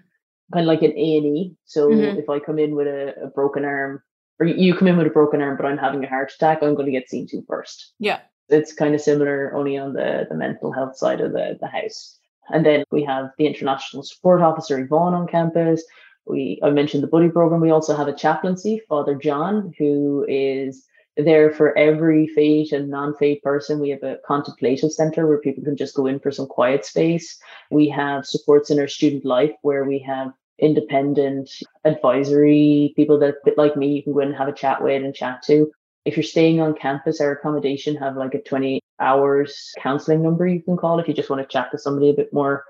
Kind 0.52 0.64
of 0.64 0.68
like 0.68 0.82
an 0.82 0.98
A 0.98 1.18
and 1.18 1.26
E. 1.38 1.56
So 1.66 1.90
Mhm. 1.90 2.18
if 2.18 2.30
I 2.30 2.40
come 2.40 2.58
in 2.60 2.76
with 2.76 2.88
a, 2.88 3.14
a 3.24 3.28
broken 3.28 3.66
arm, 3.66 4.02
or 4.40 4.46
you 4.48 4.74
come 4.76 4.88
in 4.88 4.98
with 4.98 5.08
a 5.08 5.12
broken 5.12 5.42
arm, 5.42 5.58
but 5.58 5.66
I'm 5.66 5.78
having 5.78 6.04
a 6.04 6.10
heart 6.10 6.32
attack, 6.34 6.64
I'm 6.64 6.74
going 6.76 6.86
to 6.88 6.92
get 6.92 7.10
seen 7.10 7.28
to 7.28 7.42
first. 7.48 7.94
Yeah. 8.00 8.20
It's 8.48 8.74
kind 8.74 8.96
of 8.96 9.02
similar, 9.02 9.54
only 9.54 9.78
on 9.78 9.94
the, 9.94 10.26
the 10.28 10.36
mental 10.36 10.72
health 10.72 10.98
side 10.98 11.22
of 11.22 11.34
the, 11.34 11.58
the 11.62 11.68
house. 11.68 12.19
And 12.52 12.66
then 12.66 12.84
we 12.92 13.04
have 13.04 13.32
the 13.38 13.48
international 13.48 14.04
support 14.04 14.42
officer 14.42 14.80
Yvonne 14.80 15.14
on 15.14 15.28
campus. 15.28 15.84
We 16.26 16.60
I 16.64 16.70
mentioned 16.70 17.04
the 17.04 17.08
buddy 17.08 17.30
program. 17.30 17.62
We 17.62 17.72
also 17.72 17.96
have 17.96 18.08
a 18.08 18.16
chaplaincy, 18.16 18.82
Father 18.88 19.16
John, 19.16 19.74
who 19.78 20.26
is 20.28 20.86
there 21.18 21.52
for 21.52 21.78
every 21.78 22.28
faith 22.28 22.72
and 22.72 22.90
non-faith 22.90 23.42
person. 23.42 23.80
We 23.80 23.90
have 23.90 24.04
a 24.04 24.20
contemplative 24.26 24.92
center 24.92 25.28
where 25.28 25.40
people 25.40 25.64
can 25.64 25.76
just 25.76 25.96
go 25.96 26.06
in 26.06 26.20
for 26.20 26.32
some 26.32 26.48
quiet 26.48 26.86
space. 26.86 27.38
We 27.72 27.90
have 27.90 28.26
supports 28.26 28.70
in 28.70 28.80
our 28.80 28.88
student 28.88 29.26
life 29.26 29.52
where 29.64 29.84
we 29.84 30.00
have 30.00 30.32
independent 30.60 31.50
advisory 31.86 32.94
people 32.96 33.18
that 33.18 33.36
bit 33.46 33.58
like 33.58 33.78
me 33.78 33.96
you 33.96 34.04
can 34.04 34.14
go 34.14 34.20
in 34.20 34.28
and 34.30 34.38
have 34.38 34.50
a 34.50 34.54
chat 34.54 34.84
with 34.84 35.04
and 35.04 35.16
chat 35.16 35.42
to 35.42 35.72
if 36.06 36.16
you're 36.16 36.24
staying 36.24 36.60
on 36.62 36.74
campus, 36.74 37.22
our 37.22 37.32
accommodation 37.32 37.96
have 37.98 38.16
like 38.18 38.34
a 38.34 38.42
20 38.42 38.79
hours 39.00 39.72
counseling 39.82 40.22
number 40.22 40.48
you 40.48 40.62
can 40.62 40.78
call 40.78 41.00
if 41.00 41.08
you 41.08 41.14
just 41.14 41.30
want 41.30 41.42
to 41.42 41.48
chat 41.48 41.72
to 41.72 41.78
somebody 41.78 42.10
a 42.10 42.14
bit 42.14 42.34
more 42.34 42.64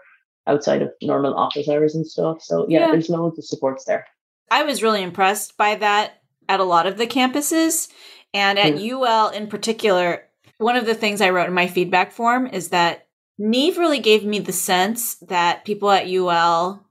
outside 0.48 0.82
of 0.82 0.92
normal 1.02 1.36
office 1.36 1.70
hours 1.70 1.96
and 1.96 2.06
stuff. 2.06 2.42
So 2.42 2.66
yeah, 2.68 2.82
Yeah. 2.82 2.92
there's 2.92 3.10
loads 3.10 3.38
of 3.38 3.46
supports 3.46 3.86
there. 3.86 4.06
I 4.52 4.64
was 4.64 4.82
really 4.82 5.04
impressed 5.04 5.58
by 5.58 5.76
that 5.76 6.22
at 6.48 6.60
a 6.60 6.64
lot 6.64 6.88
of 6.88 6.98
the 6.98 7.08
campuses. 7.08 7.90
And 8.34 8.60
at 8.60 8.74
hmm. 8.74 9.04
UL 9.04 9.30
in 9.30 9.48
particular, 9.48 10.24
one 10.58 10.76
of 10.76 10.86
the 10.86 10.96
things 10.96 11.22
I 11.22 11.30
wrote 11.30 11.48
in 11.48 11.54
my 11.54 11.68
feedback 11.68 12.12
form 12.12 12.48
is 12.48 12.70
that 12.70 13.08
Niamh 13.40 13.78
really 13.78 14.00
gave 14.00 14.26
me 14.26 14.40
the 14.40 14.52
sense 14.52 15.16
that 15.16 15.66
people 15.66 15.90
at 15.90 16.08
UL 16.08 16.86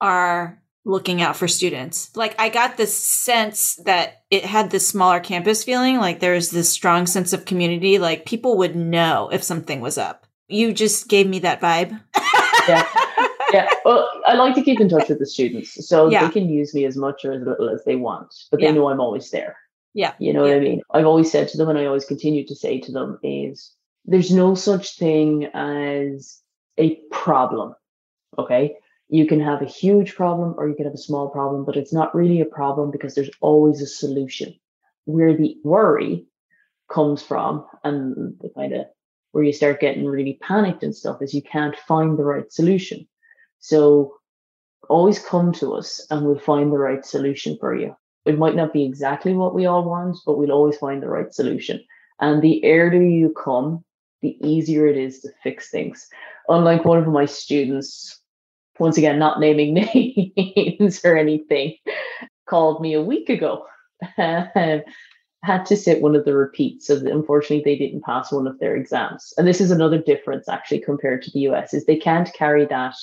are 0.00 0.62
looking 0.88 1.20
out 1.22 1.36
for 1.36 1.46
students. 1.46 2.10
Like 2.16 2.34
I 2.40 2.48
got 2.48 2.76
this 2.76 2.96
sense 2.96 3.76
that 3.84 4.22
it 4.30 4.44
had 4.44 4.70
this 4.70 4.88
smaller 4.88 5.20
campus 5.20 5.62
feeling, 5.62 5.98
like 5.98 6.20
there's 6.20 6.50
this 6.50 6.70
strong 6.70 7.06
sense 7.06 7.32
of 7.32 7.44
community, 7.44 7.98
like 7.98 8.24
people 8.26 8.56
would 8.58 8.74
know 8.74 9.28
if 9.30 9.42
something 9.42 9.80
was 9.80 9.98
up. 9.98 10.26
You 10.48 10.72
just 10.72 11.08
gave 11.08 11.26
me 11.28 11.40
that 11.40 11.60
vibe. 11.60 12.00
Yeah. 12.66 12.86
Yeah. 13.52 13.68
Well, 13.84 14.08
I 14.26 14.34
like 14.34 14.54
to 14.56 14.62
keep 14.62 14.78
in 14.80 14.88
touch 14.88 15.08
with 15.08 15.18
the 15.18 15.26
students. 15.26 15.86
So 15.86 16.10
Yeah. 16.10 16.26
they 16.26 16.32
can 16.32 16.48
use 16.48 16.74
me 16.74 16.84
as 16.84 16.96
much 16.96 17.24
or 17.24 17.32
as 17.32 17.42
little 17.42 17.68
as 17.70 17.84
they 17.84 17.96
want, 17.96 18.34
but 18.50 18.60
they 18.60 18.66
Yeah. 18.66 18.72
know 18.72 18.88
I'm 18.90 19.00
always 19.00 19.30
there. 19.30 19.56
Yeah. 19.94 20.12
You 20.18 20.32
know 20.32 20.42
what 20.42 20.52
I 20.52 20.60
mean? 20.60 20.80
I've 20.92 21.06
always 21.06 21.30
said 21.30 21.48
to 21.48 21.56
them, 21.56 21.68
and 21.68 21.78
I 21.78 21.86
always 21.86 22.04
continue 22.04 22.46
to 22.46 22.54
say 22.54 22.78
to 22.80 22.92
them, 22.92 23.18
is 23.22 23.72
there's 24.04 24.30
no 24.30 24.54
such 24.54 24.96
thing 24.96 25.46
as 25.54 26.40
a 26.78 26.96
problem. 27.10 27.74
Okay. 28.38 28.76
You 29.08 29.26
can 29.26 29.40
have 29.40 29.62
a 29.62 29.66
huge 29.66 30.14
problem 30.14 30.54
or 30.58 30.68
you 30.68 30.74
can 30.74 30.84
have 30.84 30.94
a 30.94 30.98
small 30.98 31.28
problem, 31.28 31.64
but 31.64 31.76
it's 31.76 31.92
not 31.92 32.14
really 32.14 32.40
a 32.40 32.46
problem 32.46 32.90
because 32.90 33.14
there's 33.14 33.30
always 33.40 33.80
a 33.80 33.86
solution. 33.86 34.54
Where 35.04 35.34
the 35.34 35.56
worry 35.64 36.26
comes 36.90 37.22
from 37.22 37.64
and 37.84 38.36
the 38.40 38.50
kind 38.50 38.74
of 38.74 38.86
where 39.32 39.44
you 39.44 39.52
start 39.52 39.80
getting 39.80 40.04
really 40.04 40.38
panicked 40.42 40.82
and 40.82 40.94
stuff 40.94 41.22
is 41.22 41.34
you 41.34 41.42
can't 41.42 41.76
find 41.76 42.18
the 42.18 42.24
right 42.24 42.50
solution. 42.52 43.06
So 43.60 44.14
always 44.88 45.18
come 45.18 45.52
to 45.52 45.74
us 45.74 46.06
and 46.10 46.24
we'll 46.24 46.38
find 46.38 46.72
the 46.72 46.78
right 46.78 47.04
solution 47.04 47.56
for 47.60 47.74
you. 47.74 47.94
It 48.24 48.38
might 48.38 48.56
not 48.56 48.72
be 48.72 48.84
exactly 48.84 49.32
what 49.32 49.54
we 49.54 49.66
all 49.66 49.84
want, 49.84 50.18
but 50.26 50.36
we'll 50.36 50.52
always 50.52 50.76
find 50.76 51.02
the 51.02 51.08
right 51.08 51.32
solution. 51.32 51.82
And 52.20 52.42
the 52.42 52.64
earlier 52.64 53.02
you 53.02 53.32
come, 53.32 53.84
the 54.22 54.36
easier 54.46 54.86
it 54.86 54.96
is 54.96 55.20
to 55.20 55.30
fix 55.42 55.70
things. 55.70 56.08
Unlike 56.48 56.84
one 56.84 56.98
of 56.98 57.06
my 57.06 57.26
students, 57.26 58.20
once 58.78 58.96
again, 58.96 59.18
not 59.18 59.40
naming 59.40 59.74
names 60.36 61.04
or 61.04 61.16
anything, 61.16 61.74
called 62.46 62.80
me 62.80 62.94
a 62.94 63.02
week 63.02 63.28
ago. 63.28 63.66
had 65.44 65.64
to 65.66 65.76
sit 65.76 66.02
one 66.02 66.16
of 66.16 66.24
the 66.24 66.34
repeats. 66.34 66.86
So 66.86 66.96
unfortunately 66.96 67.62
they 67.64 67.78
didn't 67.78 68.04
pass 68.04 68.32
one 68.32 68.46
of 68.46 68.58
their 68.58 68.74
exams. 68.74 69.32
And 69.38 69.46
this 69.46 69.60
is 69.60 69.70
another 69.70 69.98
difference 69.98 70.48
actually 70.48 70.80
compared 70.80 71.22
to 71.22 71.30
the 71.30 71.40
US 71.40 71.72
is 71.72 71.84
they 71.84 71.96
can't 71.96 72.32
carry 72.34 72.66
that 72.66 72.94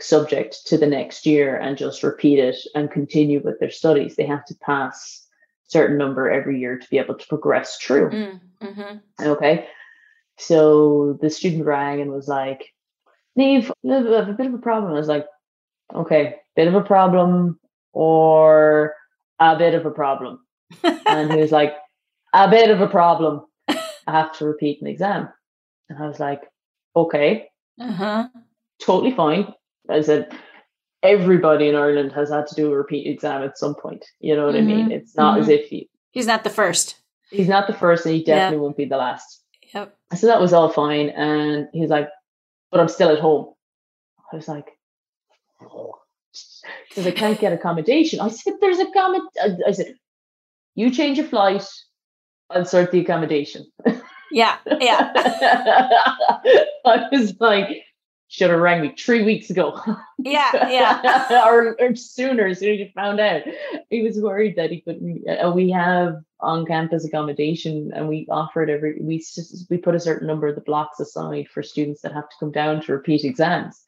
subject 0.00 0.66
to 0.66 0.76
the 0.76 0.86
next 0.86 1.24
year 1.24 1.56
and 1.56 1.78
just 1.78 2.02
repeat 2.02 2.38
it 2.38 2.56
and 2.74 2.90
continue 2.90 3.40
with 3.42 3.58
their 3.60 3.70
studies. 3.70 4.16
They 4.16 4.26
have 4.26 4.44
to 4.46 4.54
pass 4.56 5.26
a 5.66 5.70
certain 5.70 5.96
number 5.96 6.30
every 6.30 6.60
year 6.60 6.78
to 6.78 6.90
be 6.90 6.98
able 6.98 7.14
to 7.14 7.26
progress 7.28 7.78
through. 7.78 8.10
Mm, 8.10 8.40
mhm. 8.62 9.00
Okay. 9.20 9.66
So 10.36 11.16
the 11.22 11.30
student 11.30 11.64
rang 11.64 12.00
and 12.00 12.10
was 12.10 12.28
like, 12.28 12.73
Niamh, 13.38 13.70
I 13.90 14.16
have 14.16 14.28
a 14.28 14.32
bit 14.32 14.46
of 14.46 14.54
a 14.54 14.58
problem. 14.58 14.92
I 14.92 14.96
was 14.96 15.08
like, 15.08 15.26
okay, 15.94 16.36
bit 16.56 16.68
of 16.68 16.74
a 16.74 16.80
problem 16.82 17.58
or 17.92 18.94
a 19.40 19.56
bit 19.56 19.74
of 19.74 19.86
a 19.86 19.90
problem. 19.90 20.40
and 20.82 21.32
he 21.32 21.40
was 21.40 21.52
like, 21.60 21.74
a 22.32 22.48
bit 22.48 22.70
of 22.70 22.80
a 22.80 22.86
problem. 22.88 23.42
I 23.68 23.76
have 24.12 24.36
to 24.38 24.44
repeat 24.46 24.80
an 24.82 24.86
exam. 24.88 25.28
And 25.88 26.02
I 26.02 26.06
was 26.06 26.20
like, 26.20 26.42
okay, 26.94 27.48
Uh-huh. 27.80 28.28
totally 28.80 29.12
fine. 29.12 29.52
I 29.88 30.00
said, 30.02 30.32
everybody 31.02 31.68
in 31.68 31.74
Ireland 31.74 32.12
has 32.12 32.30
had 32.30 32.46
to 32.48 32.54
do 32.54 32.72
a 32.72 32.76
repeat 32.76 33.06
exam 33.06 33.42
at 33.42 33.58
some 33.58 33.74
point. 33.74 34.04
You 34.20 34.36
know 34.36 34.46
what 34.46 34.56
I 34.56 34.60
mean? 34.62 34.90
It's 34.90 35.16
not 35.16 35.38
as 35.38 35.48
if 35.48 35.66
he, 35.68 35.88
He's 36.12 36.26
not 36.26 36.44
the 36.44 36.50
first. 36.50 36.96
he's 37.30 37.48
not 37.48 37.66
the 37.66 37.74
first 37.74 38.06
and 38.06 38.14
he 38.14 38.20
Yeah. 38.22 38.36
definitely 38.36 38.58
won't 38.62 38.76
be 38.76 38.84
the 38.86 38.96
last. 38.96 39.42
Yep. 39.74 39.96
So 40.16 40.26
that 40.28 40.40
was 40.40 40.52
all 40.52 40.70
fine. 40.70 41.08
And 41.10 41.68
he's 41.72 41.90
like, 41.90 42.08
but 42.74 42.80
I'm 42.80 42.88
still 42.88 43.10
at 43.10 43.20
home. 43.20 43.54
I 44.32 44.36
was 44.36 44.48
like, 44.48 44.66
because 45.60 47.06
I 47.06 47.12
can't 47.12 47.38
get 47.38 47.52
accommodation. 47.52 48.18
I 48.18 48.28
said, 48.28 48.54
there's 48.60 48.78
accommod. 48.78 49.20
I 49.64 49.70
said, 49.70 49.94
you 50.74 50.90
change 50.90 51.18
your 51.18 51.28
flight, 51.28 51.64
I'll 52.50 52.64
sort 52.64 52.90
the 52.90 52.98
accommodation. 52.98 53.64
Yeah. 54.32 54.56
Yeah. 54.80 55.12
I 56.84 57.08
was 57.12 57.34
like, 57.38 57.68
should 58.34 58.50
have 58.50 58.58
rang 58.58 58.80
me 58.82 58.92
three 58.98 59.22
weeks 59.22 59.48
ago. 59.50 59.78
Yeah. 60.18 60.70
Yeah. 60.70 61.44
or, 61.46 61.76
or 61.78 61.94
sooner, 61.94 62.46
as 62.46 62.60
soon 62.60 62.72
as 62.72 62.78
you 62.78 62.88
found 62.94 63.20
out. 63.20 63.42
He 63.90 64.02
was 64.02 64.16
worried 64.18 64.56
that 64.56 64.70
he 64.70 64.80
couldn't. 64.80 65.22
Uh, 65.28 65.50
we 65.50 65.68
have 65.70 66.22
on 66.40 66.64
campus 66.64 67.04
accommodation, 67.04 67.90
and 67.94 68.08
we 68.08 68.26
offer 68.30 68.62
it 68.62 68.70
every. 68.70 68.96
We 69.00 69.22
we 69.68 69.76
put 69.76 69.94
a 69.94 70.00
certain 70.00 70.26
number 70.26 70.46
of 70.46 70.54
the 70.54 70.62
blocks 70.62 70.98
aside 70.98 71.48
for 71.52 71.62
students 71.62 72.00
that 72.02 72.14
have 72.14 72.28
to 72.30 72.36
come 72.40 72.52
down 72.52 72.80
to 72.82 72.92
repeat 72.92 73.24
exams. 73.24 73.82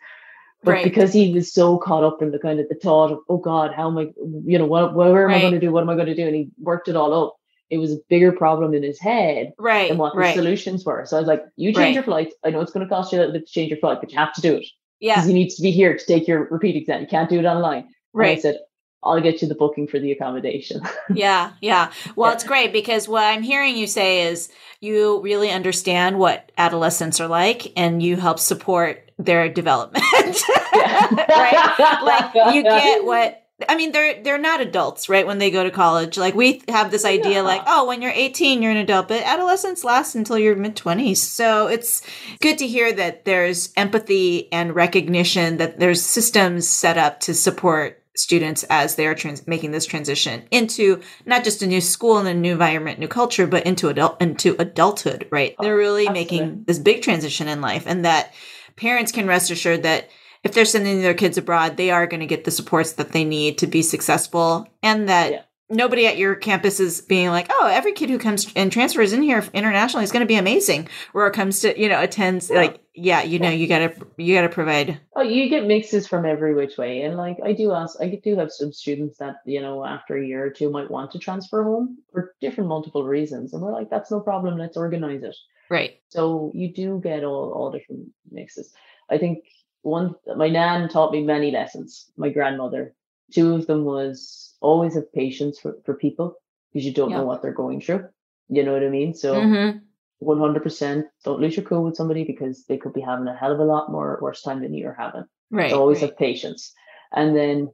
But 0.62 0.72
Right. 0.72 0.84
because 0.84 1.12
he 1.12 1.32
was 1.32 1.54
so 1.54 1.78
caught 1.78 2.04
up 2.04 2.20
in 2.20 2.32
the 2.32 2.38
kind 2.38 2.60
of 2.60 2.68
the 2.68 2.74
thought 2.74 3.12
of, 3.12 3.20
oh 3.30 3.38
God, 3.38 3.72
how 3.72 3.88
am 3.88 3.96
I, 3.96 4.10
you 4.44 4.58
know, 4.58 4.66
what, 4.66 4.94
where 4.94 5.26
am 5.28 5.34
I 5.34 5.40
going 5.40 5.54
to 5.54 5.60
do? 5.60 5.72
What 5.72 5.84
am 5.84 5.90
I 5.90 5.94
going 5.94 6.08
to 6.08 6.14
do? 6.14 6.26
And 6.26 6.34
he 6.34 6.48
worked 6.60 6.88
it 6.88 6.96
all 6.96 7.14
up. 7.14 7.36
It 7.70 7.78
was 7.78 7.92
a 7.92 7.98
bigger 8.08 8.32
problem 8.32 8.74
in 8.74 8.82
his 8.82 9.00
head 9.00 9.52
Right. 9.58 9.88
than 9.88 9.98
what 9.98 10.14
the 10.14 10.20
Right. 10.20 10.34
solutions 10.34 10.84
were. 10.84 11.04
So 11.06 11.16
I 11.16 11.20
was 11.20 11.28
like, 11.28 11.44
you 11.56 11.70
change 11.70 11.78
Right. 11.78 11.94
your 11.94 12.02
flight. 12.04 12.32
I 12.44 12.50
know 12.50 12.60
it's 12.60 12.72
going 12.72 12.86
to 12.86 12.94
cost 12.94 13.12
you 13.12 13.18
a 13.18 13.20
little 13.20 13.32
bit 13.34 13.46
to 13.46 13.52
change 13.52 13.70
your 13.70 13.78
flight, 13.78 13.98
but 14.00 14.12
you 14.12 14.18
have 14.18 14.32
to 14.34 14.40
do 14.40 14.54
it 14.56 14.66
Yeah. 15.00 15.14
because 15.16 15.28
you 15.28 15.34
need 15.34 15.48
to 15.50 15.62
be 15.62 15.70
here 15.72 15.96
to 15.96 16.06
take 16.06 16.28
your 16.28 16.48
repeat 16.50 16.76
exam. 16.76 17.00
You 17.00 17.06
can't 17.08 17.28
do 17.28 17.38
it 17.40 17.44
online. 17.44 17.88
And 18.14 18.22
I 18.24 18.36
said, 18.36 18.58
I'll 19.02 19.20
get 19.20 19.42
you 19.42 19.46
the 19.48 19.54
booking 19.54 19.86
for 19.86 19.98
the 19.98 20.10
accommodation. 20.12 20.80
Yeah, 21.14 21.52
yeah. 21.60 21.92
Well, 22.16 22.32
it's 22.32 22.44
great 22.44 22.72
because 22.72 23.08
what 23.08 23.22
I'm 23.24 23.42
hearing 23.42 23.76
you 23.76 23.86
say 23.86 24.22
is 24.22 24.48
you 24.80 25.20
really 25.22 25.50
understand 25.50 26.18
what 26.18 26.50
adolescents 26.58 27.20
are 27.20 27.28
like 27.28 27.72
and 27.76 28.02
you 28.02 28.16
help 28.16 28.38
support 28.40 29.10
their 29.18 29.48
development. 29.48 30.04
right? 30.74 32.00
Like 32.02 32.54
you 32.54 32.62
get 32.62 33.04
what 33.04 33.45
I 33.68 33.74
mean 33.76 33.92
they're 33.92 34.22
they're 34.22 34.38
not 34.38 34.60
adults, 34.60 35.08
right? 35.08 35.26
When 35.26 35.38
they 35.38 35.50
go 35.50 35.64
to 35.64 35.70
college. 35.70 36.18
Like 36.18 36.34
we 36.34 36.62
have 36.68 36.90
this 36.90 37.04
idea 37.06 37.36
Yeah. 37.36 37.40
like, 37.42 37.62
oh, 37.66 37.86
when 37.86 38.02
you're 38.02 38.12
18, 38.14 38.60
you're 38.62 38.70
an 38.72 38.76
adult, 38.76 39.08
but 39.08 39.22
adolescence 39.22 39.82
lasts 39.82 40.14
until 40.14 40.38
your 40.38 40.54
mid 40.56 40.76
20s. 40.76 41.16
So 41.18 41.66
it's 41.66 42.02
good 42.40 42.58
to 42.58 42.66
hear 42.66 42.92
that 42.92 43.24
there's 43.24 43.72
empathy 43.76 44.52
and 44.52 44.74
recognition 44.74 45.56
that 45.56 45.78
there's 45.78 46.02
systems 46.04 46.68
set 46.68 46.98
up 46.98 47.20
to 47.20 47.32
support 47.34 48.02
students 48.14 48.64
as 48.70 48.94
they 48.96 49.06
are 49.06 49.14
trans- 49.14 49.46
making 49.46 49.70
this 49.72 49.84
transition 49.86 50.42
into 50.50 51.00
not 51.26 51.44
just 51.44 51.62
a 51.62 51.66
new 51.66 51.80
school 51.82 52.18
and 52.18 52.28
a 52.28 52.34
new 52.34 52.52
environment, 52.52 52.98
new 52.98 53.08
culture, 53.08 53.46
but 53.46 53.64
into 53.66 53.88
adult 53.88 54.20
into 54.20 54.54
adulthood, 54.58 55.26
right? 55.30 55.54
Oh, 55.58 55.62
They're 55.64 55.76
really 55.76 56.06
absolutely. 56.06 56.38
making 56.40 56.64
this 56.66 56.78
big 56.78 57.00
transition 57.02 57.48
in 57.48 57.60
life 57.62 57.84
and 57.86 58.04
that 58.04 58.34
parents 58.76 59.12
can 59.12 59.26
rest 59.26 59.50
assured 59.50 59.82
that 59.84 60.08
if 60.46 60.54
they're 60.54 60.64
sending 60.64 61.02
their 61.02 61.12
kids 61.14 61.36
abroad, 61.36 61.76
they 61.76 61.90
are 61.90 62.06
going 62.06 62.20
to 62.20 62.26
get 62.26 62.44
the 62.44 62.50
supports 62.52 62.92
that 62.92 63.10
they 63.10 63.24
need 63.24 63.58
to 63.58 63.66
be 63.66 63.82
successful 63.82 64.68
and 64.82 65.08
that 65.08 65.32
Yeah. 65.32 65.42
nobody 65.68 66.06
at 66.06 66.16
your 66.16 66.36
campus 66.36 66.78
is 66.78 67.00
being 67.00 67.30
like, 67.30 67.48
oh, 67.50 67.66
every 67.66 67.92
kid 67.92 68.08
who 68.10 68.18
comes 68.18 68.46
and 68.54 68.70
transfers 68.70 69.12
in 69.12 69.22
here 69.22 69.44
internationally 69.52 70.04
is 70.04 70.12
going 70.12 70.20
to 70.20 70.26
be 70.26 70.36
amazing. 70.36 70.86
Or 71.14 71.26
it 71.26 71.32
comes 71.32 71.60
to, 71.60 71.78
you 71.78 71.88
know, 71.88 72.00
attends 72.00 72.48
Yeah. 72.48 72.56
like, 72.58 72.78
yeah, 72.94 73.22
you 73.24 73.40
know, 73.40 73.50
you 73.50 73.66
gotta, 73.66 73.92
you 74.16 74.34
gotta 74.34 74.48
provide. 74.48 74.98
Oh, 75.16 75.22
you 75.22 75.50
get 75.50 75.66
mixes 75.66 76.06
from 76.06 76.24
every 76.24 76.54
which 76.54 76.78
way, 76.78 77.02
and 77.02 77.16
like 77.18 77.36
I 77.44 77.52
do 77.52 77.72
ask, 77.72 78.00
I 78.00 78.18
do 78.24 78.36
have 78.38 78.50
some 78.50 78.72
students 78.72 79.18
that 79.18 79.36
you 79.44 79.60
know 79.60 79.84
after 79.84 80.16
a 80.16 80.24
year 80.26 80.42
or 80.46 80.48
two 80.48 80.70
might 80.70 80.90
want 80.90 81.10
to 81.10 81.18
transfer 81.18 81.62
home 81.62 81.98
for 82.10 82.32
different 82.40 82.68
multiple 82.70 83.04
reasons, 83.04 83.52
and 83.52 83.60
we're 83.62 83.72
like, 83.78 83.90
that's 83.90 84.10
no 84.10 84.20
problem. 84.20 84.56
Let's 84.56 84.78
organize 84.78 85.22
it. 85.24 85.36
Right. 85.68 86.00
So 86.08 86.50
you 86.54 86.72
do 86.72 86.98
get 87.04 87.22
all 87.22 87.52
all 87.52 87.70
different 87.70 88.08
mixes. 88.30 88.72
I 89.10 89.18
think 89.18 89.40
one 89.86 90.14
my 90.36 90.48
nan 90.48 90.88
taught 90.88 91.12
me 91.12 91.22
many 91.22 91.50
lessons. 91.50 92.10
My 92.16 92.28
grandmother, 92.28 92.94
two 93.32 93.54
of 93.54 93.66
them 93.66 93.84
was 93.84 94.54
always 94.60 94.94
have 94.94 95.12
patience 95.12 95.58
for 95.58 95.76
for 95.84 95.94
people 95.94 96.34
because 96.72 96.84
you 96.84 96.92
don't 96.92 97.10
Yeah. 97.10 97.18
know 97.18 97.24
what 97.24 97.40
they're 97.42 97.62
going 97.64 97.80
through. 97.80 98.08
You 98.48 98.64
know 98.64 98.72
what 98.72 98.82
I 98.82 98.88
mean? 98.88 99.14
So 99.14 99.34
Mhm. 99.34 99.80
100% 100.20 101.06
don't 101.24 101.40
lose 101.40 101.56
your 101.56 101.66
cool 101.66 101.84
with 101.84 101.96
somebody 101.96 102.24
because 102.24 102.64
they 102.66 102.78
could 102.78 102.92
be 102.92 103.00
having 103.00 103.28
a 103.28 103.36
hell 103.36 103.52
of 103.52 103.60
a 103.60 103.64
lot 103.64 103.92
more 103.92 104.18
worse 104.22 104.42
time 104.42 104.60
than 104.62 104.74
you're 104.74 104.94
having. 104.94 105.24
Right. 105.50 105.70
So 105.70 105.80
always 105.80 106.00
right. 106.00 106.10
have 106.10 106.18
patience. 106.18 106.74
And 107.12 107.36
then 107.36 107.70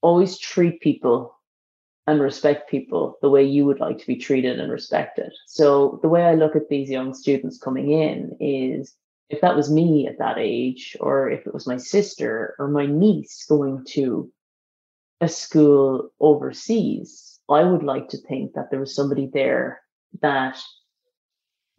always 0.00 0.38
treat 0.38 0.80
people 0.80 1.34
and 2.06 2.20
respect 2.20 2.70
people 2.70 3.18
the 3.22 3.30
way 3.30 3.44
you 3.44 3.64
would 3.66 3.78
like 3.78 3.98
to 3.98 4.06
be 4.06 4.16
treated 4.16 4.58
and 4.58 4.72
respected. 4.72 5.32
So 5.46 5.98
the 6.02 6.08
way 6.08 6.22
I 6.24 6.34
look 6.34 6.56
at 6.56 6.68
these 6.68 6.90
young 6.90 7.14
students 7.14 7.58
coming 7.58 7.90
in 7.92 8.36
is 8.40 8.96
if 9.30 9.40
that 9.40 9.56
was 9.56 9.70
me 9.70 10.08
at 10.08 10.18
that 10.18 10.38
age, 10.38 10.96
or 11.00 11.30
if 11.30 11.46
it 11.46 11.54
was 11.54 11.66
my 11.66 11.76
sister 11.76 12.54
or 12.58 12.68
my 12.68 12.84
niece 12.84 13.46
going 13.48 13.84
to 13.90 14.30
a 15.20 15.28
school 15.28 16.10
overseas, 16.18 17.38
I 17.48 17.62
would 17.62 17.84
like 17.84 18.08
to 18.08 18.18
think 18.18 18.54
that 18.54 18.70
there 18.70 18.80
was 18.80 18.94
somebody 18.94 19.30
there 19.32 19.80
that 20.20 20.60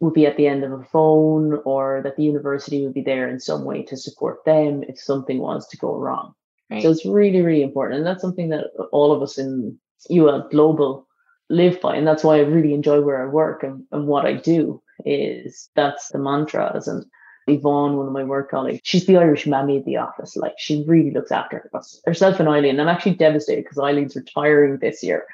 would 0.00 0.14
be 0.14 0.26
at 0.26 0.36
the 0.36 0.46
end 0.46 0.64
of 0.64 0.72
a 0.72 0.82
phone 0.84 1.60
or 1.64 2.00
that 2.02 2.16
the 2.16 2.24
university 2.24 2.82
would 2.82 2.94
be 2.94 3.02
there 3.02 3.28
in 3.28 3.38
some 3.38 3.64
way 3.64 3.82
to 3.84 3.96
support 3.96 4.44
them 4.44 4.82
if 4.88 4.98
something 4.98 5.38
was 5.38 5.68
to 5.68 5.76
go 5.76 5.94
wrong. 5.94 6.34
Right. 6.70 6.82
So 6.82 6.90
it's 6.90 7.04
really, 7.04 7.42
really 7.42 7.62
important. 7.62 7.98
And 7.98 8.06
that's 8.06 8.22
something 8.22 8.48
that 8.48 8.68
all 8.92 9.12
of 9.12 9.22
us 9.22 9.38
in 9.38 9.78
UL 10.10 10.48
Global 10.50 11.06
live 11.50 11.80
by. 11.80 11.96
And 11.96 12.06
that's 12.06 12.24
why 12.24 12.36
I 12.36 12.40
really 12.40 12.72
enjoy 12.72 13.02
where 13.02 13.22
I 13.22 13.26
work 13.26 13.62
and, 13.62 13.84
and 13.92 14.06
what 14.06 14.24
I 14.24 14.34
do 14.34 14.82
is 15.04 15.68
that's 15.76 16.08
the 16.08 16.18
mantras. 16.18 16.88
And 16.88 17.04
Yvonne, 17.46 17.96
one 17.96 18.06
of 18.06 18.12
my 18.12 18.24
work 18.24 18.50
colleagues, 18.50 18.80
she's 18.84 19.06
the 19.06 19.16
Irish 19.16 19.46
mammy 19.46 19.76
of 19.78 19.84
the 19.84 19.96
office. 19.96 20.36
Like 20.36 20.54
she 20.58 20.84
really 20.86 21.10
looks 21.10 21.32
after 21.32 21.68
us, 21.74 22.00
herself 22.04 22.38
and 22.40 22.48
Eileen. 22.48 22.78
I'm 22.78 22.88
actually 22.88 23.14
devastated 23.14 23.64
because 23.64 23.78
Eileen's 23.78 24.14
retiring 24.16 24.78
this 24.78 25.02
year. 25.02 25.26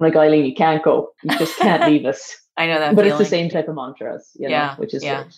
I'm 0.00 0.06
like, 0.06 0.16
Eileen, 0.16 0.44
you 0.44 0.54
can't 0.54 0.82
go. 0.82 1.10
You 1.22 1.38
just 1.38 1.56
can't 1.58 1.84
leave 1.90 2.04
us. 2.04 2.36
I 2.56 2.66
know 2.66 2.78
that 2.78 2.94
but 2.94 3.04
feeling. 3.04 3.20
it's 3.20 3.30
the 3.30 3.36
same 3.36 3.50
type 3.50 3.68
of 3.68 3.74
mantras, 3.76 4.30
you 4.34 4.48
know, 4.48 4.54
Yeah, 4.54 4.76
which 4.76 4.94
is 4.94 5.02
yeah. 5.02 5.22
great. 5.22 5.34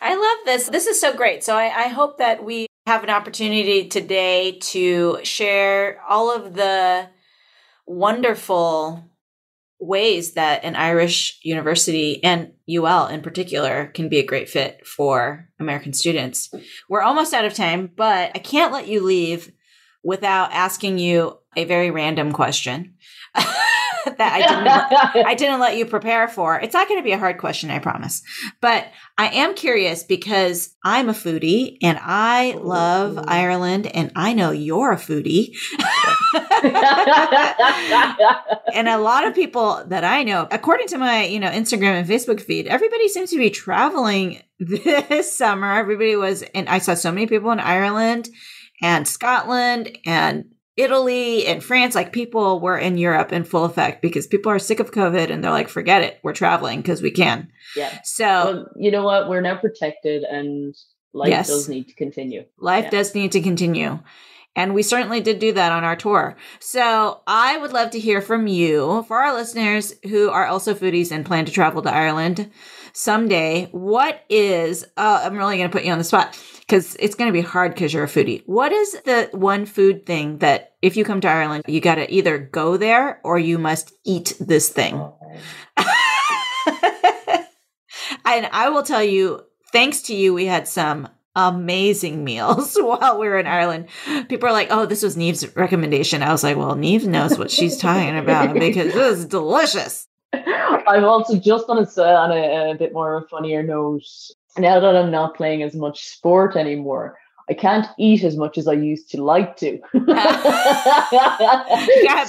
I 0.00 0.14
love 0.14 0.38
this. 0.46 0.68
This 0.68 0.86
is 0.86 1.00
so 1.00 1.14
great. 1.14 1.44
So 1.44 1.56
I, 1.56 1.64
I 1.84 1.88
hope 1.88 2.18
that 2.18 2.42
we 2.44 2.66
have 2.86 3.04
an 3.04 3.10
opportunity 3.10 3.86
today 3.88 4.58
to 4.60 5.18
share 5.22 6.00
all 6.08 6.34
of 6.34 6.54
the 6.54 7.06
wonderful 7.86 9.04
ways 9.80 10.32
that 10.32 10.62
an 10.62 10.76
Irish 10.76 11.40
university 11.42 12.22
and 12.22 12.52
UL 12.68 13.06
in 13.06 13.22
particular 13.22 13.86
can 13.86 14.08
be 14.08 14.18
a 14.18 14.26
great 14.26 14.48
fit 14.48 14.86
for 14.86 15.48
American 15.58 15.92
students. 15.92 16.50
We're 16.88 17.02
almost 17.02 17.32
out 17.32 17.44
of 17.46 17.54
time, 17.54 17.90
but 17.96 18.30
I 18.34 18.38
can't 18.38 18.72
let 18.72 18.88
you 18.88 19.02
leave 19.02 19.50
without 20.02 20.52
asking 20.52 20.98
you 20.98 21.38
a 21.56 21.64
very 21.64 21.90
random 21.90 22.32
question 22.32 22.94
that 24.18 24.32
I 24.32 24.40
didn't 24.40 25.26
I 25.26 25.34
didn't 25.34 25.60
let 25.60 25.76
you 25.76 25.86
prepare 25.86 26.28
for. 26.28 26.58
It's 26.58 26.74
not 26.74 26.88
going 26.88 27.00
to 27.00 27.04
be 27.04 27.12
a 27.12 27.18
hard 27.18 27.38
question, 27.38 27.70
I 27.70 27.78
promise. 27.78 28.22
But 28.60 28.86
I 29.18 29.28
am 29.28 29.54
curious 29.54 30.02
because 30.02 30.74
I'm 30.84 31.08
a 31.08 31.12
foodie 31.12 31.76
and 31.82 31.98
I 32.00 32.56
love 32.60 33.18
Ooh. 33.18 33.24
Ireland 33.26 33.86
and 33.86 34.12
I 34.16 34.32
know 34.32 34.50
you're 34.50 34.92
a 34.92 34.96
foodie. 34.96 35.56
and 38.74 38.88
a 38.88 38.98
lot 38.98 39.26
of 39.26 39.34
people 39.34 39.84
that 39.88 40.04
I 40.04 40.22
know, 40.22 40.48
according 40.50 40.88
to 40.88 40.98
my, 40.98 41.24
you 41.24 41.40
know, 41.40 41.50
Instagram 41.50 42.00
and 42.00 42.08
Facebook 42.08 42.40
feed, 42.40 42.66
everybody 42.66 43.08
seems 43.08 43.30
to 43.30 43.38
be 43.38 43.50
traveling 43.50 44.42
this 44.58 45.36
summer. 45.36 45.74
Everybody 45.74 46.16
was 46.16 46.42
and 46.54 46.68
I 46.68 46.78
saw 46.78 46.94
so 46.94 47.12
many 47.12 47.26
people 47.26 47.50
in 47.50 47.60
Ireland 47.60 48.28
and 48.82 49.06
Scotland 49.06 49.98
and 50.06 50.46
Italy 50.76 51.46
and 51.46 51.62
France, 51.62 51.94
like 51.94 52.12
people 52.12 52.60
were 52.60 52.78
in 52.78 52.96
Europe 52.96 53.32
in 53.32 53.44
full 53.44 53.64
effect 53.64 54.00
because 54.02 54.26
people 54.26 54.50
are 54.52 54.58
sick 54.58 54.80
of 54.80 54.92
COVID 54.92 55.30
and 55.30 55.42
they're 55.44 55.50
like, 55.50 55.68
forget 55.68 56.02
it, 56.02 56.18
we're 56.22 56.32
traveling 56.32 56.80
because 56.80 57.02
we 57.02 57.10
can. 57.10 57.48
yeah. 57.76 57.98
So 58.04 58.24
Well, 58.24 58.66
you 58.76 58.90
know 58.90 59.02
what? 59.04 59.28
We're 59.28 59.40
now 59.42 59.56
protected 59.56 60.22
and 60.22 60.74
life 61.12 61.30
Yes. 61.30 61.48
does 61.48 61.68
need 61.68 61.88
to 61.88 61.94
continue. 61.94 62.44
life 62.58 62.84
yeah. 62.84 62.90
does 62.90 63.14
need 63.14 63.32
to 63.32 63.40
continue. 63.42 63.98
And 64.56 64.74
we 64.74 64.82
certainly 64.82 65.20
did 65.20 65.38
do 65.38 65.52
that 65.52 65.70
on 65.70 65.84
our 65.84 65.94
tour. 65.96 66.36
So 66.58 67.20
I 67.26 67.56
would 67.58 67.72
love 67.72 67.90
to 67.90 68.00
hear 68.00 68.20
from 68.20 68.46
you 68.48 69.04
for 69.06 69.18
our 69.18 69.32
listeners 69.34 69.94
who 70.08 70.28
are 70.30 70.46
also 70.46 70.74
foodies 70.74 71.12
and 71.12 71.24
plan 71.24 71.44
to 71.44 71.52
travel 71.52 71.82
to 71.82 71.92
Ireland 71.94 72.50
someday. 72.92 73.68
What 73.70 74.22
is, 74.28 74.84
uh, 74.96 75.22
I'm 75.24 75.36
really 75.36 75.56
going 75.56 75.70
to 75.70 75.72
put 75.76 75.84
you 75.84 75.92
on 75.92 75.98
the 75.98 76.04
spot 76.04 76.36
because 76.70 76.94
it's 77.00 77.16
going 77.16 77.26
to 77.26 77.32
be 77.32 77.40
hard 77.40 77.74
because 77.74 77.92
you're 77.92 78.04
a 78.04 78.06
foodie. 78.06 78.44
What 78.46 78.70
is 78.70 78.92
the 79.04 79.28
one 79.32 79.66
food 79.66 80.06
thing 80.06 80.38
that 80.38 80.74
if 80.80 80.96
you 80.96 81.04
come 81.04 81.20
to 81.22 81.28
Ireland, 81.28 81.64
you 81.66 81.80
got 81.80 81.96
to 81.96 82.08
either 82.14 82.38
go 82.38 82.76
there 82.76 83.20
or 83.24 83.40
you 83.40 83.58
must 83.58 83.92
eat 84.04 84.34
this 84.38 84.68
thing? 84.68 84.94
and 88.24 88.24
I 88.24 88.68
will 88.68 88.84
tell 88.84 89.02
you, 89.02 89.42
thanks 89.72 90.02
to 90.02 90.14
you, 90.14 90.32
we 90.32 90.46
had 90.46 90.68
some 90.68 91.08
amazing 91.34 92.22
meals 92.22 92.76
while 92.80 93.18
we 93.18 93.26
were 93.26 93.40
in 93.40 93.48
Ireland. 93.48 93.88
People 94.28 94.48
are 94.48 94.52
like, 94.52 94.68
oh, 94.70 94.86
this 94.86 95.02
was 95.02 95.16
Niamh's 95.16 95.56
recommendation. 95.56 96.22
I 96.22 96.30
was 96.30 96.44
like, 96.44 96.56
well, 96.56 96.76
Niamh 96.76 97.04
knows 97.04 97.36
what 97.36 97.50
she's 97.50 97.78
talking 97.78 98.16
about 98.16 98.54
because 98.54 98.94
this 98.94 99.18
is 99.18 99.24
delicious. 99.24 100.06
I'm 100.32 101.04
also 101.04 101.36
just 101.36 101.68
on 101.68 101.78
a, 101.78 101.82
on 101.82 102.30
a, 102.30 102.70
a 102.70 102.74
bit 102.76 102.92
more 102.92 103.16
of 103.16 103.24
a 103.24 103.26
funnier 103.26 103.64
note. 103.64 104.04
Now 104.58 104.80
that 104.80 104.96
I'm 104.96 105.10
not 105.10 105.34
playing 105.36 105.62
as 105.62 105.74
much 105.74 106.04
sport 106.04 106.56
anymore, 106.56 107.16
I 107.48 107.54
can't 107.54 107.86
eat 107.98 108.22
as 108.24 108.36
much 108.36 108.58
as 108.58 108.66
I 108.68 108.74
used 108.74 109.10
to 109.10 109.22
like 109.22 109.56
to. 109.58 109.78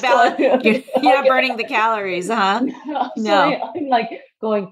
balance- 0.02 0.40
You're, 0.40 0.82
you're 1.02 1.16
not 1.16 1.28
burning 1.28 1.58
the 1.58 1.64
calories, 1.64 2.28
huh? 2.28 2.62
no. 2.86 3.12
No. 3.18 3.72
I'm 3.76 3.88
like 3.88 4.10
going, 4.40 4.72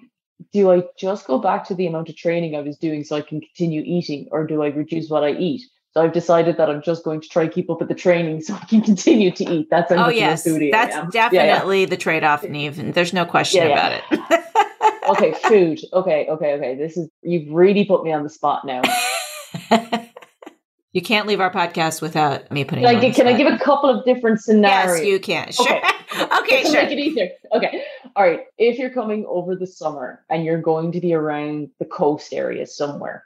do 0.53 0.71
I 0.71 0.83
just 0.97 1.27
go 1.27 1.37
back 1.39 1.65
to 1.67 1.75
the 1.75 1.85
amount 1.87 2.09
of 2.09 2.15
training 2.15 2.55
I 2.55 2.61
was 2.61 2.77
doing 2.77 3.03
so 3.03 3.15
I 3.15 3.21
can 3.21 3.41
continue 3.41 3.83
eating, 3.85 4.27
or 4.31 4.45
do 4.47 4.63
I 4.63 4.67
reduce 4.67 5.09
what 5.09 5.23
I 5.23 5.31
eat? 5.31 5.61
So 5.91 6.01
I've 6.03 6.13
decided 6.13 6.57
that 6.57 6.69
I'm 6.69 6.81
just 6.83 7.03
going 7.03 7.19
to 7.19 7.27
try 7.27 7.47
keep 7.47 7.69
up 7.69 7.79
with 7.79 7.89
the 7.89 7.95
training 7.95 8.41
so 8.41 8.53
I 8.53 8.63
can 8.65 8.81
continue 8.81 9.31
to 9.31 9.43
eat. 9.43 9.69
That's 9.71 9.91
oh, 9.91 9.97
how 9.97 10.03
Oh, 10.03 10.07
much 10.07 10.15
yes. 10.17 10.47
foodie 10.47 10.71
That's 10.71 10.95
am. 10.95 11.09
Yeah, 11.13 11.29
yeah. 11.31 11.45
definitely 11.47 11.85
the 11.85 11.97
trade 11.97 12.23
off, 12.23 12.43
Niamh. 12.43 12.93
There's 12.93 13.11
no 13.13 13.25
question 13.25 13.67
Yeah, 13.67 13.73
about 13.73 13.91
it. 14.11 14.45
Okay, 15.09 15.33
food. 15.43 15.79
Okay, 15.93 16.27
okay, 16.29 16.53
okay. 16.53 16.75
This 16.75 16.97
is 16.97 17.09
you've 17.21 17.51
really 17.53 17.85
put 17.85 18.03
me 18.03 18.11
on 18.11 18.23
the 18.23 18.29
spot 18.29 18.65
now. 18.65 18.81
you 20.93 21.01
can't 21.01 21.27
leave 21.27 21.39
our 21.39 21.51
podcast 21.51 22.01
without 22.01 22.51
me 22.51 22.63
putting 22.63 22.83
Like, 22.83 23.15
can 23.15 23.27
I 23.27 23.33
give 23.33 23.51
a 23.51 23.57
couple 23.57 23.89
of 23.89 24.05
different 24.05 24.41
scenarios? 24.41 24.99
Yes, 24.99 25.07
you 25.07 25.19
can. 25.19 25.51
Sure. 25.51 25.81
Okay. 26.11 26.39
Okay, 26.39 26.63
sure. 26.63 26.81
Make 26.81 26.91
it 26.91 26.99
easier. 26.99 27.29
Okay. 27.53 27.83
All 28.15 28.23
right. 28.23 28.41
If 28.57 28.79
you're 28.79 28.89
coming 28.89 29.25
over 29.27 29.55
the 29.55 29.67
summer 29.67 30.25
and 30.29 30.43
you're 30.43 30.61
going 30.61 30.91
to 30.93 30.99
be 30.99 31.13
around 31.13 31.69
the 31.77 31.85
coast 31.85 32.33
area 32.33 32.65
somewhere, 32.65 33.25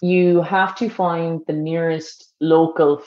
you 0.00 0.42
have 0.42 0.76
to 0.76 0.88
find 0.88 1.40
the 1.46 1.52
nearest 1.52 2.32
local 2.40 3.02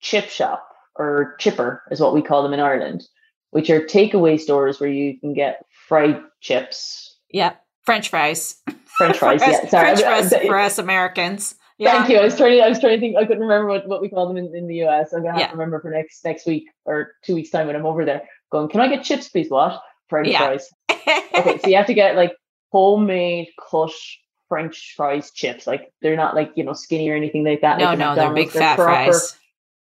chip 0.00 0.28
shop 0.30 0.66
or 0.96 1.36
chipper 1.38 1.82
is 1.90 2.00
what 2.00 2.14
we 2.14 2.22
call 2.22 2.42
them 2.42 2.54
in 2.54 2.60
Ireland, 2.60 3.04
which 3.50 3.70
are 3.70 3.80
takeaway 3.80 4.40
stores 4.40 4.80
where 4.80 4.90
you 4.90 5.18
can 5.18 5.34
get 5.34 5.64
fried 5.88 6.20
chips, 6.44 7.16
Yeah, 7.30 7.54
French 7.82 8.08
fries. 8.10 8.56
French 8.96 9.16
fries. 9.18 9.42
Us- 9.42 9.48
yeah, 9.50 9.68
sorry. 9.68 9.84
French 9.96 10.02
I- 10.04 10.18
I- 10.18 10.28
fries 10.28 10.46
for 10.46 10.58
us 10.58 10.78
Americans. 10.78 11.56
Yeah. 11.78 11.92
Thank 11.98 12.10
you. 12.10 12.18
I 12.18 12.24
was 12.24 12.36
trying 12.36 12.52
to. 12.52 12.60
I 12.60 12.68
was 12.68 12.78
trying 12.78 12.94
to 12.94 13.00
think. 13.00 13.16
I 13.16 13.24
couldn't 13.24 13.42
remember 13.42 13.66
what, 13.66 13.88
what 13.88 14.00
we 14.00 14.08
call 14.08 14.28
them 14.28 14.36
in, 14.36 14.54
in 14.54 14.68
the 14.68 14.84
US. 14.86 15.12
I'm 15.12 15.22
gonna 15.22 15.32
have 15.32 15.40
Yeah. 15.40 15.46
to 15.48 15.52
remember 15.54 15.80
for 15.80 15.90
next 15.90 16.24
next 16.24 16.46
week 16.46 16.68
or 16.84 17.14
two 17.24 17.34
weeks 17.34 17.50
time 17.50 17.66
when 17.66 17.74
I'm 17.74 17.84
over 17.84 18.04
there. 18.04 18.22
Going, 18.52 18.68
can 18.68 18.80
I 18.80 18.86
get 18.86 19.02
chips, 19.02 19.28
please? 19.28 19.50
What? 19.50 19.82
French 20.08 20.28
Yeah. 20.28 20.38
fries. 20.38 20.68
Okay, 21.36 21.58
so 21.58 21.68
you 21.68 21.76
have 21.76 21.86
to 21.86 21.94
get 21.94 22.14
like 22.14 22.32
homemade 22.70 23.48
cut 23.68 23.90
French 24.48 24.94
fries 24.96 25.32
chips. 25.32 25.66
Like 25.66 25.92
they're 26.00 26.14
not 26.16 26.36
like 26.36 26.52
you 26.54 26.62
know 26.62 26.74
skinny 26.74 27.10
or 27.10 27.16
anything 27.16 27.44
like 27.44 27.62
that. 27.62 27.78
no, 27.78 27.86
like 27.86 27.98
no, 27.98 28.14
they're 28.14 28.32
big 28.32 28.50
fat 28.50 28.76
proper- 28.76 29.10
fries. 29.12 29.36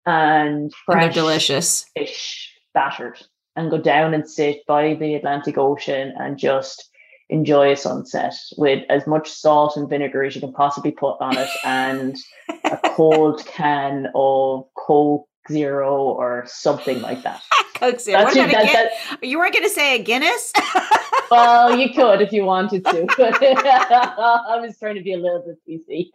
and 0.04 0.72
and 0.88 1.00
they're 1.00 1.12
delicious 1.12 1.84
fish 1.96 2.52
battered 2.74 3.20
and 3.58 3.70
go 3.72 3.78
down 3.78 4.14
and 4.14 4.30
sit 4.30 4.64
by 4.66 4.94
the 4.94 5.16
Atlantic 5.16 5.58
Ocean 5.58 6.14
and 6.16 6.38
just 6.38 6.88
enjoy 7.28 7.72
a 7.72 7.76
sunset 7.76 8.34
with 8.56 8.84
as 8.88 9.06
much 9.06 9.28
salt 9.28 9.76
and 9.76 9.90
vinegar 9.90 10.22
as 10.22 10.34
you 10.34 10.40
can 10.40 10.52
possibly 10.52 10.92
put 10.92 11.16
on 11.20 11.36
it 11.36 11.48
and 11.64 12.16
a 12.64 12.78
cold 12.94 13.44
can 13.46 14.06
of 14.14 14.64
Coke 14.76 15.26
Zero 15.50 15.96
or 15.96 16.44
something 16.46 17.02
like 17.02 17.22
that. 17.24 17.42
Coke 17.74 18.00
Zero. 18.00 18.22
What 18.22 18.36
about 18.36 18.50
that, 18.50 18.90
that, 19.10 19.24
you 19.24 19.38
weren't 19.38 19.54
going 19.54 19.64
to 19.64 19.70
say 19.70 19.96
a 19.96 20.02
Guinness? 20.02 20.52
well, 21.30 21.76
you 21.76 21.92
could 21.92 22.20
if 22.20 22.32
you 22.32 22.44
wanted 22.44 22.84
to. 22.84 23.06
I 23.18 24.58
was 24.60 24.78
trying 24.78 24.96
to 24.96 25.02
be 25.02 25.14
a 25.14 25.18
little 25.18 25.44
bit 25.44 25.58
PC. 25.68 26.10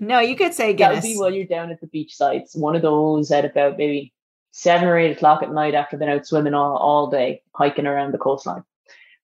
no, 0.00 0.20
you 0.20 0.36
could 0.36 0.54
say 0.54 0.72
Guinness. 0.72 1.02
That 1.02 1.08
would 1.08 1.14
be 1.14 1.18
while 1.18 1.34
you're 1.34 1.46
down 1.46 1.70
at 1.70 1.80
the 1.80 1.88
beach 1.88 2.16
sites. 2.16 2.54
One 2.54 2.74
of 2.76 2.82
those 2.82 3.30
at 3.30 3.44
about 3.44 3.76
maybe 3.76 4.12
seven 4.50 4.88
or 4.88 4.98
eight 4.98 5.16
o'clock 5.16 5.42
at 5.42 5.52
night 5.52 5.74
after 5.74 5.96
being 5.96 6.10
out 6.10 6.26
swimming 6.26 6.54
all, 6.54 6.76
all 6.76 7.10
day, 7.10 7.42
hiking 7.52 7.86
around 7.86 8.12
the 8.12 8.18
coastline. 8.18 8.64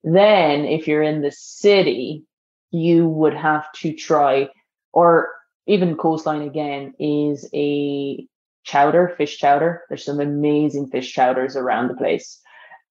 Then, 0.02 0.64
if 0.64 0.86
you're 0.86 1.02
in 1.02 1.22
the 1.22 1.32
city, 1.32 2.24
you 2.70 3.08
would 3.08 3.34
have 3.34 3.70
to 3.72 3.94
try, 3.94 4.48
or 4.92 5.28
even 5.66 5.96
coastline 5.96 6.42
again, 6.42 6.94
is 6.98 7.48
a 7.54 8.26
chowder, 8.64 9.14
fish 9.16 9.38
chowder. 9.38 9.82
There's 9.88 10.04
some 10.04 10.20
amazing 10.20 10.88
fish 10.88 11.12
chowders 11.12 11.56
around 11.56 11.88
the 11.88 11.94
place. 11.94 12.40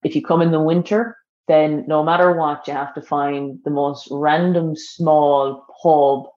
If 0.04 0.16
you 0.16 0.24
come 0.24 0.42
in 0.42 0.52
the 0.52 0.60
winter, 0.60 1.18
then 1.48 1.86
no 1.88 2.04
matter 2.04 2.32
what, 2.34 2.68
you 2.68 2.74
have 2.74 2.94
to 2.96 3.02
find 3.02 3.60
the 3.64 3.70
most 3.70 4.08
random 4.10 4.76
small 4.76 5.66
pub 5.82 6.32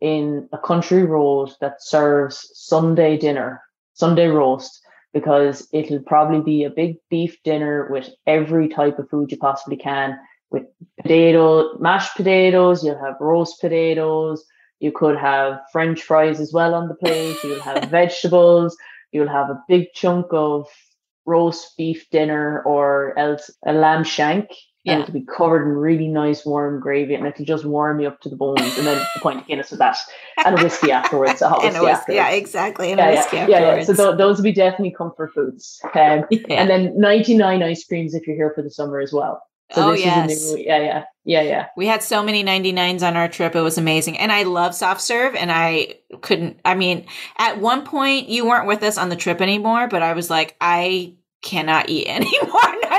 in 0.00 0.48
a 0.52 0.58
country 0.58 1.04
road 1.04 1.50
that 1.60 1.82
serves 1.82 2.50
Sunday 2.54 3.16
dinner, 3.16 3.62
Sunday 3.94 4.26
roast, 4.26 4.81
because 5.12 5.68
it'll 5.72 6.00
probably 6.00 6.40
be 6.40 6.64
a 6.64 6.70
big 6.70 6.96
beef 7.10 7.42
dinner 7.42 7.88
with 7.90 8.08
every 8.26 8.68
type 8.68 8.98
of 8.98 9.08
food 9.10 9.30
you 9.30 9.36
possibly 9.36 9.76
can. 9.76 10.18
With 10.50 10.64
potato, 11.00 11.78
mashed 11.78 12.16
potatoes, 12.16 12.84
you'll 12.84 13.02
have 13.04 13.16
roast 13.20 13.60
potatoes, 13.60 14.44
you 14.80 14.92
could 14.92 15.16
have 15.16 15.60
french 15.70 16.02
fries 16.02 16.40
as 16.40 16.52
well 16.52 16.74
on 16.74 16.88
the 16.88 16.94
plate, 16.94 17.36
you'll 17.44 17.62
have 17.62 17.84
vegetables, 17.90 18.76
you'll 19.12 19.28
have 19.28 19.50
a 19.50 19.62
big 19.68 19.86
chunk 19.94 20.26
of 20.32 20.66
roast 21.24 21.76
beef 21.76 22.08
dinner 22.10 22.62
or 22.62 23.16
else 23.18 23.50
a 23.64 23.72
lamb 23.72 24.04
shank 24.04 24.50
yeah. 24.84 25.00
it'll 25.00 25.12
be 25.12 25.24
covered 25.24 25.62
in 25.62 25.76
really 25.76 26.08
nice 26.08 26.44
warm 26.44 26.80
gravy 26.80 27.14
and 27.14 27.26
it'll 27.26 27.44
just 27.44 27.64
warm 27.64 28.00
you 28.00 28.08
up 28.08 28.20
to 28.20 28.28
the 28.28 28.36
bones 28.36 28.60
and 28.76 28.86
then 28.86 28.98
the 29.14 29.20
point 29.20 29.40
of 29.40 29.46
Guinness 29.46 29.70
with 29.70 29.78
that 29.78 29.96
and 30.44 30.58
a 30.58 30.62
whiskey 30.62 30.90
afterwards 30.90 31.40
a 31.42 31.48
hot 31.48 31.62
whiskey, 31.62 31.80
whiskey 31.80 31.90
afterwards. 31.90 32.16
yeah 32.16 32.30
exactly 32.30 32.90
and 32.90 32.98
yeah, 32.98 33.26
yeah, 33.32 33.46
yeah, 33.46 33.76
yeah, 33.76 33.82
so 33.84 33.94
th- 33.94 34.18
those 34.18 34.38
would 34.38 34.44
be 34.44 34.52
definitely 34.52 34.92
comfort 34.92 35.32
foods 35.34 35.80
um, 35.94 36.24
yeah. 36.30 36.40
and 36.48 36.70
then 36.70 36.98
99 36.98 37.62
ice 37.62 37.84
creams 37.84 38.14
if 38.14 38.26
you're 38.26 38.36
here 38.36 38.52
for 38.54 38.62
the 38.62 38.70
summer 38.70 39.00
as 39.00 39.12
well 39.12 39.42
so 39.74 39.90
oh 39.90 39.92
yes, 39.92 40.52
new, 40.52 40.58
yeah, 40.58 40.78
yeah, 40.78 41.04
yeah, 41.24 41.40
yeah. 41.40 41.66
We 41.78 41.86
had 41.86 42.02
so 42.02 42.22
many 42.22 42.44
99s 42.44 43.00
on 43.06 43.16
our 43.16 43.26
trip; 43.26 43.56
it 43.56 43.62
was 43.62 43.78
amazing. 43.78 44.18
And 44.18 44.30
I 44.30 44.42
love 44.42 44.74
soft 44.74 45.00
serve, 45.00 45.34
and 45.34 45.50
I 45.50 45.94
couldn't. 46.20 46.60
I 46.62 46.74
mean, 46.74 47.06
at 47.38 47.58
one 47.58 47.86
point 47.86 48.28
you 48.28 48.46
weren't 48.46 48.66
with 48.66 48.82
us 48.82 48.98
on 48.98 49.08
the 49.08 49.16
trip 49.16 49.40
anymore, 49.40 49.88
but 49.88 50.02
I 50.02 50.12
was 50.12 50.28
like, 50.28 50.56
I 50.60 51.14
cannot 51.42 51.88
eat 51.88 52.06
anymore 52.08 52.51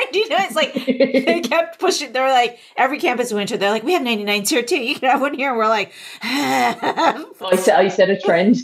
99s 0.14 0.56
like 0.56 0.74
they 0.74 1.42
kept 1.44 1.80
pushing 1.80 2.12
they 2.14 2.20
were 2.20 2.28
like 2.30 2.60
every 2.78 3.00
campus 3.00 3.34
winter 3.34 3.58
they're 3.58 3.70
like 3.70 3.84
we 3.84 3.94
have 3.94 4.02
99s 4.02 4.50
here 4.50 4.64
too 4.64 4.78
you 4.78 4.96
can 4.96 5.10
have 5.10 5.22
one 5.22 5.34
here 5.34 5.50
and 5.50 5.58
we're 5.58 5.68
like 5.68 5.92
oh, 6.24 7.50
I, 7.52 7.56
set, 7.56 7.80
I 7.80 7.88
set 7.88 8.10
a 8.10 8.20
trend. 8.20 8.58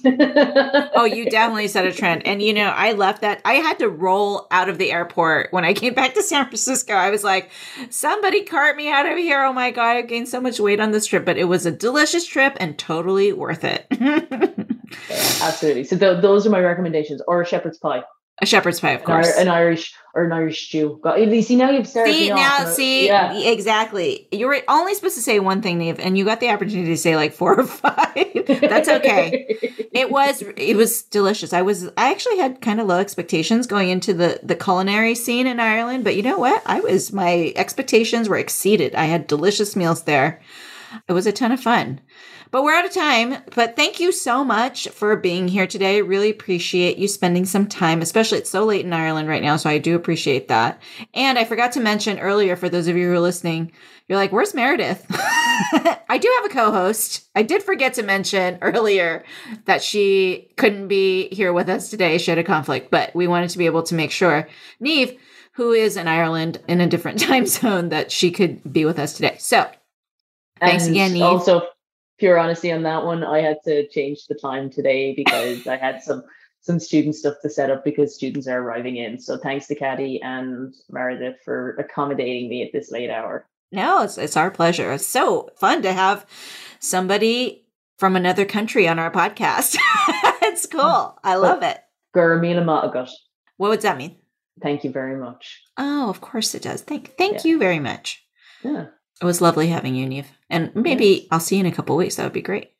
Oh 0.95 1.05
you 1.05 1.29
definitely 1.29 1.67
set 1.67 1.85
a 1.85 1.91
trend. 1.91 2.25
And 2.25 2.41
you 2.41 2.53
know 2.53 2.69
i 2.69 2.93
left 2.93 3.21
that 3.21 3.41
i 3.45 3.55
had 3.55 3.79
to 3.79 3.89
roll 3.89 4.47
out 4.51 4.69
of 4.69 4.77
the 4.77 4.91
airport 4.91 5.51
when 5.51 5.65
i 5.65 5.73
came 5.73 5.93
back 5.93 6.13
to 6.15 6.23
san 6.23 6.45
francisco. 6.45 6.93
I 6.93 7.09
was 7.09 7.23
like 7.23 7.49
somebody 7.89 8.43
cart 8.43 8.75
me 8.75 8.91
out 8.91 9.05
of 9.05 9.17
here. 9.17 9.43
Oh 9.43 9.53
my 9.53 9.71
god 9.71 9.97
i've 9.97 10.07
gained 10.07 10.29
so 10.29 10.41
much 10.41 10.59
weight 10.59 10.79
on 10.79 10.91
this 10.91 11.05
trip 11.05 11.25
but 11.25 11.37
it 11.37 11.45
was 11.45 11.65
a 11.65 11.71
delicious 11.71 12.25
trip 12.25 12.55
and 12.59 12.77
totally 12.77 13.33
worth 13.33 13.63
it. 13.63 13.87
Absolutely. 15.41 15.83
So 15.83 15.97
th- 15.97 16.21
those 16.21 16.45
are 16.45 16.49
my 16.49 16.59
recommendations 16.59 17.21
or 17.27 17.45
shepherd's 17.45 17.77
pie 17.77 18.03
a 18.41 18.45
shepherd's 18.45 18.79
pie, 18.79 18.91
of 18.91 19.03
course. 19.03 19.29
An, 19.37 19.47
Irish 19.47 19.93
or 20.13 20.23
an 20.23 20.31
Irish 20.31 20.67
stew. 20.67 20.99
You 21.17 21.41
see 21.41 21.55
now 21.55 21.69
you've 21.71 21.87
started. 21.87 22.13
See 22.13 22.29
now, 22.29 22.65
see 22.65 23.07
yeah. 23.07 23.33
exactly. 23.33 24.27
You 24.31 24.47
were 24.47 24.61
only 24.67 24.95
supposed 24.95 25.15
to 25.15 25.21
say 25.21 25.39
one 25.39 25.61
thing, 25.61 25.79
Niamh, 25.79 25.99
and 25.99 26.17
you 26.17 26.25
got 26.25 26.39
the 26.39 26.49
opportunity 26.49 26.89
to 26.89 26.97
say 26.97 27.15
like 27.15 27.33
four 27.33 27.59
or 27.59 27.65
five. 27.65 28.15
That's 28.47 28.89
okay. 28.89 29.45
it 29.91 30.09
was 30.09 30.41
it 30.55 30.75
was 30.75 31.03
delicious. 31.03 31.53
I 31.53 31.61
was 31.61 31.87
I 31.97 32.11
actually 32.11 32.37
had 32.37 32.61
kind 32.61 32.79
of 32.79 32.87
low 32.87 32.99
expectations 32.99 33.67
going 33.67 33.89
into 33.89 34.13
the 34.13 34.39
the 34.41 34.55
culinary 34.55 35.15
scene 35.15 35.47
in 35.47 35.59
Ireland, 35.59 36.03
but 36.03 36.15
you 36.15 36.23
know 36.23 36.39
what? 36.39 36.61
I 36.65 36.79
was 36.79 37.11
my 37.11 37.53
expectations 37.55 38.29
were 38.29 38.37
exceeded. 38.37 38.95
I 38.95 39.05
had 39.05 39.27
delicious 39.27 39.75
meals 39.75 40.03
there. 40.03 40.41
It 41.07 41.13
was 41.13 41.27
a 41.27 41.31
ton 41.31 41.51
of 41.51 41.59
fun. 41.59 42.01
But 42.51 42.63
we're 42.63 42.73
out 42.73 42.85
of 42.85 42.93
time. 42.93 43.37
But 43.53 43.75
thank 43.75 43.99
you 43.99 44.11
so 44.11 44.43
much 44.43 44.87
for 44.89 45.15
being 45.15 45.47
here 45.47 45.67
today. 45.67 46.01
Really 46.01 46.31
appreciate 46.31 46.97
you 46.97 47.07
spending 47.07 47.45
some 47.45 47.67
time, 47.67 48.01
especially 48.01 48.39
it's 48.39 48.49
so 48.49 48.65
late 48.65 48.85
in 48.85 48.93
Ireland 48.93 49.27
right 49.27 49.43
now. 49.43 49.55
So 49.57 49.69
I 49.69 49.77
do 49.77 49.95
appreciate 49.95 50.47
that. 50.47 50.81
And 51.13 51.37
I 51.37 51.45
forgot 51.45 51.73
to 51.73 51.79
mention 51.79 52.19
earlier, 52.19 52.55
for 52.55 52.67
those 52.67 52.87
of 52.87 52.97
you 52.97 53.07
who 53.07 53.13
are 53.13 53.19
listening, 53.19 53.71
you're 54.07 54.17
like, 54.17 54.31
where's 54.31 54.55
Meredith? 54.55 55.05
I 55.11 56.17
do 56.19 56.33
have 56.37 56.51
a 56.51 56.53
co 56.53 56.71
host. 56.71 57.29
I 57.35 57.43
did 57.43 57.61
forget 57.61 57.93
to 57.95 58.03
mention 58.03 58.57
earlier 58.61 59.23
that 59.65 59.83
she 59.83 60.51
couldn't 60.57 60.87
be 60.87 61.29
here 61.29 61.53
with 61.53 61.69
us 61.69 61.91
today. 61.91 62.17
She 62.17 62.31
had 62.31 62.39
a 62.39 62.43
conflict, 62.43 62.89
but 62.89 63.13
we 63.13 63.27
wanted 63.27 63.51
to 63.51 63.59
be 63.59 63.67
able 63.67 63.83
to 63.83 63.95
make 63.95 64.09
sure. 64.09 64.47
Niamh, 64.81 65.19
who 65.53 65.73
is 65.73 65.97
in 65.97 66.07
Ireland 66.07 66.59
in 66.67 66.81
a 66.81 66.87
different 66.87 67.19
time 67.27 67.45
zone, 67.45 67.89
that 67.89 68.11
she 68.11 68.31
could 68.31 68.73
be 68.73 68.85
with 68.85 68.97
us 68.97 69.13
today. 69.13 69.35
So 69.37 69.69
thanks 70.60 70.86
and 70.86 70.95
again, 70.95 71.14
Niamh. 71.14 71.24
Also, 71.24 71.68
pure 72.18 72.38
honesty 72.38 72.72
on 72.72 72.84
that 72.84 73.05
one, 73.05 73.24
I 73.24 73.41
had 73.41 73.57
to 73.66 73.88
change 73.88 74.28
the 74.28 74.36
time 74.36 74.70
today 74.70 75.14
because 75.16 75.66
I 75.68 75.78
had 75.78 76.03
some 76.03 76.24
some 76.62 76.80
student 76.80 77.16
stuff 77.16 77.36
to 77.41 77.49
set 77.49 77.72
up 77.72 77.84
because 77.86 78.14
students 78.14 78.47
are 78.47 78.62
arriving 78.62 78.97
in. 78.97 79.18
So 79.18 79.38
thanks 79.38 79.68
to 79.68 79.76
Caddy 79.76 80.22
and 80.22 80.76
Meredith 80.89 81.38
for 81.45 81.72
accommodating 81.76 82.49
me 82.49 82.64
at 82.64 82.74
this 82.74 82.91
late 82.91 83.10
hour. 83.10 83.47
No, 83.72 84.03
it's 84.03 84.18
it's 84.18 84.38
our 84.38 84.51
pleasure. 84.51 84.91
It's 84.91 85.07
so 85.07 85.49
fun 85.55 85.82
to 85.84 85.93
have 85.93 86.26
somebody 86.80 87.66
from 87.97 88.16
another 88.16 88.45
country 88.45 88.88
on 88.88 88.99
our 88.99 89.12
podcast. 89.12 89.78
it's 90.41 90.66
cool. 90.66 91.20
I 91.24 91.36
love 91.36 91.64
it. 91.64 91.80
What 93.57 93.70
would 93.70 93.82
that 93.82 93.97
mean? 93.97 94.16
Thank 94.62 94.84
you 94.84 94.91
very 94.91 95.16
much. 95.16 95.62
Oh, 95.78 96.10
of 96.10 96.20
course 96.22 96.55
it 96.55 96.64
does. 96.64 96.82
Thank 96.82 97.16
thank 97.18 97.45
yeah. 97.45 97.51
you 97.51 97.60
very 97.60 97.80
much. 97.80 98.26
Yeah. 98.64 98.88
It 99.22 99.26
was 99.26 99.41
lovely 99.41 99.67
having 99.67 99.95
you, 99.95 100.07
Niamh. 100.07 100.26
And 100.49 100.74
maybe. 100.76 101.28
I'll 101.32 101.39
see 101.39 101.55
you 101.57 101.61
in 101.61 101.65
a 101.72 101.76
couple 101.76 101.95
weeks. 101.97 102.15
That 102.15 102.24
would 102.24 102.34
be 102.34 102.41
great. 102.41 102.72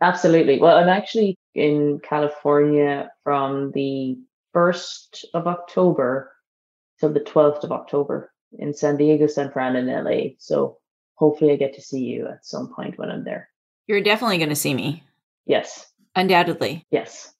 Absolutely. 0.00 0.58
Well, 0.58 0.76
I'm 0.76 0.88
actually 0.88 1.38
in 1.54 2.00
California 2.02 3.10
from 3.22 3.72
the 3.72 4.18
1st 4.54 5.24
of 5.32 5.46
October 5.46 6.32
till 6.98 7.12
the 7.12 7.20
12th 7.20 7.62
of 7.62 7.72
October 7.72 8.32
in 8.58 8.74
San 8.74 8.96
Diego, 8.96 9.26
San 9.26 9.50
Fran, 9.50 9.76
and 9.76 9.88
LA. 9.88 10.34
So 10.38 10.78
hopefully 11.14 11.52
I 11.52 11.56
get 11.56 11.74
to 11.74 11.82
see 11.82 12.00
you 12.00 12.26
at 12.26 12.44
some 12.44 12.72
point 12.74 12.98
when 12.98 13.10
I'm 13.10 13.24
there. 13.24 13.48
You're 13.86 14.02
definitely 14.02 14.38
going 14.38 14.50
to 14.50 14.56
see 14.56 14.74
me. 14.74 15.02
Yes. 15.46 15.86
Undoubtedly. 16.14 16.84
Yes. 16.90 17.32